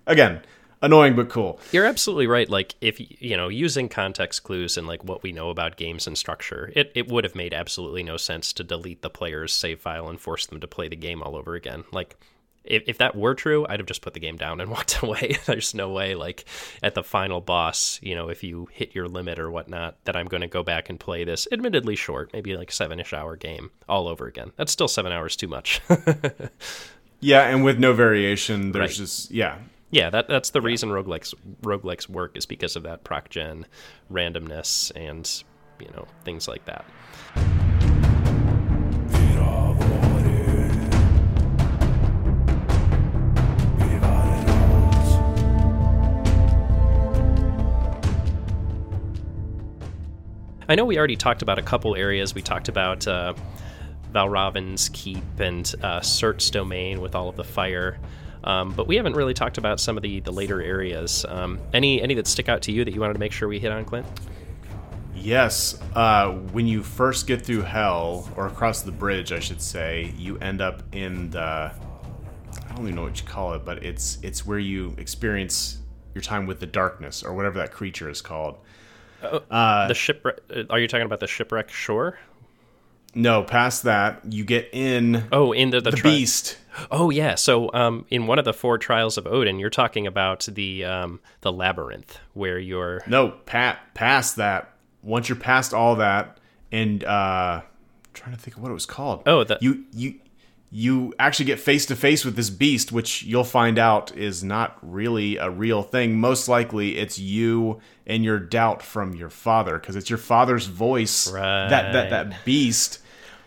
again 0.07 0.41
annoying 0.81 1.15
but 1.15 1.29
cool. 1.29 1.61
You're 1.73 1.85
absolutely 1.85 2.27
right. 2.27 2.49
Like 2.49 2.75
if 2.81 2.99
you 3.23 3.37
know, 3.37 3.49
using 3.49 3.91
context 3.91 4.45
clues 4.45 4.79
and 4.79 4.87
like 4.87 5.05
what 5.05 5.23
we 5.23 5.31
know 5.31 5.51
about 5.51 5.77
games 5.77 6.07
and 6.07 6.17
structure, 6.17 6.73
it, 6.75 6.91
it 6.95 7.09
would 7.09 7.25
have 7.25 7.35
made 7.35 7.53
absolutely 7.53 8.03
no 8.03 8.17
sense 8.17 8.55
to 8.55 8.65
delete 8.65 9.03
the 9.03 9.11
player's 9.11 9.53
save 9.53 9.79
file 9.79 10.09
and 10.09 10.19
force 10.19 10.47
them 10.47 10.59
to 10.61 10.67
play 10.67 10.89
the 10.89 10.97
game 10.97 11.23
all 11.23 11.37
over 11.37 11.55
again. 11.55 11.85
Like 11.93 12.17
if, 12.65 12.85
if 12.87 12.99
that 12.99 13.17
were 13.17 13.35
true, 13.35 13.67
I'd 13.69 13.81
have 13.81 13.87
just 13.87 14.03
put 14.03 14.15
the 14.15 14.21
game 14.21 14.37
down 14.37 14.61
and 14.61 14.71
walked 14.77 15.03
away. 15.03 15.37
There's 15.47 15.75
no 15.75 15.91
way, 15.91 16.15
like 16.15 16.45
at 16.83 16.95
the 16.95 17.03
final 17.03 17.41
boss, 17.41 17.99
you 18.03 18.15
know, 18.15 18.29
if 18.29 18.43
you 18.43 18.69
hit 18.73 18.95
your 18.95 19.09
limit 19.09 19.39
or 19.39 19.51
whatnot, 19.51 19.97
that 20.05 20.17
I'm 20.17 20.27
going 20.27 20.41
to 20.43 20.49
go 20.49 20.63
back 20.63 20.89
and 20.89 20.99
play 21.01 21.25
this, 21.25 21.49
admittedly 21.53 21.97
short, 21.97 22.31
maybe 22.33 22.57
like 22.57 22.71
seven 22.73 23.01
ish 23.01 23.13
hour 23.13 23.37
game 23.37 23.71
all 23.89 24.07
over 24.09 24.27
again. 24.27 24.53
That's 24.57 24.73
still 24.73 24.89
seven 24.89 25.13
hours 25.13 25.37
too 25.37 25.49
much. 25.49 25.81
Yeah, 27.25 27.43
and 27.43 27.63
with 27.63 27.79
no 27.79 27.93
variation, 27.93 28.73
there's 28.73 28.83
Right. 28.91 28.97
just 29.07 29.31
yeah. 29.31 29.59
Yeah, 29.93 30.11
that 30.11 30.27
that's 30.27 30.51
the 30.51 30.61
reason 30.61 30.89
roguelikes 30.89 31.35
roguelikes 31.63 32.09
work 32.09 32.37
is 32.37 32.47
because 32.47 32.75
of 32.75 32.83
that 32.83 33.05
proc 33.05 33.29
gen 33.31 33.65
randomness 34.11 34.91
and 34.97 35.31
you 35.79 35.89
know 35.95 36.09
things 36.25 36.49
like 36.49 36.65
that. 36.65 36.85
I 50.73 50.75
know 50.75 50.87
we 50.87 50.97
already 50.97 51.17
talked 51.17 51.43
about 51.43 51.59
a 51.59 51.63
couple 51.63 51.95
areas. 51.97 52.35
We 52.35 52.41
talked 52.41 52.71
about 52.71 53.07
uh, 53.07 53.35
keep 54.95 55.23
and 55.39 55.75
uh, 55.83 56.01
Surt's 56.01 56.49
domain 56.49 57.03
with 57.03 57.15
all 57.15 57.29
of 57.29 57.37
the 57.37 57.45
fire. 57.45 57.99
Um, 58.43 58.73
but 58.73 58.87
we 58.87 58.97
haven't 58.97 59.13
really 59.13 59.35
talked 59.35 59.59
about 59.59 59.81
some 59.81 59.99
of 59.99 60.03
the, 60.03 60.21
the 60.21 60.33
later 60.33 60.63
areas. 60.63 61.27
Um, 61.29 61.61
any 61.75 62.01
any 62.01 62.15
that 62.15 62.27
stick 62.27 62.49
out 62.49 62.63
to 62.63 62.73
you 62.73 62.87
that 62.87 62.95
you 62.95 63.03
wanted 63.03 63.13
to 63.13 63.19
make 63.19 63.33
sure 63.33 63.49
we 63.49 63.59
hit 63.59 63.71
on, 63.71 63.85
Clint? 63.85 64.07
Yes, 65.15 65.79
uh, 65.95 66.31
when 66.31 66.67
you 66.67 66.83
first 66.83 67.27
get 67.27 67.45
through 67.45 67.63
hell 67.63 68.31
or 68.35 68.47
across 68.47 68.81
the 68.81 68.93
bridge, 68.93 69.31
I 69.31 69.41
should 69.41 69.61
say, 69.61 70.15
you 70.17 70.39
end 70.39 70.63
up 70.63 70.83
in 70.93 71.29
the 71.29 71.39
I 71.39 72.75
don't 72.75 72.85
even 72.85 72.95
know 72.95 73.03
what 73.03 73.21
you 73.21 73.27
call 73.27 73.53
it, 73.53 73.67
but 73.67 73.85
it's 73.85 74.17
it's 74.23 74.47
where 74.47 74.59
you 74.59 74.95
experience 74.97 75.81
your 76.15 76.23
time 76.23 76.47
with 76.47 76.61
the 76.61 76.67
darkness 76.67 77.23
or 77.23 77.35
whatever 77.35 77.59
that 77.59 77.73
creature 77.73 78.09
is 78.09 78.23
called. 78.23 78.57
The 79.23 79.95
shipwreck. 79.95 80.39
uh, 80.55 80.63
Are 80.71 80.79
you 80.79 80.89
talking 80.89 81.07
about 81.07 81.21
the 81.21 81.27
shipwreck 81.27 81.71
shore? 81.71 82.19
No, 83.15 83.43
past 83.43 83.83
that, 83.83 84.23
you 84.33 84.43
get 84.45 84.71
in 84.73 85.25
Oh, 85.33 85.53
into 85.53 85.81
the, 85.83 85.91
the 85.91 85.97
tri- 85.99 86.11
beast. 86.11 86.57
Oh 86.91 87.11
yeah. 87.11 87.35
So 87.35 87.71
um, 87.75 88.07
in 88.09 88.27
one 88.27 88.39
of 88.39 88.47
the 88.47 88.55
four 88.55 88.79
trials 88.79 89.19
of 89.19 89.27
Odin, 89.27 89.59
you're 89.59 89.69
talking 89.69 90.07
about 90.07 90.49
the 90.51 90.85
um, 90.87 91.21
the 91.43 91.53
labyrinth 91.53 92.19
where 92.33 92.59
you're. 92.59 93.03
No, 93.07 93.33
pat 93.45 93.81
past 93.95 94.37
that. 94.37 94.71
Once 95.03 95.29
you're 95.29 95.37
past 95.37 95.75
all 95.75 95.97
that, 95.97 96.39
and 96.71 97.05
uh, 97.05 97.61
I'm 97.61 97.63
trying 98.15 98.35
to 98.35 98.41
think 98.41 98.57
of 98.57 98.63
what 98.63 98.71
it 98.71 98.75
was 98.75 98.87
called. 98.87 99.23
Oh, 99.27 99.45
the- 99.45 99.59
you 99.61 99.85
you 99.93 100.15
you 100.75 101.13
actually 101.19 101.45
get 101.45 101.61
face 101.61 101.85
to 101.87 101.95
face 101.95 102.25
with 102.25 102.35
this 102.35 102.49
beast, 102.49 102.93
which 102.93 103.23
you'll 103.25 103.45
find 103.45 103.79
out 103.79 104.17
is 104.17 104.43
not 104.43 104.79
really 104.81 105.37
a 105.37 105.51
real 105.51 105.83
thing. 105.83 106.19
Most 106.19 106.49
likely, 106.49 106.97
it's 106.97 107.19
you 107.19 107.79
and 108.07 108.25
your 108.25 108.39
doubt 108.39 108.83
from 108.83 109.15
your 109.15 109.29
father, 109.29 109.79
because 109.79 109.97
it's 109.97 110.09
your 110.09 110.19
father's 110.19 110.67
voice. 110.67 111.31
That 111.69 111.93
that 111.93 112.11
that 112.11 112.45
beast. 112.47 113.01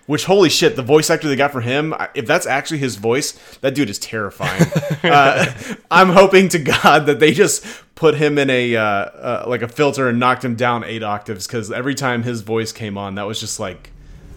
Which 0.06 0.26
holy 0.26 0.50
shit, 0.50 0.76
the 0.76 0.84
voice 0.84 1.10
actor 1.10 1.28
they 1.28 1.36
got 1.36 1.52
for 1.52 1.62
him, 1.62 1.96
if 2.14 2.28
that's 2.28 2.46
actually 2.46 2.78
his 2.78 2.96
voice, 2.96 3.32
that 3.62 3.74
dude 3.74 3.90
is 3.90 3.98
terrifying. 3.98 4.62
uh, 5.04 5.52
I'm 5.90 6.10
hoping 6.10 6.48
to 6.50 6.60
God 6.60 7.08
that 7.08 7.20
they 7.20 7.34
just 7.34 7.66
put 7.96 8.14
him 8.14 8.38
in 8.38 8.52
a 8.52 8.76
uh, 8.76 8.84
uh, 8.84 9.46
like 9.48 9.64
a 9.64 9.68
filter 9.68 10.08
and 10.08 10.20
knocked 10.20 10.46
him 10.46 10.54
down 10.54 10.84
eight 10.84 11.02
octaves 11.02 11.48
because 11.48 11.72
every 11.72 11.96
time 11.96 12.22
his 12.22 12.42
voice 12.42 12.72
came 12.72 13.00
on, 13.00 13.16
that 13.16 13.24
was 13.24 13.40
just 13.40 13.60
like, 13.60 13.90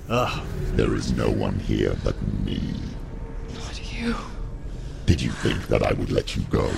ugh. 0.09 0.47
There 0.73 0.95
is 0.95 1.13
no 1.13 1.31
one 1.31 1.59
here 1.61 1.97
but 2.05 2.15
me. 2.45 2.61
Not 3.55 3.93
you. 4.01 4.15
Did 5.07 5.21
you 5.23 5.31
think 5.31 5.69
that 5.69 5.83
I 5.83 5.93
would 5.93 6.11
let 6.11 6.37
you 6.37 6.43
go? 6.51 6.71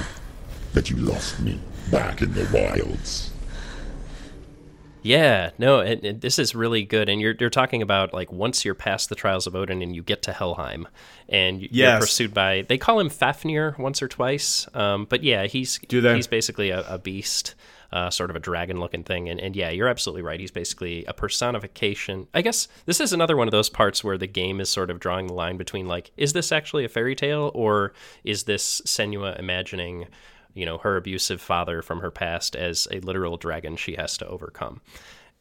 That 0.72 0.88
you 0.90 0.96
lost 0.96 1.40
me 1.40 1.58
back 1.90 2.22
in 2.22 2.32
the 2.32 2.48
wilds? 2.52 3.32
Yeah, 5.02 5.50
no, 5.58 5.80
and, 5.80 6.04
and 6.04 6.20
this 6.20 6.38
is 6.38 6.54
really 6.54 6.84
good. 6.84 7.08
And 7.08 7.20
you're 7.22 7.34
you're 7.40 7.48
talking 7.48 7.80
about 7.80 8.12
like 8.12 8.30
once 8.30 8.64
you're 8.66 8.74
past 8.74 9.08
the 9.08 9.14
trials 9.14 9.46
of 9.46 9.56
Odin 9.56 9.80
and 9.80 9.96
you 9.96 10.02
get 10.02 10.22
to 10.24 10.32
Helheim, 10.32 10.86
and 11.28 11.60
you're 11.62 11.68
Yes. 11.72 12.00
pursued 12.00 12.34
by 12.34 12.66
they 12.68 12.76
call 12.76 13.00
him 13.00 13.08
Fafnir 13.08 13.74
once 13.78 14.02
or 14.02 14.08
twice. 14.08 14.68
Um, 14.74 15.06
but 15.08 15.24
yeah, 15.24 15.46
he's 15.46 15.78
Do 15.88 16.02
they? 16.02 16.16
he's 16.16 16.26
basically 16.26 16.68
a, 16.70 16.84
a 16.86 16.98
beast, 16.98 17.54
uh, 17.92 18.10
sort 18.10 18.30
of 18.30 18.36
a 18.36 18.40
dragon 18.40 18.80
looking 18.80 19.04
thing. 19.04 19.28
And 19.28 19.40
and 19.40 19.56
yeah, 19.56 19.70
you're 19.70 19.88
absolutely 19.88 20.22
right. 20.22 20.40
He's 20.40 20.50
basically 20.50 21.04
a 21.06 21.12
personification. 21.12 22.28
I 22.34 22.42
guess 22.42 22.68
this 22.86 23.00
is 23.00 23.12
another 23.12 23.36
one 23.36 23.48
of 23.48 23.52
those 23.52 23.70
parts 23.70 24.04
where 24.04 24.18
the 24.18 24.26
game 24.26 24.60
is 24.60 24.68
sort 24.68 24.90
of 24.90 25.00
drawing 25.00 25.26
the 25.26 25.34
line 25.34 25.56
between 25.56 25.86
like, 25.86 26.10
is 26.16 26.32
this 26.32 26.52
actually 26.52 26.84
a 26.84 26.88
fairy 26.88 27.14
tale 27.14 27.50
or 27.54 27.92
is 28.24 28.44
this 28.44 28.80
Senua 28.86 29.38
imagining? 29.38 30.06
you 30.52 30.66
know 30.66 30.78
her 30.78 30.96
abusive 30.96 31.40
father 31.40 31.80
from 31.80 32.00
her 32.00 32.10
past 32.10 32.56
as 32.56 32.88
a 32.90 32.98
literal 32.98 33.36
dragon 33.36 33.76
she 33.76 33.94
has 33.94 34.16
to 34.16 34.26
overcome 34.26 34.80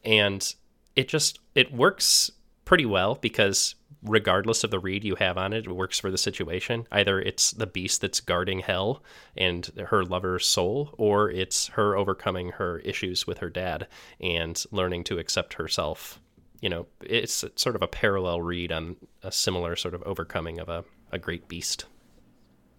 and 0.04 0.54
it 0.96 1.08
just 1.08 1.40
it 1.56 1.72
works 1.72 2.30
pretty 2.64 2.86
well 2.86 3.16
because 3.16 3.74
regardless 4.02 4.64
of 4.64 4.70
the 4.70 4.78
read 4.78 5.04
you 5.04 5.14
have 5.16 5.36
on 5.36 5.52
it 5.52 5.66
it 5.66 5.72
works 5.72 5.98
for 5.98 6.10
the 6.10 6.18
situation. 6.18 6.86
Either 6.90 7.20
it's 7.20 7.50
the 7.50 7.66
beast 7.66 8.00
that's 8.00 8.20
guarding 8.20 8.60
hell 8.60 9.02
and 9.36 9.70
her 9.88 10.04
lover's 10.04 10.46
soul 10.46 10.94
or 10.98 11.30
it's 11.30 11.68
her 11.68 11.96
overcoming 11.96 12.50
her 12.50 12.78
issues 12.78 13.26
with 13.26 13.38
her 13.38 13.50
dad 13.50 13.86
and 14.20 14.64
learning 14.70 15.04
to 15.04 15.18
accept 15.18 15.54
herself. 15.54 16.20
You 16.60 16.68
know 16.68 16.86
it's 17.02 17.44
sort 17.56 17.76
of 17.76 17.82
a 17.82 17.88
parallel 17.88 18.42
read 18.42 18.72
on 18.72 18.96
a 19.22 19.32
similar 19.32 19.76
sort 19.76 19.94
of 19.94 20.02
overcoming 20.02 20.58
of 20.58 20.68
a, 20.68 20.84
a 21.12 21.18
great 21.18 21.48
beast. 21.48 21.84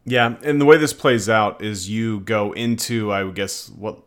Yeah, 0.03 0.35
and 0.43 0.59
the 0.59 0.65
way 0.65 0.77
this 0.77 0.93
plays 0.93 1.29
out 1.29 1.63
is 1.63 1.89
you 1.89 2.21
go 2.21 2.53
into, 2.53 3.11
I 3.11 3.23
would 3.23 3.35
guess, 3.35 3.69
what 3.69 4.01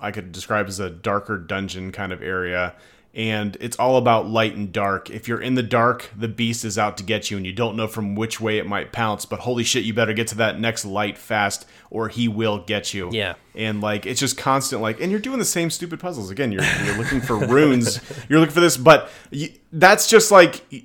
I 0.00 0.10
could 0.10 0.32
describe 0.32 0.66
as 0.66 0.80
a 0.80 0.90
darker 0.90 1.38
dungeon 1.38 1.92
kind 1.92 2.12
of 2.12 2.22
area, 2.22 2.74
and 3.16 3.56
it's 3.60 3.78
all 3.78 3.96
about 3.96 4.28
light 4.28 4.54
and 4.54 4.70
dark. 4.70 5.08
If 5.08 5.26
you're 5.26 5.40
in 5.40 5.54
the 5.54 5.62
dark, 5.62 6.10
the 6.14 6.28
beast 6.28 6.66
is 6.66 6.76
out 6.76 6.98
to 6.98 7.02
get 7.02 7.30
you, 7.30 7.38
and 7.38 7.46
you 7.46 7.52
don't 7.52 7.74
know 7.74 7.88
from 7.88 8.14
which 8.14 8.42
way 8.42 8.58
it 8.58 8.66
might 8.66 8.92
pounce. 8.92 9.24
But 9.24 9.40
holy 9.40 9.64
shit, 9.64 9.84
you 9.84 9.94
better 9.94 10.12
get 10.12 10.26
to 10.28 10.34
that 10.36 10.60
next 10.60 10.84
light 10.84 11.16
fast, 11.16 11.66
or 11.90 12.10
he 12.10 12.28
will 12.28 12.58
get 12.58 12.92
you. 12.92 13.08
Yeah. 13.10 13.34
and 13.54 13.80
like 13.80 14.04
it's 14.04 14.20
just 14.20 14.36
constant, 14.36 14.82
like, 14.82 15.00
and 15.00 15.10
you're 15.10 15.18
doing 15.18 15.38
the 15.38 15.46
same 15.46 15.70
stupid 15.70 15.98
puzzles 15.98 16.30
again. 16.30 16.52
You're 16.52 16.62
you're 16.84 16.98
looking 16.98 17.22
for 17.22 17.38
runes, 17.46 18.00
you're 18.28 18.38
looking 18.38 18.54
for 18.54 18.60
this, 18.60 18.76
but 18.76 19.08
you, 19.30 19.48
that's 19.72 20.10
just 20.10 20.30
like 20.30 20.84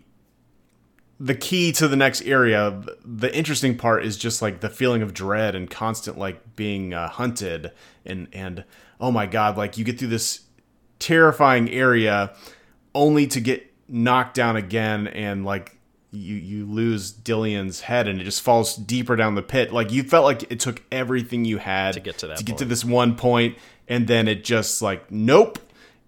the 1.20 1.36
key 1.36 1.72
to 1.74 1.88
the 1.88 1.96
next 1.96 2.24
area 2.24 2.82
the 3.06 3.32
interesting 3.36 3.78
part 3.78 4.04
is 4.04 4.18
just 4.18 4.42
like 4.42 4.60
the 4.62 4.70
feeling 4.72 5.04
of 5.04 5.14
dread 5.14 5.54
and 5.54 5.70
constant 5.70 6.18
like 6.18 6.56
being 6.56 6.96
uh, 6.96 7.08
hunted 7.08 7.72
and 8.08 8.28
and 8.34 8.64
oh 9.00 9.12
my 9.12 9.28
god 9.28 9.56
like 9.56 9.78
you 9.78 9.86
get 9.86 10.00
through 10.00 10.08
this 10.08 10.46
terrifying 11.02 11.70
area 11.70 12.34
only 12.96 13.28
to 13.28 13.42
get 13.42 13.72
knocked 13.88 14.36
down 14.36 14.56
again 14.56 15.08
and 15.08 15.44
like 15.46 15.78
you 16.12 16.36
you 16.36 16.66
lose 16.66 17.12
Dillion's 17.12 17.82
head 17.82 18.08
and 18.08 18.22
it 18.22 18.24
just 18.26 18.42
falls 18.42 18.76
deeper 18.76 19.16
down 19.16 19.36
the 19.36 19.42
pit. 19.42 19.74
Like 19.74 19.92
you 19.92 20.04
felt 20.04 20.26
like 20.26 20.52
it 20.52 20.60
took 20.60 20.82
everything 20.92 21.46
you 21.46 21.58
had 21.58 21.94
To 21.94 22.00
get 22.00 22.18
to 22.20 22.28
that 22.28 22.38
to 22.38 22.44
get 22.44 22.58
to 22.60 22.66
this 22.66 22.86
one 22.86 23.16
point 23.16 23.58
and 23.88 24.08
then 24.08 24.28
it 24.28 24.44
just 24.44 24.82
like 24.82 25.12
nope. 25.12 25.60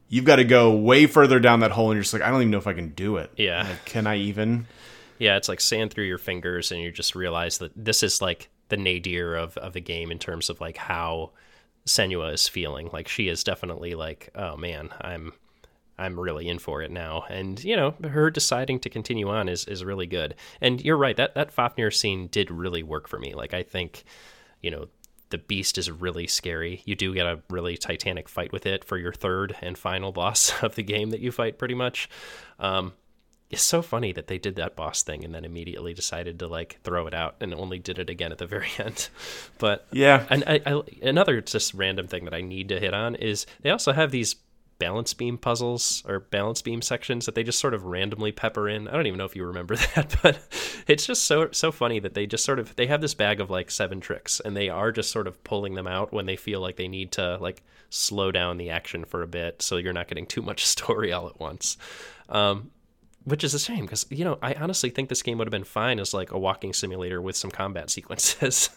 You've 0.10 0.26
got 0.26 0.36
to 0.36 0.44
go 0.44 0.76
way 0.76 1.08
further 1.08 1.40
down 1.40 1.62
that 1.62 1.72
hole 1.72 1.90
and 1.90 1.96
you're 1.96 2.04
just 2.04 2.14
like 2.14 2.22
I 2.22 2.30
don't 2.30 2.42
even 2.42 2.52
know 2.52 2.58
if 2.58 2.68
I 2.68 2.74
can 2.74 2.90
do 2.90 3.18
it. 3.18 3.32
Yeah. 3.36 3.64
Like, 3.68 3.86
can 3.86 4.06
I 4.06 4.18
even? 4.18 4.68
Yeah, 5.20 5.38
it's 5.38 5.48
like 5.48 5.62
sand 5.62 5.92
through 5.92 6.06
your 6.06 6.18
fingers, 6.18 6.72
and 6.72 6.82
you 6.82 6.92
just 6.92 7.16
realize 7.16 7.60
that 7.60 7.72
this 7.76 8.04
is 8.04 8.22
like 8.22 8.50
the 8.70 8.78
nadir 8.78 9.36
of, 9.36 9.56
of 9.58 9.74
the 9.74 9.80
game 9.80 10.12
in 10.12 10.20
terms 10.20 10.50
of 10.50 10.60
like 10.60 10.76
how 10.76 11.32
Senua 11.86 12.34
is 12.34 12.48
feeling. 12.48 12.90
Like 12.92 13.08
she 13.08 13.28
is 13.28 13.44
definitely 13.44 13.96
like, 13.96 14.30
oh 14.36 14.58
man, 14.58 14.90
I'm 15.02 15.34
I'm 15.98 16.20
really 16.20 16.48
in 16.48 16.60
for 16.60 16.82
it 16.82 16.92
now. 16.92 17.24
And 17.30 17.64
you 17.64 17.76
know, 17.76 17.96
her 18.04 18.30
deciding 18.30 18.80
to 18.82 18.90
continue 18.90 19.30
on 19.30 19.50
is 19.50 19.66
is 19.66 19.84
really 19.84 20.08
good. 20.08 20.36
And 20.62 20.84
you're 20.84 20.98
right 20.98 21.18
that 21.18 21.36
that 21.36 21.52
Fafnir 21.52 21.92
scene 21.92 22.28
did 22.28 22.52
really 22.52 22.84
work 22.84 23.08
for 23.08 23.20
me. 23.20 23.34
Like 23.34 23.54
I 23.54 23.64
think, 23.64 24.04
you 24.62 24.72
know. 24.72 24.88
The 25.30 25.40
beast 25.40 25.80
is 25.80 25.90
really 25.90 26.28
scary. 26.28 26.84
You 26.86 26.94
do 26.94 27.12
get 27.12 27.26
a 27.26 27.40
really 27.50 27.76
titanic 27.76 28.30
fight 28.30 28.52
with 28.52 28.68
it 28.68 28.86
for 28.86 29.00
your 29.00 29.12
third 29.12 29.56
and 29.64 29.76
final 29.76 30.12
boss 30.20 30.62
of 30.62 30.76
the 30.76 30.84
game 30.84 31.10
that 31.10 31.22
you 31.22 31.32
fight, 31.32 31.58
pretty 31.58 31.74
much. 31.74 32.08
Um, 32.60 32.94
it's 33.54 33.62
so 33.64 33.82
funny 33.82 34.12
that 34.14 34.28
they 34.28 34.38
did 34.38 34.56
that 34.58 34.76
boss 34.76 35.04
thing 35.04 35.24
and 35.24 35.34
then 35.34 35.46
immediately 35.46 35.94
decided 35.94 36.40
to 36.40 36.48
like 36.48 36.80
throw 36.84 37.08
it 37.08 37.14
out 37.14 37.36
and 37.40 37.54
only 37.54 37.80
did 37.80 38.00
it 38.00 38.10
again 38.10 38.32
at 38.32 38.38
the 38.38 38.48
very 38.56 38.70
end. 38.78 39.10
But 39.58 39.88
Yeah. 39.92 40.26
and 40.30 40.44
I, 40.46 40.62
I, 40.66 40.82
another 41.02 41.42
just 41.42 41.74
random 41.74 42.08
thing 42.08 42.26
that 42.26 42.34
I 42.34 42.42
need 42.42 42.70
to 42.70 42.80
hit 42.80 42.94
on 42.94 43.16
is 43.16 43.46
they 43.62 43.70
also 43.70 43.94
have 43.94 44.12
these 44.12 44.36
balance 44.80 45.14
beam 45.14 45.38
puzzles 45.38 46.04
or 46.08 46.20
balance 46.20 46.62
beam 46.62 46.82
sections 46.82 47.26
that 47.26 47.36
they 47.36 47.44
just 47.44 47.60
sort 47.60 47.74
of 47.74 47.86
randomly 47.86 48.32
pepper 48.34 48.68
in. 48.68 48.88
I 48.88 48.92
don't 48.94 49.06
even 49.08 49.18
know 49.20 49.26
if 49.26 49.36
you 49.36 49.46
remember 49.46 49.76
that, 49.96 50.16
but 50.22 50.40
it's 50.88 51.06
just 51.06 51.24
so 51.24 51.50
so 51.52 51.72
funny 51.72 52.00
that 52.00 52.16
they 52.16 52.26
just 52.26 52.44
sort 52.44 52.60
of 52.60 52.76
they 52.76 52.88
have 52.88 53.00
this 53.00 53.14
bag 53.14 53.40
of 53.40 53.50
like 53.50 53.72
seven 53.72 54.02
tricks 54.02 54.42
and 54.44 54.58
they 54.58 54.70
are 54.70 54.92
just 54.92 55.12
sort 55.12 55.28
of 55.28 55.42
pulling 55.44 55.76
them 55.76 55.88
out 55.88 56.12
when 56.12 56.26
they 56.26 56.36
feel 56.36 56.60
like 56.60 56.76
they 56.76 56.88
need 56.88 57.12
to 57.14 57.38
like 57.38 57.64
slow 57.92 58.32
down 58.32 58.58
the 58.58 58.72
action 58.72 59.06
for 59.06 59.22
a 59.22 59.28
bit 59.28 59.62
so 59.62 59.78
you're 59.78 59.94
not 59.94 60.08
getting 60.08 60.26
too 60.26 60.42
much 60.42 60.66
story 60.76 61.14
all 61.14 61.28
at 61.28 61.40
once. 61.40 61.78
Um, 62.28 62.72
which 63.26 63.44
is 63.44 63.54
a 63.54 63.60
shame 63.60 63.86
because 63.86 64.06
you 64.10 64.26
know 64.26 64.38
I 64.42 64.54
honestly 64.54 64.90
think 64.90 65.10
this 65.10 65.22
game 65.22 65.38
would 65.38 65.48
have 65.48 65.52
been 65.52 65.64
fine 65.64 66.00
as 66.00 66.14
like 66.14 66.32
a 66.32 66.40
walking 66.40 66.74
simulator 66.74 67.22
with 67.22 67.36
some 67.36 67.52
combat 67.52 67.90
sequences. 67.90 68.70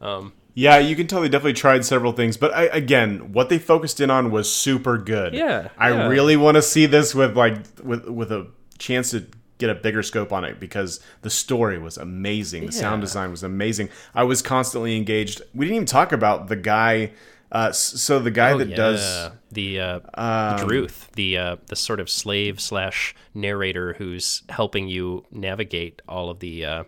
Um, 0.00 0.32
yeah, 0.54 0.78
you 0.78 0.96
can 0.96 1.06
tell 1.06 1.20
they 1.20 1.28
definitely 1.28 1.52
tried 1.52 1.84
several 1.84 2.12
things, 2.12 2.36
but 2.36 2.54
I, 2.54 2.64
again, 2.64 3.32
what 3.32 3.50
they 3.50 3.58
focused 3.58 4.00
in 4.00 4.10
on 4.10 4.30
was 4.30 4.52
super 4.52 4.96
good. 4.96 5.34
Yeah, 5.34 5.68
I 5.76 5.90
yeah. 5.90 6.08
really 6.08 6.36
want 6.36 6.56
to 6.56 6.62
see 6.62 6.86
this 6.86 7.14
with 7.14 7.36
like 7.36 7.58
with 7.82 8.08
with 8.08 8.32
a 8.32 8.48
chance 8.78 9.10
to 9.10 9.26
get 9.58 9.70
a 9.70 9.74
bigger 9.74 10.02
scope 10.02 10.32
on 10.32 10.44
it 10.44 10.60
because 10.60 11.00
the 11.22 11.30
story 11.30 11.78
was 11.78 11.96
amazing, 11.96 12.66
the 12.66 12.72
sound 12.72 13.00
design 13.00 13.30
was 13.30 13.42
amazing. 13.42 13.88
I 14.14 14.24
was 14.24 14.42
constantly 14.42 14.96
engaged. 14.96 15.42
We 15.54 15.66
didn't 15.66 15.76
even 15.76 15.86
talk 15.86 16.12
about 16.12 16.48
the 16.48 16.56
guy. 16.56 17.12
Uh, 17.52 17.70
so 17.72 18.18
the 18.18 18.30
guy 18.30 18.56
that 18.56 18.74
does 18.74 19.02
Oh, 19.02 19.32
the 19.52 19.80
uh, 19.80 20.00
Um, 20.14 20.66
Druth, 20.66 21.10
the 21.12 21.38
uh, 21.38 21.56
the 21.66 21.76
sort 21.76 22.00
of 22.00 22.10
slave 22.10 22.60
slash 22.60 23.14
narrator 23.34 23.94
who's 23.94 24.42
helping 24.48 24.88
you 24.88 25.24
navigate 25.30 26.02
all 26.08 26.28
of 26.28 26.40
the 26.40 26.64
uh, 26.64 26.84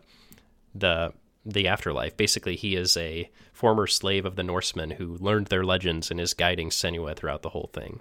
the 0.75 1.13
the 1.47 1.69
afterlife. 1.69 2.17
Basically, 2.17 2.57
he 2.57 2.75
is 2.75 2.97
a 2.97 3.31
former 3.53 3.87
slave 3.87 4.25
of 4.25 4.37
the 4.37 4.43
Norsemen 4.43 4.91
who 4.91 5.17
learned 5.19 5.47
their 5.47 5.65
legends 5.65 6.11
and 6.11 6.21
is 6.21 6.35
guiding 6.35 6.71
Senua 6.71 7.17
throughout 7.17 7.43
the 7.43 7.49
whole 7.51 7.71
thing. 7.73 8.01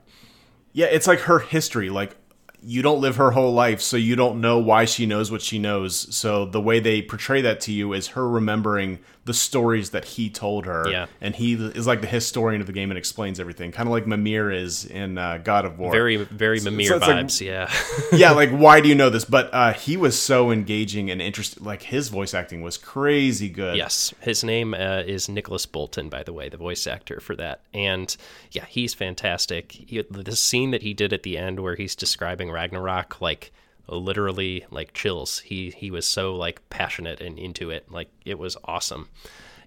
Yeah, 0.73 0.87
it's 0.87 1.07
like 1.07 1.21
her 1.21 1.39
history. 1.39 1.89
Like 1.89 2.15
you 2.61 2.81
don't 2.81 3.01
live 3.01 3.17
her 3.17 3.31
whole 3.31 3.53
life, 3.53 3.81
so 3.81 3.97
you 3.97 4.15
don't 4.15 4.41
know 4.41 4.57
why 4.57 4.85
she 4.85 5.05
knows 5.05 5.31
what 5.31 5.41
she 5.43 5.59
knows. 5.59 6.13
So 6.15 6.45
the 6.45 6.61
way 6.61 6.79
they 6.79 7.01
portray 7.03 7.41
that 7.41 7.61
to 7.61 7.71
you 7.71 7.93
is 7.93 8.07
her 8.09 8.27
remembering 8.27 8.99
the 9.27 9.33
stories 9.33 9.91
that 9.91 10.05
he 10.05 10.29
told 10.29 10.65
her. 10.65 10.89
Yeah. 10.89 11.05
And 11.21 11.35
he 11.35 11.53
is 11.53 11.85
like 11.85 12.01
the 12.01 12.07
historian 12.07 12.61
of 12.61 12.67
the 12.67 12.73
game 12.73 12.89
and 12.89 12.97
explains 12.97 13.39
everything, 13.39 13.71
kind 13.71 13.87
of 13.87 13.91
like 13.91 14.07
Mimir 14.07 14.49
is 14.49 14.85
in 14.85 15.17
uh, 15.17 15.37
God 15.43 15.65
of 15.65 15.77
War. 15.77 15.91
Very 15.91 16.15
very 16.15 16.59
Mimir 16.61 16.93
it's 16.93 17.01
like- 17.01 17.25
vibes, 17.25 17.45
yeah. 17.45 17.71
yeah, 18.17 18.31
like 18.31 18.49
why 18.49 18.81
do 18.81 18.89
you 18.89 18.95
know 18.95 19.09
this? 19.09 19.25
But 19.25 19.53
uh, 19.53 19.73
he 19.73 19.97
was 19.97 20.19
so 20.19 20.49
engaging 20.49 21.11
and 21.11 21.21
interesting. 21.21 21.63
Like 21.63 21.83
his 21.83 22.07
voice 22.09 22.33
acting 22.33 22.61
was 22.63 22.77
crazy 22.77 23.49
good. 23.49 23.75
Yes, 23.75 24.13
his 24.21 24.43
name 24.43 24.73
uh, 24.73 25.03
is 25.05 25.29
Nicholas 25.29 25.65
Boulton, 25.65 26.09
by 26.09 26.23
the 26.23 26.33
way, 26.33 26.49
the 26.49 26.57
voice 26.57 26.87
actor 26.87 27.19
for 27.19 27.35
that. 27.35 27.61
And 27.73 28.15
yeah, 28.51 28.65
he's 28.65 28.93
fantastic. 28.93 29.73
He, 29.73 30.01
the 30.09 30.35
scene 30.35 30.71
that 30.71 30.81
he 30.81 30.93
did 30.93 31.11
at 31.13 31.23
the 31.23 31.37
end, 31.37 31.59
where 31.59 31.75
he's 31.75 31.95
describing 31.95 32.49
Ragnarok, 32.49 33.19
like 33.21 33.51
literally 33.87 34.65
like 34.71 34.93
chills. 34.93 35.39
He 35.39 35.71
he 35.71 35.91
was 35.91 36.05
so 36.05 36.35
like 36.35 36.67
passionate 36.69 37.21
and 37.21 37.37
into 37.39 37.69
it. 37.69 37.91
Like 37.91 38.09
it 38.25 38.37
was 38.37 38.57
awesome. 38.65 39.09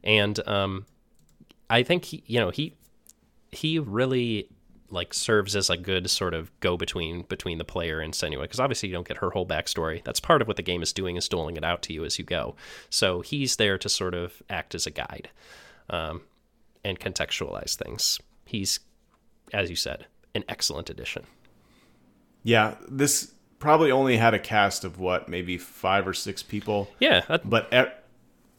And 0.02 0.46
um, 0.48 0.86
I 1.68 1.82
think 1.82 2.06
he, 2.06 2.22
you 2.26 2.40
know, 2.40 2.50
he 2.50 2.76
he 3.50 3.78
really 3.78 4.48
like 4.90 5.14
serves 5.14 5.54
as 5.54 5.70
a 5.70 5.76
good 5.76 6.10
sort 6.10 6.34
of 6.34 6.50
go 6.60 6.76
between 6.76 7.22
between 7.22 7.58
the 7.58 7.64
player 7.64 8.00
and 8.00 8.12
Senua 8.12 8.42
because 8.42 8.60
obviously 8.60 8.88
you 8.88 8.94
don't 8.94 9.06
get 9.06 9.18
her 9.18 9.30
whole 9.30 9.46
backstory. 9.46 10.02
That's 10.04 10.20
part 10.20 10.42
of 10.42 10.48
what 10.48 10.56
the 10.56 10.62
game 10.62 10.82
is 10.82 10.92
doing 10.92 11.16
is 11.16 11.28
doling 11.28 11.56
it 11.56 11.64
out 11.64 11.82
to 11.82 11.92
you 11.92 12.04
as 12.04 12.18
you 12.18 12.24
go. 12.24 12.56
So 12.88 13.20
he's 13.20 13.56
there 13.56 13.78
to 13.78 13.88
sort 13.88 14.14
of 14.14 14.42
act 14.50 14.74
as 14.74 14.86
a 14.86 14.90
guide 14.90 15.30
um, 15.88 16.22
and 16.84 16.98
contextualize 16.98 17.76
things. 17.76 18.18
He's, 18.44 18.80
as 19.52 19.70
you 19.70 19.76
said, 19.76 20.06
an 20.34 20.44
excellent 20.48 20.90
addition. 20.90 21.24
Yeah, 22.42 22.74
this 22.88 23.32
probably 23.61 23.92
only 23.92 24.16
had 24.16 24.34
a 24.34 24.38
cast 24.40 24.84
of 24.84 24.98
what, 24.98 25.28
maybe 25.28 25.56
five 25.56 26.08
or 26.08 26.14
six 26.14 26.42
people. 26.42 26.88
Yeah, 26.98 27.20
that, 27.28 27.48
but 27.48 27.68
e- 27.72 27.92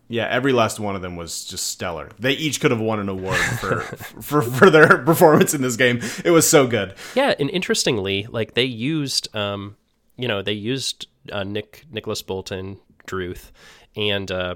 yeah, 0.08 0.28
every 0.30 0.54
last 0.54 0.80
one 0.80 0.96
of 0.96 1.02
them 1.02 1.16
was 1.18 1.44
just 1.46 1.68
stellar. 1.68 2.10
They 2.20 2.34
each 2.34 2.62
could 2.62 2.72
have 2.72 2.80
won 2.80 3.00
an 3.00 3.10
award 3.10 3.38
for 3.60 3.82
for 4.22 4.42
for 4.42 4.70
their 4.70 4.98
performance 5.06 5.54
in 5.54 5.62
this 5.62 5.76
game. 5.76 6.00
It 6.24 6.32
was 6.32 6.50
so 6.50 6.68
good. 6.68 6.96
Yeah, 7.16 7.34
and 7.40 7.50
interestingly, 7.50 8.28
like 8.30 8.54
they 8.54 8.64
used, 8.64 9.36
um, 9.36 9.76
you 10.16 10.28
know, 10.28 10.42
they 10.42 10.54
used 10.54 11.08
uh, 11.32 11.44
Nick 11.44 11.84
Nicholas 11.92 12.22
Boulton, 12.22 12.80
Druth, 13.06 13.52
and 13.96 14.32
uh, 14.32 14.56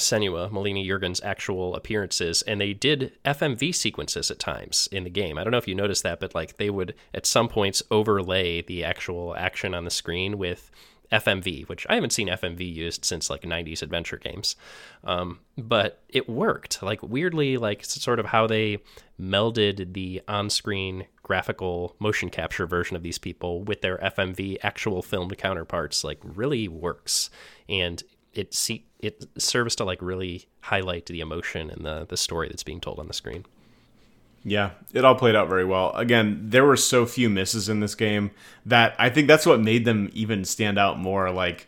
Senua, 0.00 0.50
Melina 0.50 0.80
Juergens 0.80 1.20
actual 1.24 1.74
appearances, 1.74 2.42
and 2.42 2.60
they 2.60 2.72
did 2.72 3.12
FMV 3.24 3.74
sequences 3.74 4.30
at 4.30 4.38
times 4.38 4.88
in 4.92 5.04
the 5.04 5.10
game. 5.10 5.38
I 5.38 5.44
don't 5.44 5.50
know 5.50 5.58
if 5.58 5.68
you 5.68 5.74
noticed 5.74 6.02
that, 6.02 6.20
but 6.20 6.34
like 6.34 6.56
they 6.56 6.70
would 6.70 6.94
at 7.14 7.26
some 7.26 7.48
points 7.48 7.82
overlay 7.90 8.62
the 8.62 8.84
actual 8.84 9.36
action 9.36 9.74
on 9.74 9.84
the 9.84 9.90
screen 9.90 10.38
with 10.38 10.70
FMV, 11.12 11.68
which 11.68 11.86
I 11.88 11.94
haven't 11.94 12.12
seen 12.12 12.28
FMV 12.28 12.74
used 12.74 13.04
since 13.04 13.30
like 13.30 13.42
90s 13.42 13.82
adventure 13.82 14.16
games. 14.16 14.56
Um, 15.04 15.40
but 15.58 16.02
it 16.08 16.28
worked. 16.28 16.82
Like 16.82 17.02
weirdly, 17.02 17.56
like 17.56 17.84
sort 17.84 18.20
of 18.20 18.26
how 18.26 18.46
they 18.46 18.78
melded 19.20 19.92
the 19.92 20.22
on-screen 20.28 21.06
graphical 21.22 21.96
motion 21.98 22.30
capture 22.30 22.66
version 22.66 22.96
of 22.96 23.02
these 23.02 23.18
people 23.18 23.62
with 23.62 23.82
their 23.82 23.98
FMV 23.98 24.58
actual 24.62 25.02
filmed 25.02 25.36
counterparts, 25.36 26.04
like 26.04 26.18
really 26.22 26.68
works. 26.68 27.30
And 27.68 28.02
it 28.34 28.54
see 28.54 28.86
it 28.98 29.26
serves 29.38 29.76
to 29.76 29.84
like 29.84 30.00
really 30.00 30.46
highlight 30.60 31.06
the 31.06 31.20
emotion 31.20 31.70
and 31.70 31.84
the 31.84 32.06
the 32.08 32.16
story 32.16 32.48
that's 32.48 32.62
being 32.62 32.80
told 32.80 32.98
on 32.98 33.08
the 33.08 33.14
screen. 33.14 33.44
Yeah, 34.42 34.70
it 34.94 35.04
all 35.04 35.14
played 35.14 35.36
out 35.36 35.48
very 35.48 35.66
well. 35.66 35.92
Again, 35.92 36.40
there 36.48 36.64
were 36.64 36.76
so 36.76 37.04
few 37.04 37.28
misses 37.28 37.68
in 37.68 37.80
this 37.80 37.94
game 37.94 38.30
that 38.64 38.94
I 38.98 39.10
think 39.10 39.28
that's 39.28 39.44
what 39.44 39.60
made 39.60 39.84
them 39.84 40.08
even 40.14 40.44
stand 40.44 40.78
out 40.78 40.98
more. 40.98 41.30
Like 41.30 41.66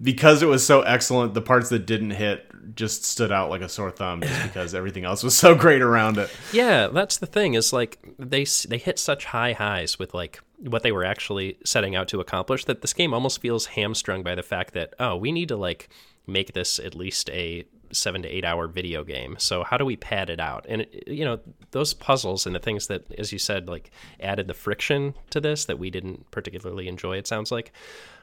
because 0.00 0.42
it 0.42 0.46
was 0.46 0.64
so 0.64 0.82
excellent, 0.82 1.34
the 1.34 1.40
parts 1.40 1.68
that 1.70 1.86
didn't 1.86 2.10
hit 2.10 2.50
just 2.74 3.04
stood 3.04 3.32
out 3.32 3.50
like 3.50 3.62
a 3.62 3.68
sore 3.68 3.90
thumb, 3.90 4.20
just 4.20 4.42
because 4.42 4.74
everything 4.74 5.04
else 5.04 5.22
was 5.22 5.36
so 5.36 5.54
great 5.54 5.82
around 5.82 6.18
it. 6.18 6.30
Yeah, 6.52 6.88
that's 6.88 7.18
the 7.18 7.26
thing 7.26 7.54
is 7.54 7.72
like 7.72 7.98
they 8.18 8.44
they 8.68 8.78
hit 8.78 8.98
such 8.98 9.26
high 9.26 9.52
highs 9.52 9.98
with 9.98 10.14
like 10.14 10.40
what 10.58 10.82
they 10.82 10.92
were 10.92 11.04
actually 11.04 11.58
setting 11.64 11.94
out 11.94 12.08
to 12.08 12.20
accomplish 12.20 12.64
that 12.64 12.80
this 12.80 12.92
game 12.92 13.12
almost 13.12 13.40
feels 13.40 13.66
hamstrung 13.66 14.22
by 14.22 14.34
the 14.34 14.42
fact 14.42 14.72
that 14.74 14.94
oh 14.98 15.16
we 15.16 15.32
need 15.32 15.48
to 15.48 15.56
like 15.56 15.88
make 16.26 16.54
this 16.54 16.78
at 16.78 16.94
least 16.94 17.28
a 17.30 17.66
seven 17.92 18.22
to 18.22 18.28
eight 18.28 18.44
hour 18.44 18.66
video 18.66 19.04
game. 19.04 19.36
So 19.38 19.64
how 19.64 19.76
do 19.76 19.84
we 19.84 19.96
pad 19.96 20.30
it 20.30 20.40
out? 20.40 20.66
And 20.68 20.82
it, 20.82 21.04
you 21.06 21.24
know 21.24 21.40
those 21.70 21.94
puzzles 21.94 22.46
and 22.46 22.54
the 22.54 22.60
things 22.60 22.86
that, 22.88 23.04
as 23.18 23.32
you 23.32 23.38
said, 23.38 23.68
like 23.68 23.90
added 24.20 24.46
the 24.46 24.54
friction 24.54 25.14
to 25.30 25.40
this 25.40 25.64
that 25.66 25.78
we 25.78 25.90
didn't 25.90 26.30
particularly 26.30 26.88
enjoy. 26.88 27.16
It 27.16 27.26
sounds 27.26 27.50
like 27.50 27.72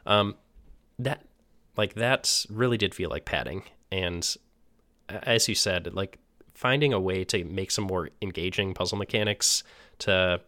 um, 0.06 0.36
that 1.00 1.26
like 1.78 1.96
that 1.96 2.46
really 2.50 2.78
did 2.78 2.94
feel 2.94 3.10
like 3.10 3.26
padding. 3.26 3.64
And 3.92 4.36
as 5.10 5.48
you 5.50 5.56
said, 5.56 5.94
like 5.94 6.20
finding 6.54 6.94
a 6.94 7.00
way 7.00 7.24
to 7.26 7.44
make 7.44 7.72
some 7.72 7.86
more 7.86 8.10
engaging 8.22 8.74
puzzle 8.74 8.98
mechanics 8.98 9.64
to 10.00 10.42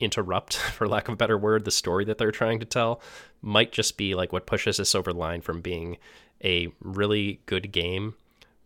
interrupt, 0.00 0.56
for 0.74 0.88
lack 0.88 1.08
of 1.08 1.14
a 1.14 1.16
better 1.16 1.38
word, 1.38 1.64
the 1.64 1.70
story 1.70 2.04
that 2.04 2.18
they're 2.18 2.30
trying 2.30 2.60
to 2.60 2.66
tell 2.66 3.00
might 3.40 3.72
just 3.72 3.96
be 3.96 4.14
like 4.14 4.32
what 4.32 4.46
pushes 4.46 4.78
this 4.78 4.94
over 4.94 5.12
the 5.12 5.18
line 5.18 5.40
from 5.40 5.60
being 5.60 5.98
a 6.42 6.68
really 6.80 7.40
good 7.46 7.72
game 7.72 8.14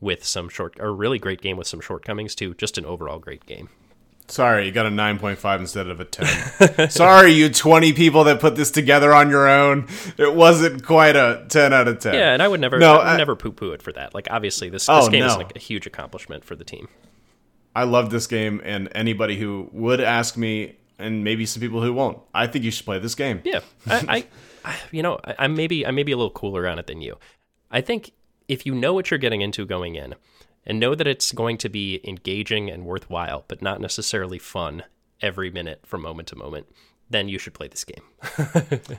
with 0.01 0.25
some 0.25 0.49
short, 0.49 0.79
or 0.81 0.95
really 0.95 1.19
great 1.19 1.41
game 1.41 1.57
with 1.57 1.67
some 1.67 1.81
shortcomings 1.81 2.35
to 2.37 2.55
just 2.55 2.79
an 2.79 2.87
overall 2.87 3.19
great 3.19 3.45
game. 3.47 3.69
Sorry, 4.29 4.67
you 4.67 4.73
got 4.73 4.85
a 4.87 4.91
9.5 4.91 5.61
instead 5.61 5.89
of 5.89 6.01
a 6.01 6.05
10. 6.05 6.91
Sorry, 6.91 7.33
you 7.33 7.49
20 7.49 7.95
people 7.95 8.25
that 8.25 8.41
put 8.41 8.57
this 8.57 8.71
together 8.71 9.15
on 9.15 9.31
your 9.31 9.49
own. 9.49 9.89
It 10.19 10.35
wasn't 10.35 10.85
quite 10.85 11.17
a 11.17 11.47
10 11.49 11.73
out 11.73 11.89
of 11.89 11.99
10. 11.99 12.13
Yeah, 12.15 12.33
and 12.35 12.43
I 12.43 12.49
would 12.49 12.61
never, 12.61 12.79
No, 12.79 12.95
I 12.95 12.99
would 12.99 13.07
I- 13.07 13.17
never 13.17 13.37
poo-poo 13.37 13.73
it 13.73 13.83
for 13.83 13.91
that. 13.93 14.15
Like, 14.15 14.29
obviously, 14.31 14.69
this, 14.69 14.87
Oh, 14.89 15.01
this 15.01 15.09
game 15.09 15.25
is 15.25 15.37
like 15.37 15.57
a 15.57 15.59
huge 15.59 15.87
accomplishment 15.87 16.45
for 16.45 16.55
the 16.55 16.65
team. 16.65 16.89
I 17.75 17.85
love 17.85 18.11
this 18.11 18.27
game, 18.27 18.61
and 18.65 18.89
anybody 18.95 19.39
who 19.39 19.71
would 19.73 20.01
ask 20.01 20.37
me, 20.37 20.77
and 20.99 21.25
maybe 21.25 21.47
some 21.47 21.61
people 21.61 21.81
who 21.83 21.93
won't, 21.93 22.19
I 22.35 22.47
think 22.49 22.65
you 22.65 22.71
should 22.71 22.85
play 22.85 22.99
this 22.99 23.15
game. 23.15 23.41
Yeah, 23.45 23.61
I, 23.87 24.27
I, 24.65 24.71
I 24.73 24.77
you 24.91 25.03
know, 25.03 25.21
I, 25.25 25.37
I'm 25.39 25.55
maybe 25.55 25.87
I'm 25.87 25.95
maybe 25.95 26.13
a 26.13 26.17
little 26.17 26.31
cooler 26.33 26.67
on 26.67 26.79
it 26.79 26.87
than 26.87 27.01
you. 27.01 27.17
I 27.71 27.81
think 27.81 28.11
if 28.49 28.67
you 28.67 28.75
know 28.75 28.93
what 28.95 29.11
you're 29.11 29.19
getting 29.19 29.43
into 29.43 29.65
going 29.65 29.95
in, 29.95 30.17
and 30.69 30.79
know 30.79 30.95
that 30.95 31.07
it's 31.07 31.33
going 31.33 31.57
to 31.59 31.69
be 31.69 32.01
engaging 32.07 32.71
and 32.71 32.85
worthwhile, 32.85 33.45
but 33.49 33.63
not 33.63 33.81
necessarily 33.81 34.39
fun 34.39 34.85
every 35.21 35.51
minute 35.51 35.81
from 35.85 36.03
moment 36.03 36.29
to 36.29 36.37
moment, 36.37 36.69
then 37.11 37.29
you 37.29 37.39
should 37.39 37.55
play 37.55 37.67
this 37.67 37.85
game. 37.85 38.03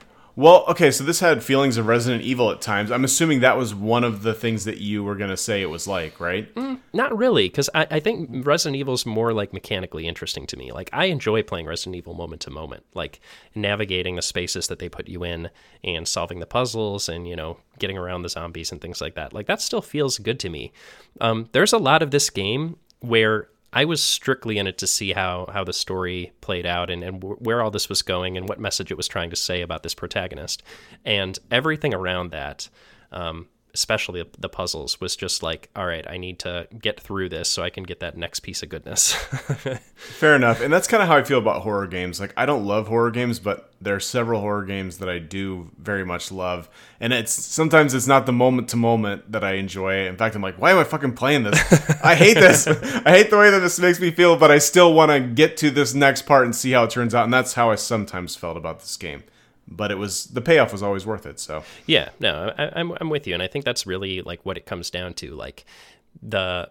Well, 0.36 0.64
okay, 0.68 0.90
so 0.90 1.04
this 1.04 1.20
had 1.20 1.42
feelings 1.42 1.76
of 1.76 1.86
Resident 1.86 2.22
Evil 2.22 2.50
at 2.50 2.60
times. 2.60 2.90
I'm 2.90 3.04
assuming 3.04 3.40
that 3.40 3.56
was 3.56 3.74
one 3.74 4.04
of 4.04 4.22
the 4.22 4.32
things 4.32 4.64
that 4.64 4.78
you 4.78 5.02
were 5.02 5.14
going 5.16 5.30
to 5.30 5.36
say 5.36 5.60
it 5.60 5.70
was 5.70 5.86
like, 5.86 6.20
right? 6.20 6.48
Not 6.92 7.16
really, 7.16 7.48
because 7.48 7.70
I, 7.74 7.86
I 7.90 8.00
think 8.00 8.46
Resident 8.46 8.76
Evil 8.76 8.94
is 8.94 9.06
more 9.06 9.32
like 9.32 9.52
mechanically 9.52 10.08
interesting 10.08 10.46
to 10.48 10.56
me. 10.56 10.72
Like 10.72 10.90
I 10.92 11.06
enjoy 11.06 11.42
playing 11.42 11.66
Resident 11.66 11.96
Evil 11.96 12.14
moment 12.14 12.40
to 12.42 12.50
moment, 12.50 12.84
like 12.94 13.20
navigating 13.54 14.16
the 14.16 14.22
spaces 14.22 14.68
that 14.68 14.78
they 14.78 14.88
put 14.88 15.08
you 15.08 15.24
in 15.24 15.50
and 15.84 16.06
solving 16.06 16.40
the 16.40 16.46
puzzles 16.46 17.08
and 17.08 17.28
you 17.28 17.36
know 17.36 17.58
getting 17.78 17.96
around 17.96 18.22
the 18.22 18.28
zombies 18.28 18.72
and 18.72 18.80
things 18.80 19.00
like 19.00 19.14
that. 19.14 19.32
Like 19.32 19.46
that 19.46 19.60
still 19.60 19.82
feels 19.82 20.18
good 20.18 20.40
to 20.40 20.48
me. 20.48 20.72
Um, 21.20 21.48
there's 21.52 21.72
a 21.72 21.78
lot 21.78 22.02
of 22.02 22.10
this 22.10 22.28
game 22.30 22.76
where 23.00 23.48
I 23.72 23.84
was 23.84 24.02
strictly 24.02 24.58
in 24.58 24.66
it 24.66 24.78
to 24.78 24.86
see 24.86 25.12
how 25.12 25.48
how 25.52 25.64
the 25.64 25.72
story 25.72 26.32
played 26.40 26.66
out 26.66 26.90
and, 26.90 27.04
and 27.04 27.22
where 27.22 27.62
all 27.62 27.70
this 27.70 27.88
was 27.88 28.02
going 28.02 28.36
and 28.36 28.48
what 28.48 28.58
message 28.58 28.90
it 28.90 28.96
was 28.96 29.08
trying 29.08 29.30
to 29.30 29.36
say 29.36 29.62
about 29.62 29.82
this 29.82 29.94
protagonist, 29.94 30.62
and 31.04 31.38
everything 31.50 31.94
around 31.94 32.30
that. 32.30 32.68
Um, 33.12 33.48
especially 33.74 34.24
the 34.38 34.48
puzzles 34.48 35.00
was 35.00 35.16
just 35.16 35.42
like 35.42 35.68
all 35.76 35.86
right 35.86 36.08
i 36.08 36.16
need 36.16 36.38
to 36.38 36.66
get 36.80 37.00
through 37.00 37.28
this 37.28 37.48
so 37.48 37.62
i 37.62 37.70
can 37.70 37.84
get 37.84 38.00
that 38.00 38.16
next 38.16 38.40
piece 38.40 38.62
of 38.62 38.68
goodness 38.68 39.12
Fair 40.00 40.34
enough. 40.34 40.60
And 40.60 40.72
that's 40.72 40.88
kind 40.88 41.02
of 41.02 41.08
how 41.08 41.16
I 41.16 41.22
feel 41.22 41.38
about 41.38 41.62
horror 41.62 41.86
games. 41.86 42.20
Like, 42.20 42.32
I 42.36 42.46
don't 42.46 42.64
love 42.64 42.88
horror 42.88 43.10
games, 43.10 43.38
but 43.38 43.72
there 43.80 43.94
are 43.94 44.00
several 44.00 44.40
horror 44.40 44.64
games 44.64 44.98
that 44.98 45.08
I 45.08 45.18
do 45.18 45.70
very 45.78 46.04
much 46.04 46.32
love. 46.32 46.68
And 47.00 47.12
it's 47.12 47.32
sometimes 47.32 47.92
it's 47.92 48.06
not 48.06 48.26
the 48.26 48.32
moment 48.32 48.68
to 48.70 48.76
moment 48.76 49.30
that 49.32 49.44
I 49.44 49.54
enjoy. 49.54 50.06
In 50.06 50.16
fact, 50.16 50.34
I'm 50.34 50.42
like, 50.42 50.56
why 50.56 50.70
am 50.70 50.78
I 50.78 50.84
fucking 50.84 51.14
playing 51.14 51.44
this? 51.44 51.60
I 52.02 52.14
hate 52.14 52.34
this. 52.34 52.66
I 53.06 53.10
hate 53.10 53.30
the 53.30 53.38
way 53.38 53.50
that 53.50 53.60
this 53.60 53.78
makes 53.78 54.00
me 54.00 54.10
feel, 54.10 54.36
but 54.36 54.50
I 54.50 54.58
still 54.58 54.94
want 54.94 55.10
to 55.10 55.20
get 55.20 55.56
to 55.58 55.70
this 55.70 55.94
next 55.94 56.22
part 56.22 56.44
and 56.44 56.56
see 56.56 56.72
how 56.72 56.84
it 56.84 56.90
turns 56.90 57.14
out. 57.14 57.24
And 57.24 57.32
that's 57.32 57.54
how 57.54 57.70
I 57.70 57.74
sometimes 57.74 58.36
felt 58.36 58.56
about 58.56 58.80
this 58.80 58.96
game. 58.96 59.22
But 59.70 59.90
it 59.90 59.98
was 59.98 60.24
the 60.24 60.40
payoff 60.40 60.72
was 60.72 60.82
always 60.82 61.06
worth 61.06 61.26
it. 61.26 61.40
So. 61.40 61.64
Yeah 61.86 62.10
no 62.20 62.52
I, 62.56 62.70
I'm, 62.78 62.92
I'm 63.00 63.10
with 63.10 63.26
you 63.26 63.34
and 63.34 63.42
i 63.42 63.46
think 63.46 63.64
that's 63.64 63.86
really 63.86 64.22
like 64.22 64.44
what 64.44 64.56
it 64.56 64.66
comes 64.66 64.90
down 64.90 65.14
to 65.14 65.34
like 65.34 65.64
the 66.22 66.70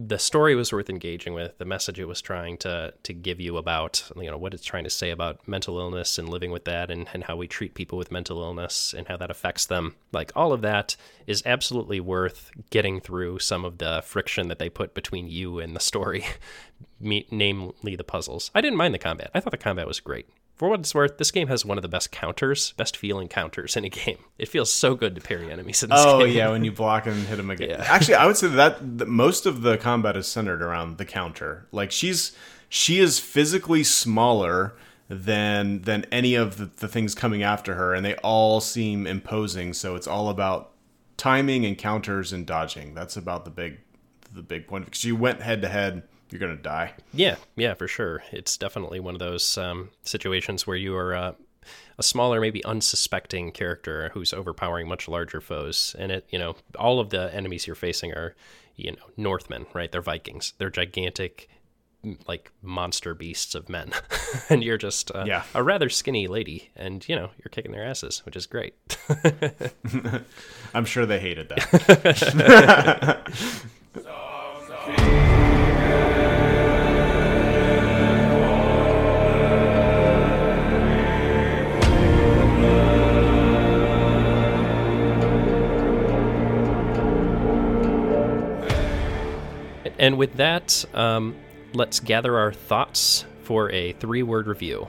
the 0.00 0.18
story 0.18 0.54
was 0.54 0.72
worth 0.72 0.88
engaging 0.88 1.34
with 1.34 1.58
the 1.58 1.64
message 1.64 1.98
it 1.98 2.04
was 2.04 2.22
trying 2.22 2.56
to 2.56 2.94
to 3.02 3.12
give 3.12 3.40
you 3.40 3.56
about 3.56 4.08
you 4.16 4.30
know 4.30 4.38
what 4.38 4.54
it's 4.54 4.64
trying 4.64 4.84
to 4.84 4.90
say 4.90 5.10
about 5.10 5.46
mental 5.48 5.80
illness 5.80 6.18
and 6.18 6.28
living 6.28 6.52
with 6.52 6.64
that 6.64 6.88
and, 6.88 7.08
and 7.12 7.24
how 7.24 7.34
we 7.34 7.48
treat 7.48 7.74
people 7.74 7.98
with 7.98 8.12
mental 8.12 8.40
illness 8.40 8.94
and 8.96 9.08
how 9.08 9.16
that 9.16 9.30
affects 9.30 9.66
them. 9.66 9.96
Like 10.12 10.30
all 10.36 10.52
of 10.52 10.62
that 10.62 10.94
is 11.26 11.42
absolutely 11.44 11.98
worth 11.98 12.52
getting 12.70 13.00
through 13.00 13.40
some 13.40 13.64
of 13.64 13.78
the 13.78 14.02
friction 14.04 14.46
that 14.48 14.60
they 14.60 14.70
put 14.70 14.94
between 14.94 15.28
you 15.28 15.58
and 15.58 15.74
the 15.74 15.80
story 15.80 16.24
me, 17.00 17.26
namely 17.32 17.96
the 17.96 18.04
puzzles. 18.04 18.52
I 18.54 18.60
didn't 18.60 18.78
mind 18.78 18.94
the 18.94 18.98
combat. 18.98 19.30
I 19.34 19.40
thought 19.40 19.50
the 19.50 19.58
combat 19.58 19.88
was 19.88 19.98
great 19.98 20.28
for 20.58 20.68
what 20.68 20.80
it's 20.80 20.94
worth, 20.94 21.16
this 21.18 21.30
game 21.30 21.48
has 21.48 21.64
one 21.64 21.78
of 21.78 21.82
the 21.82 21.88
best 21.88 22.10
counters, 22.12 22.72
best 22.72 22.96
feeling 22.96 23.28
counters 23.28 23.76
in 23.76 23.84
a 23.84 23.88
game. 23.88 24.18
It 24.38 24.48
feels 24.48 24.72
so 24.72 24.94
good 24.94 25.14
to 25.16 25.20
parry 25.20 25.50
enemies 25.50 25.82
in 25.82 25.90
this 25.90 25.98
Oh 26.00 26.20
game. 26.20 26.36
yeah, 26.36 26.50
when 26.50 26.64
you 26.64 26.70
block 26.82 27.06
and 27.06 27.16
hit 27.26 27.36
them 27.36 27.50
again. 27.50 27.70
Yeah. 27.70 27.84
Actually, 27.88 28.14
I 28.16 28.26
would 28.26 28.36
say 28.36 28.48
that, 28.48 28.98
that 28.98 29.08
most 29.08 29.46
of 29.46 29.62
the 29.62 29.76
combat 29.78 30.16
is 30.16 30.26
centered 30.28 30.62
around 30.62 30.98
the 30.98 31.04
counter. 31.04 31.66
Like 31.72 31.90
she's 31.90 32.36
she 32.68 33.00
is 33.00 33.18
physically 33.18 33.82
smaller 33.82 34.74
than 35.08 35.82
than 35.82 36.04
any 36.12 36.34
of 36.34 36.56
the, 36.58 36.66
the 36.66 36.86
things 36.88 37.14
coming 37.14 37.42
after 37.42 37.74
her, 37.74 37.94
and 37.94 38.04
they 38.04 38.14
all 38.16 38.60
seem 38.60 39.06
imposing. 39.06 39.72
So 39.72 39.96
it's 39.96 40.06
all 40.06 40.28
about 40.28 40.72
timing 41.16 41.64
and 41.66 41.76
counters 41.76 42.32
and 42.32 42.46
dodging. 42.46 42.94
That's 42.94 43.16
about 43.16 43.44
the 43.44 43.50
big 43.50 43.78
the 44.32 44.42
big 44.42 44.66
point. 44.68 44.84
Because 44.84 45.04
you 45.04 45.16
went 45.16 45.40
head 45.42 45.62
to 45.62 45.68
head, 45.68 46.02
you're 46.30 46.40
gonna 46.40 46.56
die. 46.56 46.92
Yeah, 47.12 47.36
yeah, 47.56 47.74
for 47.74 47.88
sure. 47.88 48.22
It's 48.32 48.56
definitely 48.56 49.00
one 49.00 49.14
of 49.14 49.18
those 49.20 49.56
um, 49.58 49.90
situations 50.02 50.66
where 50.66 50.76
you 50.76 50.96
are 50.96 51.14
uh, 51.14 51.32
a 51.98 52.02
smaller, 52.02 52.40
maybe 52.40 52.64
unsuspecting 52.64 53.50
character 53.52 54.10
who's 54.14 54.32
overpowering 54.32 54.88
much 54.88 55.08
larger 55.08 55.40
foes, 55.40 55.94
and 55.98 56.12
it, 56.12 56.26
you 56.30 56.38
know, 56.38 56.56
all 56.78 57.00
of 57.00 57.10
the 57.10 57.32
enemies 57.34 57.66
you're 57.66 57.76
facing 57.76 58.12
are, 58.12 58.34
you 58.76 58.92
know, 58.92 58.98
Northmen, 59.16 59.66
right? 59.74 59.90
They're 59.90 60.00
Vikings. 60.02 60.52
They're 60.58 60.70
gigantic, 60.70 61.48
like 62.28 62.52
monster 62.62 63.12
beasts 63.14 63.54
of 63.56 63.68
men, 63.68 63.90
and 64.48 64.62
you're 64.62 64.78
just 64.78 65.10
uh, 65.14 65.24
Yeah. 65.26 65.42
a 65.54 65.62
rather 65.62 65.88
skinny 65.88 66.28
lady, 66.28 66.70
and 66.76 67.06
you 67.08 67.16
know, 67.16 67.30
you're 67.38 67.50
kicking 67.50 67.72
their 67.72 67.84
asses, 67.84 68.20
which 68.24 68.36
is 68.36 68.46
great. 68.46 68.74
I'm 70.74 70.84
sure 70.84 71.04
they 71.06 71.18
hated 71.18 71.48
that. 71.48 73.28
And 89.98 90.16
with 90.16 90.34
that, 90.34 90.84
um, 90.94 91.34
let's 91.74 92.00
gather 92.00 92.36
our 92.38 92.52
thoughts 92.52 93.24
for 93.42 93.70
a 93.72 93.92
three 93.94 94.22
word 94.22 94.46
review. 94.46 94.86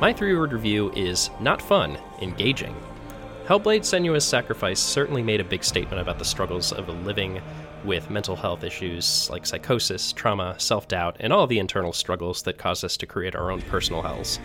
My 0.00 0.12
three 0.12 0.36
word 0.36 0.52
review 0.52 0.92
is 0.94 1.30
not 1.40 1.62
fun, 1.62 1.96
engaging. 2.20 2.76
Hellblade 3.46 3.80
Senua's 3.80 4.24
Sacrifice 4.24 4.80
certainly 4.80 5.22
made 5.22 5.40
a 5.40 5.44
big 5.44 5.64
statement 5.64 6.00
about 6.00 6.18
the 6.18 6.24
struggles 6.26 6.72
of 6.72 6.88
living 7.06 7.40
with 7.84 8.10
mental 8.10 8.36
health 8.36 8.64
issues 8.64 9.30
like 9.30 9.46
psychosis, 9.46 10.12
trauma, 10.12 10.56
self 10.58 10.88
doubt, 10.88 11.16
and 11.20 11.32
all 11.32 11.46
the 11.46 11.58
internal 11.58 11.92
struggles 11.94 12.42
that 12.42 12.58
cause 12.58 12.84
us 12.84 12.98
to 12.98 13.06
create 13.06 13.34
our 13.34 13.50
own 13.50 13.62
personal 13.62 14.02
hells. 14.02 14.38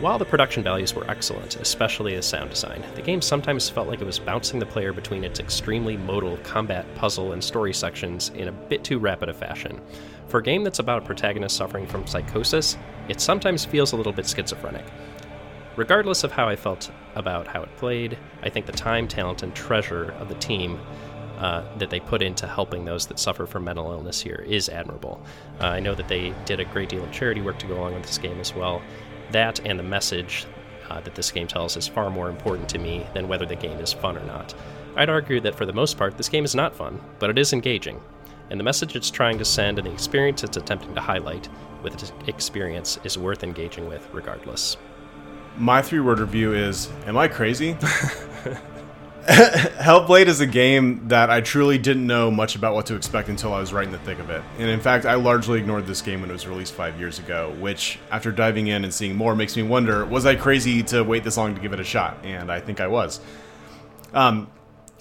While 0.00 0.18
the 0.18 0.24
production 0.24 0.64
values 0.64 0.94
were 0.94 1.08
excellent, 1.08 1.56
especially 1.56 2.16
the 2.16 2.22
sound 2.22 2.50
design, 2.50 2.82
the 2.94 3.02
game 3.02 3.22
sometimes 3.22 3.68
felt 3.68 3.86
like 3.86 4.00
it 4.00 4.06
was 4.06 4.18
bouncing 4.18 4.58
the 4.58 4.66
player 4.66 4.92
between 4.92 5.22
its 5.22 5.38
extremely 5.38 5.96
modal 5.96 6.38
combat, 6.38 6.92
puzzle, 6.96 7.32
and 7.32 7.44
story 7.44 7.72
sections 7.72 8.30
in 8.30 8.48
a 8.48 8.52
bit 8.52 8.82
too 8.82 8.98
rapid 8.98 9.28
a 9.28 9.34
fashion. 9.34 9.80
For 10.26 10.38
a 10.38 10.42
game 10.42 10.64
that's 10.64 10.80
about 10.80 11.02
a 11.02 11.06
protagonist 11.06 11.56
suffering 11.56 11.86
from 11.86 12.06
psychosis, 12.06 12.76
it 13.08 13.20
sometimes 13.20 13.64
feels 13.64 13.92
a 13.92 13.96
little 13.96 14.12
bit 14.12 14.26
schizophrenic. 14.26 14.86
Regardless 15.76 16.24
of 16.24 16.32
how 16.32 16.48
I 16.48 16.56
felt 16.56 16.90
about 17.14 17.46
how 17.46 17.62
it 17.62 17.76
played, 17.76 18.18
I 18.42 18.48
think 18.48 18.66
the 18.66 18.72
time, 18.72 19.06
talent, 19.06 19.42
and 19.42 19.54
treasure 19.54 20.12
of 20.12 20.28
the 20.28 20.34
team 20.36 20.80
uh, 21.38 21.64
that 21.78 21.90
they 21.90 22.00
put 22.00 22.22
into 22.22 22.46
helping 22.46 22.84
those 22.84 23.06
that 23.06 23.18
suffer 23.18 23.46
from 23.46 23.64
mental 23.64 23.90
illness 23.90 24.20
here 24.20 24.44
is 24.46 24.68
admirable. 24.68 25.20
Uh, 25.60 25.66
I 25.66 25.80
know 25.80 25.94
that 25.94 26.08
they 26.08 26.34
did 26.44 26.60
a 26.60 26.64
great 26.64 26.88
deal 26.88 27.02
of 27.02 27.10
charity 27.10 27.40
work 27.40 27.58
to 27.58 27.66
go 27.66 27.74
along 27.74 27.94
with 27.94 28.04
this 28.04 28.18
game 28.18 28.38
as 28.38 28.54
well. 28.54 28.82
That 29.32 29.60
and 29.66 29.78
the 29.78 29.82
message 29.84 30.46
uh, 30.90 31.00
that 31.00 31.14
this 31.14 31.30
game 31.30 31.46
tells 31.46 31.76
is 31.76 31.88
far 31.88 32.10
more 32.10 32.28
important 32.28 32.68
to 32.70 32.78
me 32.78 33.06
than 33.14 33.28
whether 33.28 33.46
the 33.46 33.56
game 33.56 33.78
is 33.78 33.92
fun 33.92 34.16
or 34.16 34.24
not. 34.24 34.54
I'd 34.94 35.08
argue 35.08 35.40
that 35.40 35.54
for 35.54 35.64
the 35.64 35.72
most 35.72 35.96
part, 35.96 36.16
this 36.18 36.28
game 36.28 36.44
is 36.44 36.54
not 36.54 36.74
fun, 36.74 37.00
but 37.18 37.30
it 37.30 37.38
is 37.38 37.52
engaging. 37.52 38.00
and 38.50 38.60
the 38.60 38.64
message 38.64 38.94
it's 38.94 39.10
trying 39.10 39.38
to 39.38 39.44
send 39.46 39.78
and 39.78 39.86
the 39.88 39.92
experience 39.92 40.44
it's 40.44 40.58
attempting 40.58 40.94
to 40.94 41.00
highlight 41.00 41.48
with 41.82 41.94
its 41.94 42.12
experience 42.26 42.98
is 43.02 43.16
worth 43.16 43.42
engaging 43.42 43.88
with 43.88 44.06
regardless. 44.12 44.76
My 45.56 45.80
three 45.80 46.00
word 46.00 46.18
review 46.18 46.52
is 46.52 46.90
Am 47.06 47.16
I 47.16 47.28
crazy? 47.28 47.76
Hellblade 49.26 50.26
is 50.26 50.40
a 50.40 50.46
game 50.46 51.06
that 51.06 51.30
I 51.30 51.40
truly 51.40 51.78
didn't 51.78 52.08
know 52.08 52.28
much 52.28 52.56
about 52.56 52.74
what 52.74 52.86
to 52.86 52.96
expect 52.96 53.28
until 53.28 53.54
I 53.54 53.60
was 53.60 53.72
right 53.72 53.86
in 53.86 53.92
the 53.92 53.98
thick 53.98 54.18
of 54.18 54.30
it. 54.30 54.42
And 54.58 54.68
in 54.68 54.80
fact, 54.80 55.04
I 55.04 55.14
largely 55.14 55.60
ignored 55.60 55.86
this 55.86 56.02
game 56.02 56.22
when 56.22 56.30
it 56.30 56.32
was 56.32 56.48
released 56.48 56.74
five 56.74 56.98
years 56.98 57.20
ago, 57.20 57.54
which, 57.60 58.00
after 58.10 58.32
diving 58.32 58.66
in 58.66 58.82
and 58.82 58.92
seeing 58.92 59.14
more, 59.14 59.36
makes 59.36 59.56
me 59.56 59.62
wonder 59.62 60.04
was 60.04 60.26
I 60.26 60.34
crazy 60.34 60.82
to 60.84 61.02
wait 61.02 61.22
this 61.22 61.36
long 61.36 61.54
to 61.54 61.60
give 61.60 61.72
it 61.72 61.78
a 61.78 61.84
shot? 61.84 62.18
And 62.24 62.50
I 62.50 62.58
think 62.58 62.80
I 62.80 62.88
was. 62.88 63.20
Um, 64.12 64.50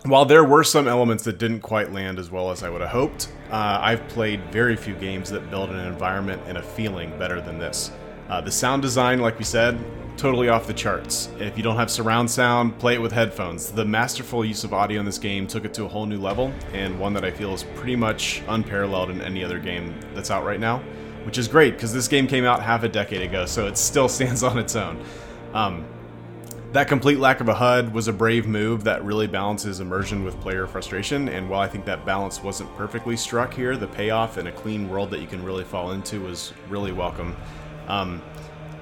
while 0.03 0.25
there 0.25 0.43
were 0.43 0.63
some 0.63 0.87
elements 0.87 1.23
that 1.23 1.39
didn't 1.39 1.61
quite 1.61 1.91
land 1.91 2.19
as 2.19 2.29
well 2.29 2.51
as 2.51 2.61
I 2.61 2.69
would 2.69 2.81
have 2.81 2.91
hoped, 2.91 3.31
uh, 3.49 3.79
I've 3.81 4.07
played 4.07 4.43
very 4.51 4.75
few 4.75 4.93
games 4.93 5.31
that 5.31 5.49
build 5.49 5.71
an 5.71 5.79
environment 5.79 6.43
and 6.45 6.59
a 6.59 6.63
feeling 6.63 7.17
better 7.17 7.41
than 7.41 7.57
this. 7.57 7.89
Uh, 8.29 8.39
the 8.39 8.51
sound 8.51 8.83
design, 8.83 9.19
like 9.19 9.39
we 9.39 9.45
said, 9.45 9.79
totally 10.21 10.49
off 10.49 10.67
the 10.67 10.73
charts. 10.73 11.29
If 11.39 11.57
you 11.57 11.63
don't 11.63 11.77
have 11.77 11.89
surround 11.89 12.29
sound, 12.29 12.77
play 12.77 12.93
it 12.93 13.01
with 13.01 13.11
headphones. 13.11 13.71
The 13.71 13.83
masterful 13.83 14.45
use 14.45 14.63
of 14.63 14.71
audio 14.71 14.99
in 14.99 15.05
this 15.07 15.17
game 15.17 15.47
took 15.47 15.65
it 15.65 15.73
to 15.73 15.85
a 15.85 15.87
whole 15.87 16.05
new 16.05 16.19
level, 16.19 16.53
and 16.73 16.99
one 16.99 17.11
that 17.13 17.25
I 17.25 17.31
feel 17.31 17.55
is 17.55 17.63
pretty 17.73 17.95
much 17.95 18.43
unparalleled 18.47 19.09
in 19.09 19.19
any 19.19 19.43
other 19.43 19.57
game 19.57 19.99
that's 20.13 20.29
out 20.29 20.45
right 20.45 20.59
now, 20.59 20.77
which 21.23 21.39
is 21.39 21.47
great 21.47 21.73
because 21.73 21.91
this 21.91 22.07
game 22.07 22.27
came 22.27 22.45
out 22.45 22.61
half 22.61 22.83
a 22.83 22.87
decade 22.87 23.23
ago, 23.23 23.47
so 23.47 23.65
it 23.65 23.79
still 23.79 24.07
stands 24.17 24.43
on 24.43 24.59
its 24.59 24.75
own. 24.75 25.03
Um, 25.55 25.85
that 26.71 26.87
complete 26.87 27.17
lack 27.17 27.41
of 27.41 27.49
a 27.49 27.55
HUD 27.55 27.91
was 27.91 28.07
a 28.07 28.13
brave 28.13 28.45
move 28.45 28.83
that 28.83 29.03
really 29.03 29.25
balances 29.25 29.79
immersion 29.79 30.23
with 30.23 30.39
player 30.39 30.67
frustration, 30.67 31.29
and 31.29 31.49
while 31.49 31.61
I 31.61 31.67
think 31.67 31.83
that 31.85 32.05
balance 32.05 32.43
wasn't 32.43 32.71
perfectly 32.75 33.17
struck 33.17 33.55
here, 33.55 33.75
the 33.75 33.87
payoff 33.87 34.37
in 34.37 34.45
a 34.45 34.51
clean 34.51 34.87
world 34.87 35.09
that 35.09 35.19
you 35.19 35.27
can 35.27 35.43
really 35.43 35.63
fall 35.63 35.93
into 35.93 36.21
was 36.21 36.53
really 36.69 36.91
welcome. 36.91 37.35
Um, 37.87 38.21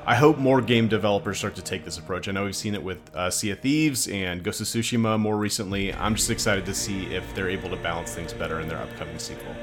I 0.06 0.16
hope 0.16 0.38
more 0.38 0.62
game 0.62 0.88
developers 0.88 1.38
start 1.38 1.56
to 1.56 1.62
take 1.62 1.86
this 1.86 1.98
approach. 1.98 2.28
I 2.28 2.32
know 2.32 2.46
we've 2.46 2.56
seen 2.56 2.74
it 2.74 2.82
with 2.84 2.98
uh, 3.16 3.30
Sea 3.30 3.52
of 3.52 3.60
Thieves 3.60 4.08
and 4.08 4.44
Ghost 4.44 4.62
of 4.62 4.68
Tsushima 4.68 5.20
more 5.20 5.38
recently. 5.38 5.94
I'm 5.94 6.16
just 6.16 6.30
excited 6.30 6.66
to 6.66 6.74
see 6.74 7.14
if 7.14 7.36
they're 7.36 7.50
able 7.50 7.70
to 7.70 7.76
balance 7.76 8.14
things 8.14 8.34
better 8.34 8.60
in 8.60 8.68
their 8.68 8.80
upcoming 8.80 9.20
sequel. 9.20 9.56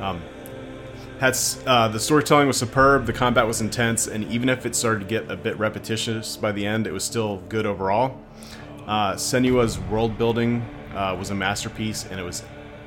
Um, 0.00 0.22
uh, 1.20 1.88
the 1.88 2.00
storytelling 2.00 2.48
was 2.48 2.56
superb, 2.56 3.06
the 3.06 3.12
combat 3.12 3.46
was 3.46 3.60
intense, 3.60 4.08
and 4.08 4.24
even 4.24 4.48
if 4.48 4.66
it 4.66 4.74
started 4.74 5.00
to 5.00 5.06
get 5.06 5.30
a 5.30 5.36
bit 5.36 5.56
repetitious 5.58 6.36
by 6.36 6.50
the 6.50 6.66
end, 6.66 6.86
it 6.86 6.92
was 6.92 7.04
still 7.04 7.38
good 7.48 7.64
overall. 7.66 8.18
Uh, 8.86 9.12
Senua's 9.12 9.78
world 9.78 10.18
building 10.18 10.62
uh, 10.94 11.14
was 11.16 11.30
a 11.30 11.34
masterpiece, 11.34 12.06
and 12.10 12.18
it 12.18 12.24
was 12.24 12.42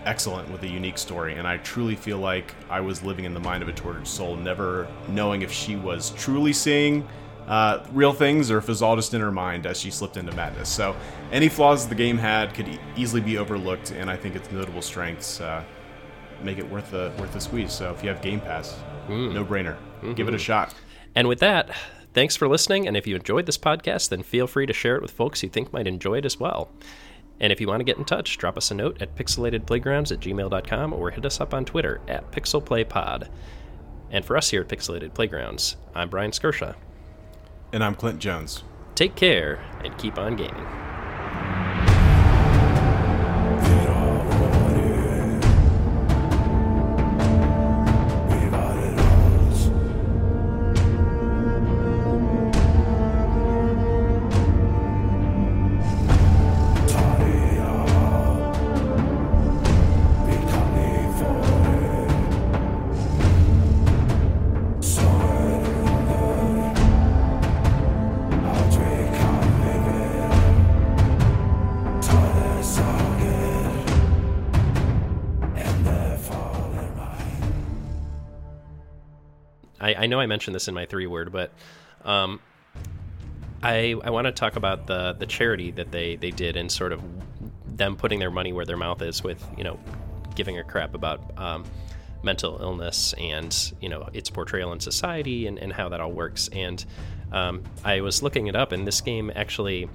excellent 0.06 0.50
with 0.52 0.64
a 0.64 0.68
unique 0.68 0.98
story. 0.98 1.36
And 1.36 1.48
I 1.48 1.58
truly 1.58 1.96
feel 1.96 2.20
like 2.20 2.54
I 2.70 2.80
was 2.80 3.04
living 3.04 3.26
in 3.26 3.34
the 3.34 3.40
mind 3.40 3.64
of 3.64 3.70
a 3.70 3.74
tortured 3.74 4.08
soul, 4.08 4.36
never 4.36 4.88
knowing 5.10 5.42
if 5.42 5.52
she 5.52 5.76
was 5.76 6.12
truly 6.12 6.54
seeing 6.54 7.08
uh, 7.48 7.86
real 7.92 8.14
things 8.14 8.50
or 8.50 8.58
if 8.58 8.64
it 8.64 8.70
was 8.70 8.82
all 8.82 8.96
just 8.96 9.14
in 9.14 9.22
her 9.22 9.32
mind 9.32 9.66
as 9.66 9.80
she 9.80 9.92
slipped 9.92 10.18
into 10.18 10.32
madness. 10.36 10.70
So, 10.70 10.96
any 11.32 11.50
flaws 11.50 11.88
the 11.88 11.96
game 11.96 12.18
had 12.18 12.54
could 12.54 12.68
e- 12.68 12.80
easily 12.96 13.22
be 13.22 13.38
overlooked, 13.38 13.92
and 13.92 14.10
I 14.10 14.18
think 14.18 14.36
its 14.36 14.52
notable 14.52 14.82
strengths 14.82 15.42
uh, 15.42 15.64
make 16.44 16.58
it 16.58 16.70
worth 16.70 16.92
the 16.92 17.12
worth 17.20 17.34
the 17.34 17.42
squeeze. 17.42 17.74
So 17.74 17.92
if 17.92 18.04
you 18.04 18.10
have 18.10 18.22
Game 18.22 18.40
Pass, 18.40 18.78
no 19.08 19.46
brainer, 19.46 19.78
give 20.16 20.28
it 20.28 20.34
a 20.34 20.40
shot. 20.40 20.74
And 21.14 21.28
with 21.28 21.40
that, 21.40 21.70
thanks 22.14 22.36
for 22.36 22.48
listening. 22.48 22.88
And 22.88 22.98
if 22.98 23.08
you 23.08 23.16
enjoyed 23.16 23.46
this 23.46 23.58
podcast, 23.58 24.10
then 24.10 24.24
feel 24.24 24.48
free 24.48 24.66
to 24.66 24.74
share 24.74 24.96
it 24.96 25.02
with 25.02 25.12
folks 25.12 25.44
you 25.44 25.50
think 25.50 25.72
might 25.72 25.88
enjoy 25.88 26.18
it 26.18 26.26
as 26.26 26.40
well. 26.40 26.70
And 27.40 27.52
if 27.52 27.60
you 27.60 27.68
want 27.68 27.82
to 27.82 27.86
get 27.86 27.98
in 27.98 28.06
touch, 28.06 28.38
drop 28.38 28.58
us 28.58 28.72
a 28.72 28.76
note 28.76 29.02
at 29.02 29.16
pixelatedplaygrounds 29.16 30.12
at 30.12 30.20
gmail.com 30.20 30.94
or 30.94 31.12
hit 31.12 31.26
us 31.26 31.42
up 31.42 31.54
on 31.54 31.66
Twitter 31.66 32.00
at 32.08 32.32
pixelplaypod. 32.32 33.28
And 34.12 34.24
for 34.24 34.38
us 34.38 34.50
here 34.50 34.62
at 34.62 34.70
Pixelated 34.70 35.14
Playgrounds, 35.14 35.76
I'm 35.94 36.10
Brian 36.10 36.32
Skirsha. 36.32 36.76
And 37.74 37.84
I'm 37.84 37.96
Clint 37.96 38.20
Jones. 38.20 38.64
Take 38.94 39.16
care 39.16 39.60
and 39.84 39.98
keep 39.98 40.18
on 40.18 40.38
gaming. 40.38 40.85
I, 80.26 80.28
mentioned 80.28 80.56
this 80.56 80.68
in 80.68 80.74
my 80.74 80.86
three 80.86 81.08
word, 81.08 81.32
but 81.32 81.52
um, 82.04 82.40
I 83.64 83.96
I 84.04 84.10
want 84.10 84.26
to 84.26 84.32
talk 84.32 84.56
about 84.56 84.88
the 84.88 85.14
the 85.14 85.26
charity 85.26 85.72
that 85.72 85.92
they 85.92 86.16
they 86.16 86.32
did 86.32 86.56
and 86.56 86.72
sort 86.72 86.92
of 86.92 87.02
them 87.66 87.96
putting 87.96 88.20
their 88.20 88.32
money 88.32 88.54
where 88.54 88.66
their 88.66 88.78
mouth 88.78 89.02
is 89.02 89.24
with 89.24 89.46
you 89.58 89.64
know 89.64 89.80
giving 90.36 90.60
a 90.60 90.64
crap 90.64 90.94
about 90.94 91.38
um, 91.38 91.64
mental 92.24 92.58
illness 92.62 93.14
and 93.18 93.74
you 93.80 93.90
know 93.90 94.10
its 94.14 94.30
portrayal 94.30 94.74
in 94.74 94.80
society 94.80 95.48
and, 95.48 95.58
and 95.60 95.72
how 95.72 95.90
that 95.90 96.00
all 96.00 96.12
works. 96.12 96.50
And 96.50 96.84
um, 97.32 97.64
I 97.84 98.02
was 98.02 98.22
looking 98.22 98.48
it 98.48 98.56
up, 98.56 98.72
and 98.72 98.88
this 98.88 99.02
game 99.02 99.32
actually. 99.36 99.90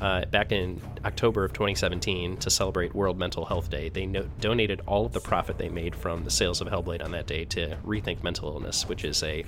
Uh, 0.00 0.24
back 0.26 0.52
in 0.52 0.80
October 1.04 1.44
of 1.44 1.52
2017, 1.52 2.36
to 2.36 2.50
celebrate 2.50 2.94
World 2.94 3.18
Mental 3.18 3.44
Health 3.44 3.70
Day, 3.70 3.88
they 3.88 4.06
no- 4.06 4.28
donated 4.40 4.82
all 4.86 5.06
of 5.06 5.12
the 5.12 5.20
profit 5.20 5.56
they 5.56 5.70
made 5.70 5.94
from 5.94 6.24
the 6.24 6.30
sales 6.30 6.60
of 6.60 6.68
Hellblade 6.68 7.02
on 7.02 7.12
that 7.12 7.26
day 7.26 7.44
to 7.46 7.76
Rethink 7.84 8.22
Mental 8.22 8.48
Illness, 8.50 8.86
which 8.88 9.04
is 9.04 9.22
a 9.22 9.44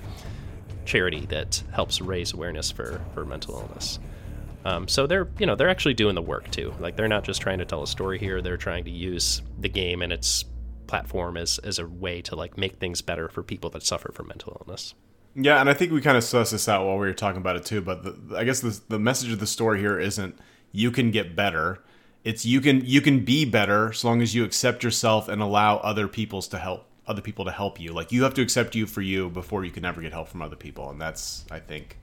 charity 0.85 1.27
that 1.27 1.61
helps 1.71 2.01
raise 2.01 2.33
awareness 2.33 2.71
for, 2.71 3.01
for 3.13 3.25
mental 3.25 3.59
illness. 3.59 3.99
Um, 4.65 4.87
so 4.87 5.07
they're 5.07 5.29
you 5.39 5.45
know 5.45 5.55
they're 5.55 5.69
actually 5.69 5.93
doing 5.93 6.15
the 6.15 6.21
work 6.21 6.49
too. 6.51 6.73
Like 6.79 6.97
they're 6.97 7.07
not 7.07 7.23
just 7.23 7.41
trying 7.41 7.59
to 7.59 7.65
tell 7.65 7.83
a 7.83 7.87
story 7.87 8.19
here. 8.19 8.41
They're 8.41 8.57
trying 8.57 8.83
to 8.85 8.91
use 8.91 9.41
the 9.57 9.69
game 9.69 10.01
and 10.01 10.11
its 10.11 10.45
platform 10.87 11.37
as 11.37 11.59
as 11.59 11.79
a 11.79 11.87
way 11.87 12.21
to 12.23 12.35
like 12.35 12.57
make 12.57 12.77
things 12.77 13.01
better 13.01 13.29
for 13.29 13.43
people 13.43 13.69
that 13.69 13.83
suffer 13.83 14.11
from 14.13 14.27
mental 14.27 14.61
illness. 14.61 14.95
Yeah, 15.41 15.59
and 15.61 15.69
I 15.69 15.73
think 15.73 15.91
we 15.91 16.01
kind 16.01 16.17
of 16.17 16.23
sussed 16.23 16.51
this 16.51 16.67
out 16.67 16.85
while 16.85 16.97
we 16.97 17.07
were 17.07 17.13
talking 17.13 17.39
about 17.39 17.55
it 17.55 17.65
too. 17.65 17.81
But 17.81 18.03
the, 18.03 18.37
I 18.37 18.43
guess 18.43 18.59
the, 18.59 18.79
the 18.89 18.99
message 18.99 19.31
of 19.31 19.39
the 19.39 19.47
story 19.47 19.79
here 19.79 19.99
isn't 19.99 20.37
you 20.71 20.91
can 20.91 21.11
get 21.11 21.35
better. 21.35 21.81
It's 22.23 22.45
you 22.45 22.59
can 22.61 22.85
you 22.85 23.01
can 23.01 23.23
be 23.23 23.45
better 23.45 23.93
so 23.93 24.09
long 24.09 24.21
as 24.21 24.35
you 24.35 24.43
accept 24.43 24.83
yourself 24.83 25.29
and 25.29 25.41
allow 25.41 25.77
other 25.77 26.07
people's 26.07 26.47
to 26.49 26.57
help 26.57 26.85
other 27.07 27.21
people 27.21 27.45
to 27.45 27.51
help 27.51 27.79
you. 27.79 27.93
Like 27.93 28.11
you 28.11 28.23
have 28.23 28.33
to 28.35 28.41
accept 28.41 28.75
you 28.75 28.85
for 28.85 29.01
you 29.01 29.29
before 29.29 29.63
you 29.63 29.71
can 29.71 29.85
ever 29.85 30.01
get 30.01 30.11
help 30.11 30.27
from 30.27 30.41
other 30.41 30.57
people, 30.57 30.89
and 30.89 30.99
that's 30.99 31.45
I 31.49 31.59
think 31.59 31.97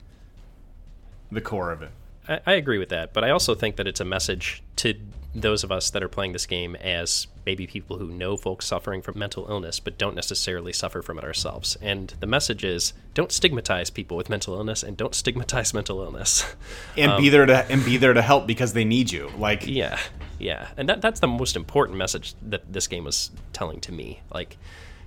the 1.31 1.41
core 1.41 1.71
of 1.71 1.81
it. 1.83 1.91
I, 2.27 2.39
I 2.45 2.53
agree 2.53 2.79
with 2.79 2.89
that, 2.89 3.13
but 3.13 3.23
I 3.23 3.29
also 3.29 3.53
think 3.53 3.75
that 3.75 3.87
it's 3.87 3.99
a 3.99 4.05
message 4.05 4.63
to 4.77 4.95
those 5.35 5.63
of 5.63 5.71
us 5.71 5.91
that 5.91 6.01
are 6.01 6.09
playing 6.09 6.33
this 6.33 6.45
game 6.45 6.75
as 6.75 7.27
maybe 7.47 7.65
people 7.65 7.97
who 7.97 8.09
know 8.09 8.35
folks 8.35 8.65
suffering 8.65 9.01
from 9.01 9.17
mental 9.17 9.47
illness 9.49 9.79
but 9.79 9.97
don't 9.97 10.15
necessarily 10.15 10.73
suffer 10.73 11.01
from 11.01 11.17
it 11.17 11.23
ourselves. 11.23 11.77
And 11.81 12.13
the 12.19 12.27
message 12.27 12.65
is 12.65 12.91
don't 13.13 13.31
stigmatize 13.31 13.89
people 13.89 14.17
with 14.17 14.29
mental 14.29 14.55
illness 14.55 14.83
and 14.83 14.97
don't 14.97 15.15
stigmatize 15.15 15.73
mental 15.73 16.01
illness. 16.01 16.43
And 16.97 17.21
be 17.21 17.29
there 17.29 17.45
to 17.45 17.65
and 17.71 17.85
be 17.85 17.97
there 17.97 18.13
to 18.13 18.21
help 18.21 18.47
because 18.47 18.73
they 18.73 18.83
need 18.83 19.11
you. 19.11 19.31
Like 19.37 19.65
Yeah, 19.65 19.97
yeah, 20.39 20.67
and 20.75 20.89
that 20.89 21.01
that's 21.01 21.21
the 21.21 21.27
most 21.27 21.55
important 21.55 21.97
message 21.97 22.33
that 22.41 22.73
this 22.73 22.87
game 22.87 23.05
was 23.05 23.31
telling 23.53 23.79
to 23.81 23.91
me. 23.91 24.21
Like, 24.33 24.57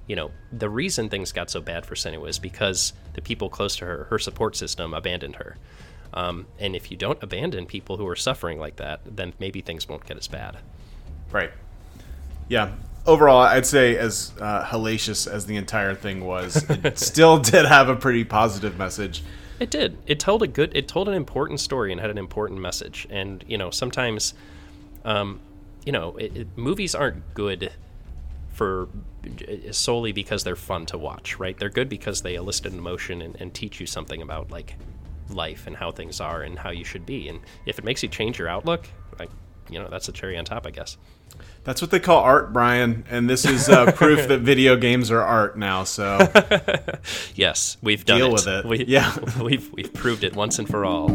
you 0.07 0.17
know, 0.17 0.31
the 0.53 0.71
reason 0.71 1.09
things 1.11 1.33
got 1.33 1.51
so 1.51 1.61
bad 1.61 1.85
for 1.85 1.97
Senua 1.97 2.29
is 2.29 2.39
because 2.39 2.93
the 3.15 3.21
people 3.21 3.51
close 3.51 3.77
to 3.77 3.85
her, 3.87 4.05
her 4.05 4.19
support 4.19 4.57
system, 4.57 4.95
abandoned 4.95 5.37
her. 5.37 5.57
Um, 6.15 6.47
and 6.59 6.75
if 6.75 6.91
you 6.91 6.97
don't 6.97 7.23
abandon 7.23 7.67
people 7.67 7.97
who 7.97 8.07
are 8.07 8.17
suffering 8.17 8.59
like 8.59 8.77
that, 8.77 9.01
then 9.05 9.33
maybe 9.39 9.61
things 9.61 9.89
won't 9.89 10.07
get 10.07 10.17
as 10.17 10.29
bad. 10.29 10.59
Right. 11.33 11.51
Yeah. 12.51 12.73
Overall, 13.07 13.41
I'd 13.41 13.65
say 13.65 13.97
as 13.97 14.33
uh, 14.41 14.65
hellacious 14.65 15.31
as 15.31 15.47
the 15.47 15.57
entire 15.57 15.95
thing 15.95 16.25
was, 16.25 16.69
it 16.69 16.99
still 16.99 17.39
did 17.39 17.65
have 17.65 17.89
a 17.89 17.97
pretty 17.97 18.25
positive 18.25 18.77
message. 18.77 19.23
It 19.61 19.71
did. 19.71 19.97
It 20.07 20.19
told 20.19 20.43
a 20.43 20.47
good. 20.47 20.77
It 20.77 20.89
told 20.89 21.09
an 21.09 21.15
important 21.15 21.61
story 21.61 21.93
and 21.93 22.01
had 22.01 22.11
an 22.11 22.19
important 22.19 22.61
message. 22.61 23.07
And 23.09 23.43
you 23.47 23.57
know, 23.57 23.71
sometimes, 23.71 24.35
um, 25.05 25.41
you 25.87 25.93
know, 25.93 26.17
it, 26.17 26.37
it, 26.37 26.49
movies 26.57 26.95
aren't 26.95 27.35
good 27.35 27.73
for 28.53 28.89
solely 29.71 30.13
because 30.13 30.45
they're 30.45 30.57
fun 30.57 30.87
to 30.87 30.99
watch, 30.99 31.39
right? 31.39 31.57
They're 31.57 31.71
good 31.71 31.89
because 31.89 32.23
they 32.23 32.35
elicit 32.35 32.67
an 32.67 32.79
emotion 32.79 33.23
and, 33.23 33.37
and 33.41 33.55
teach 33.55 33.81
you 33.81 33.87
something 33.87 34.23
about 34.23 34.51
like 34.51 34.75
life 35.29 35.67
and 35.67 35.77
how 35.77 35.93
things 35.93 36.21
are 36.21 36.43
and 36.43 36.59
how 36.59 36.71
you 36.71 36.85
should 36.85 37.07
be. 37.07 37.29
And 37.29 37.41
if 37.65 37.79
it 37.79 37.85
makes 37.85 38.03
you 38.03 38.09
change 38.09 38.39
your 38.39 38.49
outlook, 38.49 38.89
like 39.19 39.31
you 39.71 39.79
know 39.79 39.89
that's 39.89 40.09
a 40.09 40.13
cherry 40.13 40.37
on 40.37 40.45
top, 40.45 40.67
I 40.67 40.71
guess. 40.71 40.97
That's 41.63 41.81
what 41.83 41.91
they 41.91 42.01
call 42.01 42.23
art, 42.23 42.53
Brian, 42.53 43.05
and 43.11 43.29
this 43.29 43.45
is 43.45 43.69
uh, 43.69 43.93
proof 43.97 44.29
that 44.29 44.41
video 44.41 44.77
games 44.77 45.11
are 45.11 45.21
art 45.21 45.59
now. 45.59 45.85
So 45.85 46.19
Yes, 47.35 47.77
we've 47.83 48.05
done 48.05 48.19
Deal 48.19 48.29
it. 48.29 48.33
with 48.33 48.47
it. 48.47 48.65
We, 48.65 48.85
Yeah. 48.87 49.15
we've 49.43 49.71
we've 49.73 49.93
proved 49.93 50.25
it 50.25 50.35
once 50.35 50.59
and 50.59 50.69
for 50.69 50.85
all. 50.85 51.09